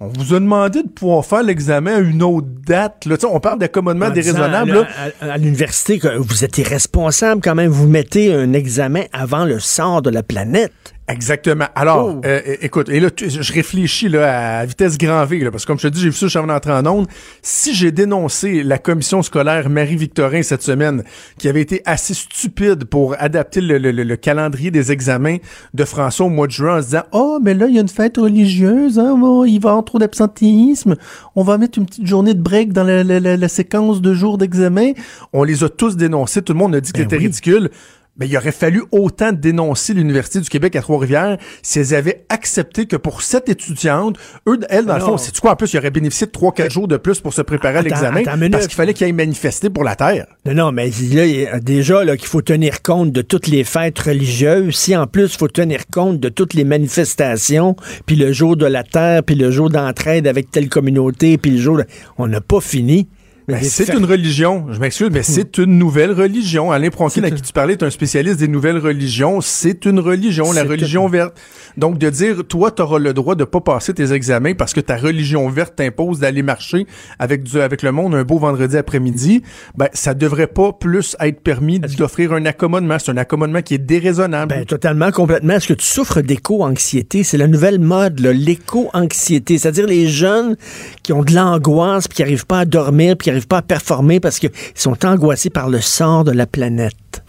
on 0.00 0.08
vous 0.08 0.34
a 0.34 0.40
demandé 0.40 0.82
de 0.82 0.88
pouvoir 0.88 1.24
faire 1.24 1.42
l'examen 1.44 1.94
à 1.96 1.98
une 2.00 2.22
autre 2.24 2.48
date. 2.66 3.04
Là. 3.06 3.16
On 3.30 3.38
parle 3.38 3.58
d'accommodement 3.60 4.08
déraisonnable. 4.10 4.70
À, 4.72 4.74
là. 4.74 4.88
à- 5.20 5.32
à 5.34 5.36
l'université, 5.38 6.00
vous 6.18 6.42
êtes 6.44 6.56
irresponsable 6.58 7.40
quand 7.40 7.54
même. 7.54 7.70
Vous 7.70 7.86
mettez 7.86 8.34
un 8.34 8.52
examen 8.54 9.02
avant 9.12 9.44
le 9.44 9.60
sort 9.60 10.02
de 10.02 10.10
la 10.10 10.22
planète. 10.24 10.72
Exactement. 11.12 11.66
Alors, 11.74 12.14
Oh. 12.16 12.20
euh, 12.24 12.40
écoute, 12.60 12.88
et 12.88 12.98
là, 13.00 13.10
tu- 13.10 13.28
je 13.30 13.52
réfléchis 13.52 14.08
là, 14.08 14.60
à 14.60 14.64
vitesse 14.64 14.96
grand 14.98 15.24
V, 15.24 15.38
là, 15.40 15.50
parce 15.50 15.64
que 15.64 15.68
comme 15.68 15.78
je 15.78 15.88
te 15.88 15.92
dis, 15.92 16.00
j'ai 16.00 16.08
vu 16.08 16.14
ça, 16.14 16.26
je 16.26 16.38
suis 16.38 16.46
d'entrer 16.46 16.72
en 16.72 16.86
onde. 16.86 17.06
Si 17.42 17.74
j'ai 17.74 17.92
dénoncé 17.92 18.62
la 18.62 18.78
commission 18.78 19.22
scolaire 19.22 19.68
Marie-Victorin 19.68 20.42
cette 20.42 20.62
semaine, 20.62 21.04
qui 21.38 21.48
avait 21.48 21.60
été 21.60 21.82
assez 21.84 22.14
stupide 22.14 22.84
pour 22.86 23.14
adapter 23.18 23.60
le, 23.60 23.78
le- 23.78 23.92
le- 23.92 24.04
le 24.04 24.16
calendrier 24.16 24.70
des 24.70 24.90
examens 24.92 25.36
de 25.74 25.84
François 25.84 26.26
au 26.26 26.30
mois 26.30 26.46
de 26.46 26.52
juin 26.52 26.78
en 26.78 26.80
se 26.80 26.86
disant 26.86 27.02
«Oh, 27.12 27.38
mais 27.42 27.54
là, 27.54 27.66
il 27.68 27.74
y 27.74 27.78
a 27.78 27.82
une 27.82 27.88
fête 27.88 28.16
religieuse, 28.16 28.98
hein, 28.98 29.16
bon, 29.18 29.44
il 29.44 29.58
va 29.60 29.68
y 29.68 29.70
avoir 29.70 29.84
trop 29.84 29.98
d'absentéisme, 29.98 30.96
on 31.36 31.42
va 31.42 31.58
mettre 31.58 31.78
une 31.78 31.86
petite 31.86 32.06
journée 32.06 32.34
de 32.34 32.40
break 32.42 32.72
dans 32.72 32.84
la, 32.84 33.04
la- 33.04 33.20
la- 33.20 33.36
la 33.36 33.48
séquence 33.48 34.00
de 34.00 34.14
jours 34.14 34.38
d'examen.» 34.38 34.92
On 35.32 35.44
les 35.44 35.62
a 35.64 35.68
tous 35.68 35.96
dénoncés, 35.96 36.42
tout 36.42 36.52
le 36.52 36.58
monde 36.58 36.74
a 36.74 36.80
dit 36.80 36.92
que 36.92 36.98
Ben 36.98 37.04
c'était 37.04 37.16
oui. 37.18 37.24
ridicule. 37.26 37.70
Mais 38.18 38.26
il 38.28 38.36
aurait 38.36 38.52
fallu 38.52 38.82
autant 38.92 39.32
dénoncer 39.32 39.94
l'Université 39.94 40.38
du 40.40 40.48
Québec 40.50 40.76
à 40.76 40.82
Trois-Rivières 40.82 41.38
si 41.62 41.78
elles 41.78 41.94
avaient 41.94 42.26
accepté 42.28 42.84
que 42.84 42.96
pour 42.96 43.22
cette 43.22 43.48
étudiante, 43.48 44.18
eux, 44.46 44.58
elles, 44.68 44.84
dans 44.84 44.94
le 44.96 45.00
fond, 45.00 45.16
c'est 45.16 45.38
quoi 45.40 45.52
en 45.52 45.56
plus, 45.56 45.72
ils 45.72 45.78
auraient 45.78 45.90
bénéficié 45.90 46.26
de 46.26 46.32
3-4 46.32 46.70
jours 46.70 46.88
de 46.88 46.98
plus 46.98 47.20
pour 47.20 47.32
se 47.32 47.40
préparer 47.40 47.78
à 47.78 47.82
l'examen 47.82 48.22
parce 48.50 48.66
qu'il 48.66 48.76
fallait 48.76 48.92
qu'ils 48.92 49.06
aillent 49.06 49.12
manifester 49.14 49.70
pour 49.70 49.82
la 49.82 49.96
Terre? 49.96 50.26
Non, 50.44 50.52
non, 50.54 50.72
mais 50.72 50.90
là, 50.90 51.24
il 51.24 51.40
y 51.40 51.46
a 51.46 51.58
déjà 51.58 52.04
là, 52.04 52.18
qu'il 52.18 52.28
faut 52.28 52.42
tenir 52.42 52.82
compte 52.82 53.12
de 53.12 53.22
toutes 53.22 53.46
les 53.46 53.64
fêtes 53.64 53.98
religieuses. 53.98 54.74
Si 54.76 54.94
en 54.94 55.06
plus, 55.06 55.32
il 55.32 55.38
faut 55.38 55.48
tenir 55.48 55.86
compte 55.90 56.20
de 56.20 56.28
toutes 56.28 56.52
les 56.52 56.64
manifestations, 56.64 57.76
puis 58.04 58.16
le 58.16 58.32
jour 58.32 58.56
de 58.58 58.66
la 58.66 58.82
Terre, 58.82 59.22
puis 59.22 59.36
le 59.36 59.50
jour 59.50 59.70
d'entraide 59.70 60.26
avec 60.26 60.50
telle 60.50 60.68
communauté, 60.68 61.38
puis 61.38 61.52
le 61.52 61.58
jour... 61.58 61.78
de- 61.78 61.84
On 62.18 62.26
n'a 62.28 62.40
pas 62.42 62.60
fini. 62.60 63.08
Ben, 63.48 63.58
c'est 63.62 63.92
une 63.92 64.04
religion, 64.04 64.66
je 64.70 64.78
m'excuse, 64.78 65.10
mais 65.10 65.22
c'est 65.22 65.58
une 65.58 65.76
nouvelle 65.78 66.12
religion. 66.12 66.70
Alain 66.70 66.90
Pronkin, 66.90 67.24
à 67.24 67.30
qui 67.30 67.42
tu 67.42 67.52
parlais, 67.52 67.72
est 67.72 67.82
un 67.82 67.90
spécialiste 67.90 68.38
des 68.38 68.48
nouvelles 68.48 68.78
religions. 68.78 69.40
C'est 69.40 69.84
une 69.84 69.98
religion, 69.98 70.52
la 70.52 70.62
religion 70.62 71.08
verte. 71.08 71.36
Donc, 71.76 71.98
de 71.98 72.08
dire, 72.10 72.44
toi, 72.46 72.70
tu 72.70 72.82
auras 72.82 72.98
le 72.98 73.12
droit 73.12 73.34
de 73.34 73.44
pas 73.44 73.60
passer 73.60 73.94
tes 73.94 74.12
examens 74.12 74.54
parce 74.54 74.72
que 74.72 74.80
ta 74.80 74.96
religion 74.96 75.48
verte 75.48 75.76
t'impose 75.76 76.20
d'aller 76.20 76.42
marcher 76.42 76.86
avec 77.18 77.42
du, 77.42 77.60
avec 77.60 77.82
le 77.82 77.92
monde 77.92 78.14
un 78.14 78.24
beau 78.24 78.38
vendredi 78.38 78.76
après-midi, 78.76 79.42
ben, 79.76 79.88
ça 79.92 80.14
devrait 80.14 80.46
pas 80.46 80.72
plus 80.72 81.16
être 81.20 81.40
permis 81.40 81.80
d'offrir 81.80 82.32
un 82.32 82.44
accommodement. 82.46 82.98
C'est 82.98 83.10
un 83.10 83.16
accommodement 83.16 83.62
qui 83.62 83.74
est 83.74 83.78
déraisonnable. 83.78 84.54
Ben, 84.54 84.64
totalement, 84.64 85.10
complètement. 85.10 85.54
Est-ce 85.54 85.68
que 85.68 85.74
tu 85.74 85.86
souffres 85.86 86.20
d'éco-anxiété? 86.20 87.24
C'est 87.24 87.38
la 87.38 87.48
nouvelle 87.48 87.78
mode, 87.80 88.20
l'éco-anxiété. 88.20 89.58
C'est-à-dire 89.58 89.86
les 89.86 90.08
jeunes 90.08 90.56
qui 91.02 91.12
ont 91.12 91.22
de 91.22 91.34
l'angoisse, 91.34 92.06
puis 92.06 92.16
qui 92.16 92.22
n'arrivent 92.22 92.46
pas 92.46 92.60
à 92.60 92.64
dormir, 92.64 93.16
puis 93.16 93.31
n'arrivent 93.32 93.48
pas 93.48 93.58
à 93.58 93.62
performer 93.62 94.20
parce 94.20 94.38
qu'ils 94.38 94.50
sont 94.74 95.04
angoissés 95.04 95.50
par 95.50 95.68
le 95.68 95.80
sort 95.80 96.24
de 96.24 96.32
la 96.32 96.46
planète. 96.46 97.22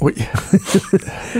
oui. 0.00 0.14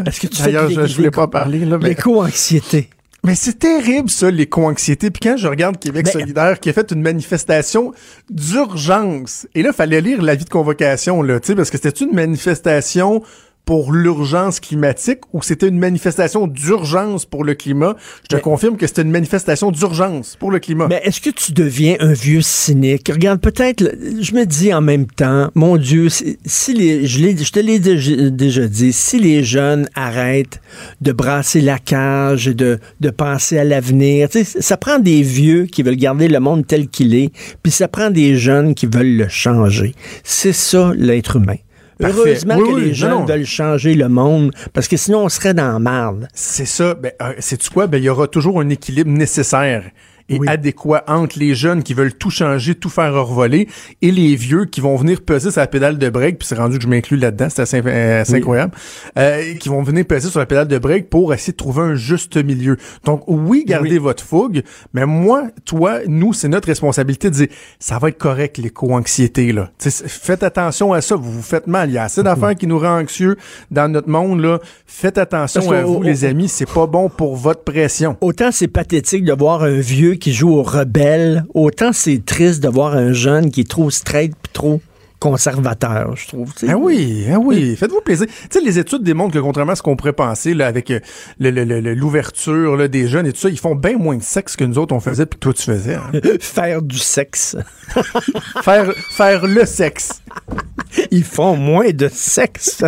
Est-ce 0.07 0.21
que 0.21 0.27
tu 0.27 0.37
fais 0.37 0.53
D'ailleurs, 0.53 0.71
je, 0.71 0.87
je 0.87 0.97
voulais 0.97 1.11
pas 1.11 1.29
parler, 1.29 1.65
là, 1.65 1.79
mais... 1.79 1.91
L'éco-anxiété. 1.91 2.91
Mais 3.25 3.35
c'est 3.35 3.59
terrible, 3.59 4.09
ça, 4.09 4.31
l'éco-anxiété. 4.31 5.11
Puis 5.11 5.21
quand 5.21 5.37
je 5.37 5.49
regarde 5.49 5.79
Québec 5.79 6.07
solidaire 6.07 6.61
qui 6.61 6.71
a 6.71 6.73
fait 6.73 6.93
une 6.93 7.03
manifestation 7.03 7.93
d'urgence, 8.31 9.47
et 9.55 9.63
là, 9.63 9.73
fallait 9.73 10.01
lire 10.01 10.23
l'avis 10.23 10.45
de 10.45 10.51
convocation, 10.51 11.21
là, 11.23 11.41
tu 11.41 11.49
sais, 11.49 11.55
parce 11.55 11.71
que 11.71 11.79
c'était 11.79 12.05
une 12.05 12.15
manifestation 12.15 13.23
pour 13.69 13.93
l'urgence 13.93 14.61
climatique 14.61 15.19
ou 15.35 15.43
c'était 15.43 15.69
une 15.69 15.79
manifestation 15.79 16.47
d'urgence 16.47 17.27
pour 17.27 17.45
le 17.45 17.55
climat? 17.55 17.97
Je 18.23 18.29
te 18.29 18.37
Mais- 18.37 18.41
confirme 18.41 18.79
que 18.79 18.87
c'était 18.87 19.03
une 19.03 19.11
manifestation 19.11 19.71
d'urgence 19.71 20.37
pour 20.41 20.51
le 20.51 20.59
climat. 20.59 20.87
Mais 20.89 21.03
est-ce 21.05 21.21
que 21.21 21.29
tu 21.29 21.53
deviens 21.53 21.97
un 22.01 22.15
vieux 22.15 22.41
cynique? 22.41 23.11
Regarde, 23.13 23.43
peut-être, 23.43 23.85
je 24.23 24.33
me 24.35 24.47
dis 24.47 24.73
en 24.73 24.81
même 24.81 25.07
temps, 25.07 25.51
mon 25.55 25.77
Dieu, 25.77 26.09
si, 26.09 26.39
si 26.47 26.73
les, 26.73 27.07
je, 27.07 27.53
te 27.53 27.61
l'ai 27.61 27.79
déjà, 27.79 28.31
déjà 28.31 28.67
dit, 28.67 28.91
si 28.91 29.19
les 29.19 29.45
jeunes 29.45 29.87
arrêtent 29.95 30.63
de 31.03 31.13
brasser 31.13 31.61
la 31.61 31.79
cage 31.79 32.49
et 32.49 32.55
de, 32.55 32.79
de 33.01 33.11
penser 33.11 33.59
à 33.59 33.65
l'avenir, 33.65 34.31
ça 34.33 34.79
prend 34.79 34.99
des 34.99 35.21
vieux 35.21 35.67
qui 35.67 35.83
veulent 35.83 35.97
garder 35.97 36.29
le 36.29 36.41
monde 36.41 36.67
tel 36.67 36.89
qu'il 36.89 37.15
est, 37.15 37.33
puis 37.63 37.71
ça 37.71 37.87
prend 37.87 38.09
des 38.09 38.35
jeunes 38.37 38.75
qui 38.75 38.87
veulent 38.87 39.17
le 39.19 39.29
changer. 39.29 39.95
C'est 40.25 40.55
ça, 40.55 40.93
l'être 40.97 41.37
humain. 41.37 41.57
Parfait. 41.99 42.17
Heureusement 42.17 42.57
Oui, 42.59 42.69
que 42.69 42.75
oui, 42.75 42.93
les 42.93 43.09
non. 43.09 43.25
veulent 43.25 43.45
changer 43.47 43.95
le 43.95 44.09
monde, 44.09 44.53
parce 44.73 44.87
que 44.89 44.97
sinon 44.97 45.25
on 45.25 45.29
serait 45.29 45.55
dans 45.55 45.73
la 45.73 45.79
marde. 45.79 46.29
C'est 46.33 46.65
ça. 46.67 46.95
Ben, 46.95 47.13
euh, 47.23 47.33
sais-tu 47.39 47.71
quoi? 47.71 47.87
Ben, 47.87 47.99
il 47.99 48.05
y 48.05 48.09
aura 48.09 48.29
toujours 48.29 48.61
un 48.61 48.69
équilibre 48.69 49.11
nécessaire 49.11 49.85
et 50.29 50.39
Oui. 50.39 50.47
adéquat 50.49 51.05
entre 51.09 51.39
les 51.39 51.55
jeunes 51.55 51.83
qui 51.83 51.95
veulent 51.95 52.13
tout 52.15 52.31
changer, 52.31 52.75
tout 52.75 52.89
faire 52.91 53.13
revoler, 53.15 53.69
et 54.03 54.11
les 54.11 54.35
vieux 54.37 54.65
qui 54.67 54.81
vont 54.81 54.97
venir 54.97 55.23
peser 55.23 55.51
sur 55.51 55.61
la 55.61 55.67
pédale 55.67 55.99
de 55.99 56.09
break, 56.11 56.39
puis 56.39 56.47
c'est 56.49 56.57
rendu 56.57 56.77
que 56.79 56.85
je 56.85 56.89
m'inclus 56.89 57.17
là-dedans, 57.17 57.49
c'est 57.51 57.63
assez, 57.63 57.83
euh, 57.85 58.21
assez 58.23 58.33
Oui. 58.35 58.39
incroyable, 58.39 58.73
euh, 59.19 59.55
qui 59.55 59.69
vont 59.69 59.83
venir 59.83 60.05
peser 60.05 60.29
sur 60.29 60.39
la 60.41 60.47
pédale 60.47 60.69
de 60.69 60.79
break 60.79 61.09
pour 61.11 61.33
essayer 61.35 61.53
de 61.53 61.57
trouver 61.57 61.83
un 61.83 61.95
juste 61.95 62.37
milieu. 62.37 62.77
Donc 63.05 63.23
oui, 63.27 63.65
gardez 63.67 63.93
Oui. 63.93 63.99
votre 63.99 64.23
fougue, 64.25 64.63
mais 64.95 65.07
moi, 65.07 65.45
toi, 65.65 66.01
nous, 66.07 66.33
c'est 66.33 66.49
notre 66.49 66.69
responsabilité 66.69 67.31
de 67.31 67.35
dire, 67.35 67.49
ça 67.79 67.99
va 67.99 68.09
être 68.11 68.19
correct, 68.19 68.59
l'éco-anxiété, 68.59 69.53
là. 69.53 69.71
Tu 69.79 69.91
sais, 69.91 70.09
faites 70.09 70.43
attention 70.43 70.93
à 70.93 71.01
ça, 71.01 71.17
vous 71.17 71.31
vous 71.33 71.43
faites 71.43 71.67
mal. 71.67 71.91
Il 71.91 71.95
y 71.95 71.99
a 71.99 72.05
assez 72.05 72.23
d'affaires 72.23 72.55
qui 72.55 72.67
nous 72.67 72.79
rendent 72.79 73.03
anxieux 73.05 73.37
dans 73.71 73.91
notre 73.91 74.09
monde, 74.09 74.41
là. 74.41 74.59
Faites 74.87 75.19
attention 75.19 75.61
Parce 75.63 75.73
à 75.73 75.83
vous, 75.83 75.95
au- 75.97 76.03
les 76.03 76.25
amis, 76.25 76.49
c'est 76.49 76.69
pas 76.69 76.87
bon 76.87 77.09
pour 77.09 77.37
votre 77.37 77.63
pression. 77.65 78.17
Autant 78.21 78.51
c'est 78.53 78.69
pathétique 78.69 79.25
de 79.25 79.33
voir 79.33 79.63
un 79.63 79.79
vieux 79.79 80.15
qui 80.19 80.33
joue 80.33 80.51
au 80.51 80.63
rebelle, 80.63 81.45
autant 81.55 81.93
c'est 81.93 82.25
triste 82.25 82.63
de 82.63 82.69
voir 82.69 82.95
un 82.95 83.13
jeune 83.13 83.51
qui 83.51 83.63
est 83.63 83.69
trop 83.69 83.91
straight 83.91 84.35
trop 84.53 84.81
conservateur, 85.19 86.17
je 86.17 86.29
trouve. 86.29 86.53
Ah 86.69 86.77
oui, 86.77 87.27
ah 87.33 87.39
oui, 87.39 87.77
faites-vous 87.77 88.01
plaisir. 88.01 88.27
Tu 88.27 88.59
sais, 88.59 88.61
les 88.65 88.79
études 88.79 89.03
démontrent 89.03 89.35
que 89.35 89.39
contrairement 89.39 89.73
à 89.73 89.77
ce 89.77 89.83
qu'on 89.83 89.97
pourrait 89.97 90.13
penser, 90.13 90.55
là, 90.55 90.67
avec 90.67 90.91
euh, 90.91 91.01
le- 91.41 91.51
le- 91.51 91.95
l'ouverture 91.95 92.89
des 92.89 93.09
jeunes 93.09 93.27
et 93.27 93.33
tout 93.33 93.41
ça, 93.41 93.49
ils 93.49 93.59
font 93.59 93.75
bien 93.75 93.97
moins 93.99 94.17
de 94.17 94.23
sexe 94.23 94.57
que 94.57 94.65
nous 94.65 94.79
autres 94.79 94.95
on 94.95 95.01
faisait 95.01 95.27
puis 95.27 95.39
que 95.39 95.43
toi 95.45 95.53
tu 95.55 95.63
faisais. 95.63 95.95
hein. 95.97 96.11
Faire 96.41 96.83
du 96.83 96.99
sexe. 96.99 97.57
faire, 98.63 98.93
faire 99.11 99.47
le 99.47 99.65
sexe. 99.65 100.21
Ils 101.11 101.25
font 101.25 101.57
moins 101.57 101.91
de 101.91 102.09
sexe. 102.09 102.83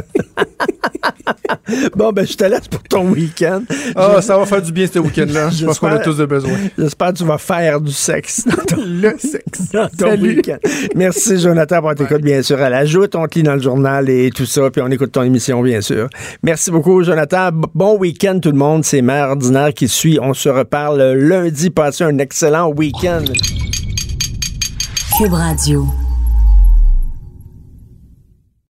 bon, 1.96 2.12
ben, 2.12 2.26
je 2.26 2.34
te 2.34 2.44
laisse 2.44 2.68
pour 2.68 2.82
ton 2.82 3.08
week-end. 3.10 3.62
Ah, 3.94 4.20
ça 4.22 4.38
va 4.38 4.46
faire 4.46 4.62
du 4.62 4.72
bien 4.72 4.86
ce 4.92 4.98
week-end-là. 4.98 5.50
Je 5.50 5.66
pense 5.66 5.78
qu'on 5.78 5.88
a 5.88 5.98
tous 5.98 6.16
de 6.16 6.24
besoin. 6.26 6.52
J'espère 6.78 7.12
que 7.12 7.18
tu 7.18 7.24
vas 7.24 7.38
faire 7.38 7.80
du 7.80 7.92
sexe 7.92 8.44
dans 8.46 8.56
ton, 8.64 8.76
Le 8.84 9.10
sexe. 9.18 9.70
dans 9.72 9.88
ton 9.88 10.18
week-end. 10.20 10.58
Merci, 10.94 11.38
Jonathan, 11.38 11.80
pour 11.80 11.90
bien 12.22 12.42
sûr. 12.42 12.60
À 12.60 12.68
la 12.68 12.84
on 12.84 13.26
te 13.26 13.38
lit 13.38 13.42
dans 13.42 13.54
le 13.54 13.62
journal 13.62 14.08
et 14.08 14.30
tout 14.30 14.46
ça, 14.46 14.70
puis 14.70 14.82
on 14.82 14.88
écoute 14.88 15.12
ton 15.12 15.22
émission, 15.22 15.62
bien 15.62 15.80
sûr. 15.80 16.08
Merci 16.42 16.70
beaucoup, 16.70 17.02
Jonathan. 17.02 17.50
Bon 17.74 17.98
week-end, 17.98 18.38
tout 18.40 18.50
le 18.50 18.58
monde. 18.58 18.84
C'est 18.84 19.02
Mère 19.02 19.28
Ordinaire 19.30 19.72
qui 19.74 19.88
suit. 19.88 20.18
On 20.20 20.34
se 20.34 20.48
reparle 20.48 21.00
lundi. 21.12 21.70
Passez 21.70 22.04
un 22.04 22.18
excellent 22.18 22.70
week-end. 22.70 23.24
Cube 25.18 25.32
Radio. 25.32 25.86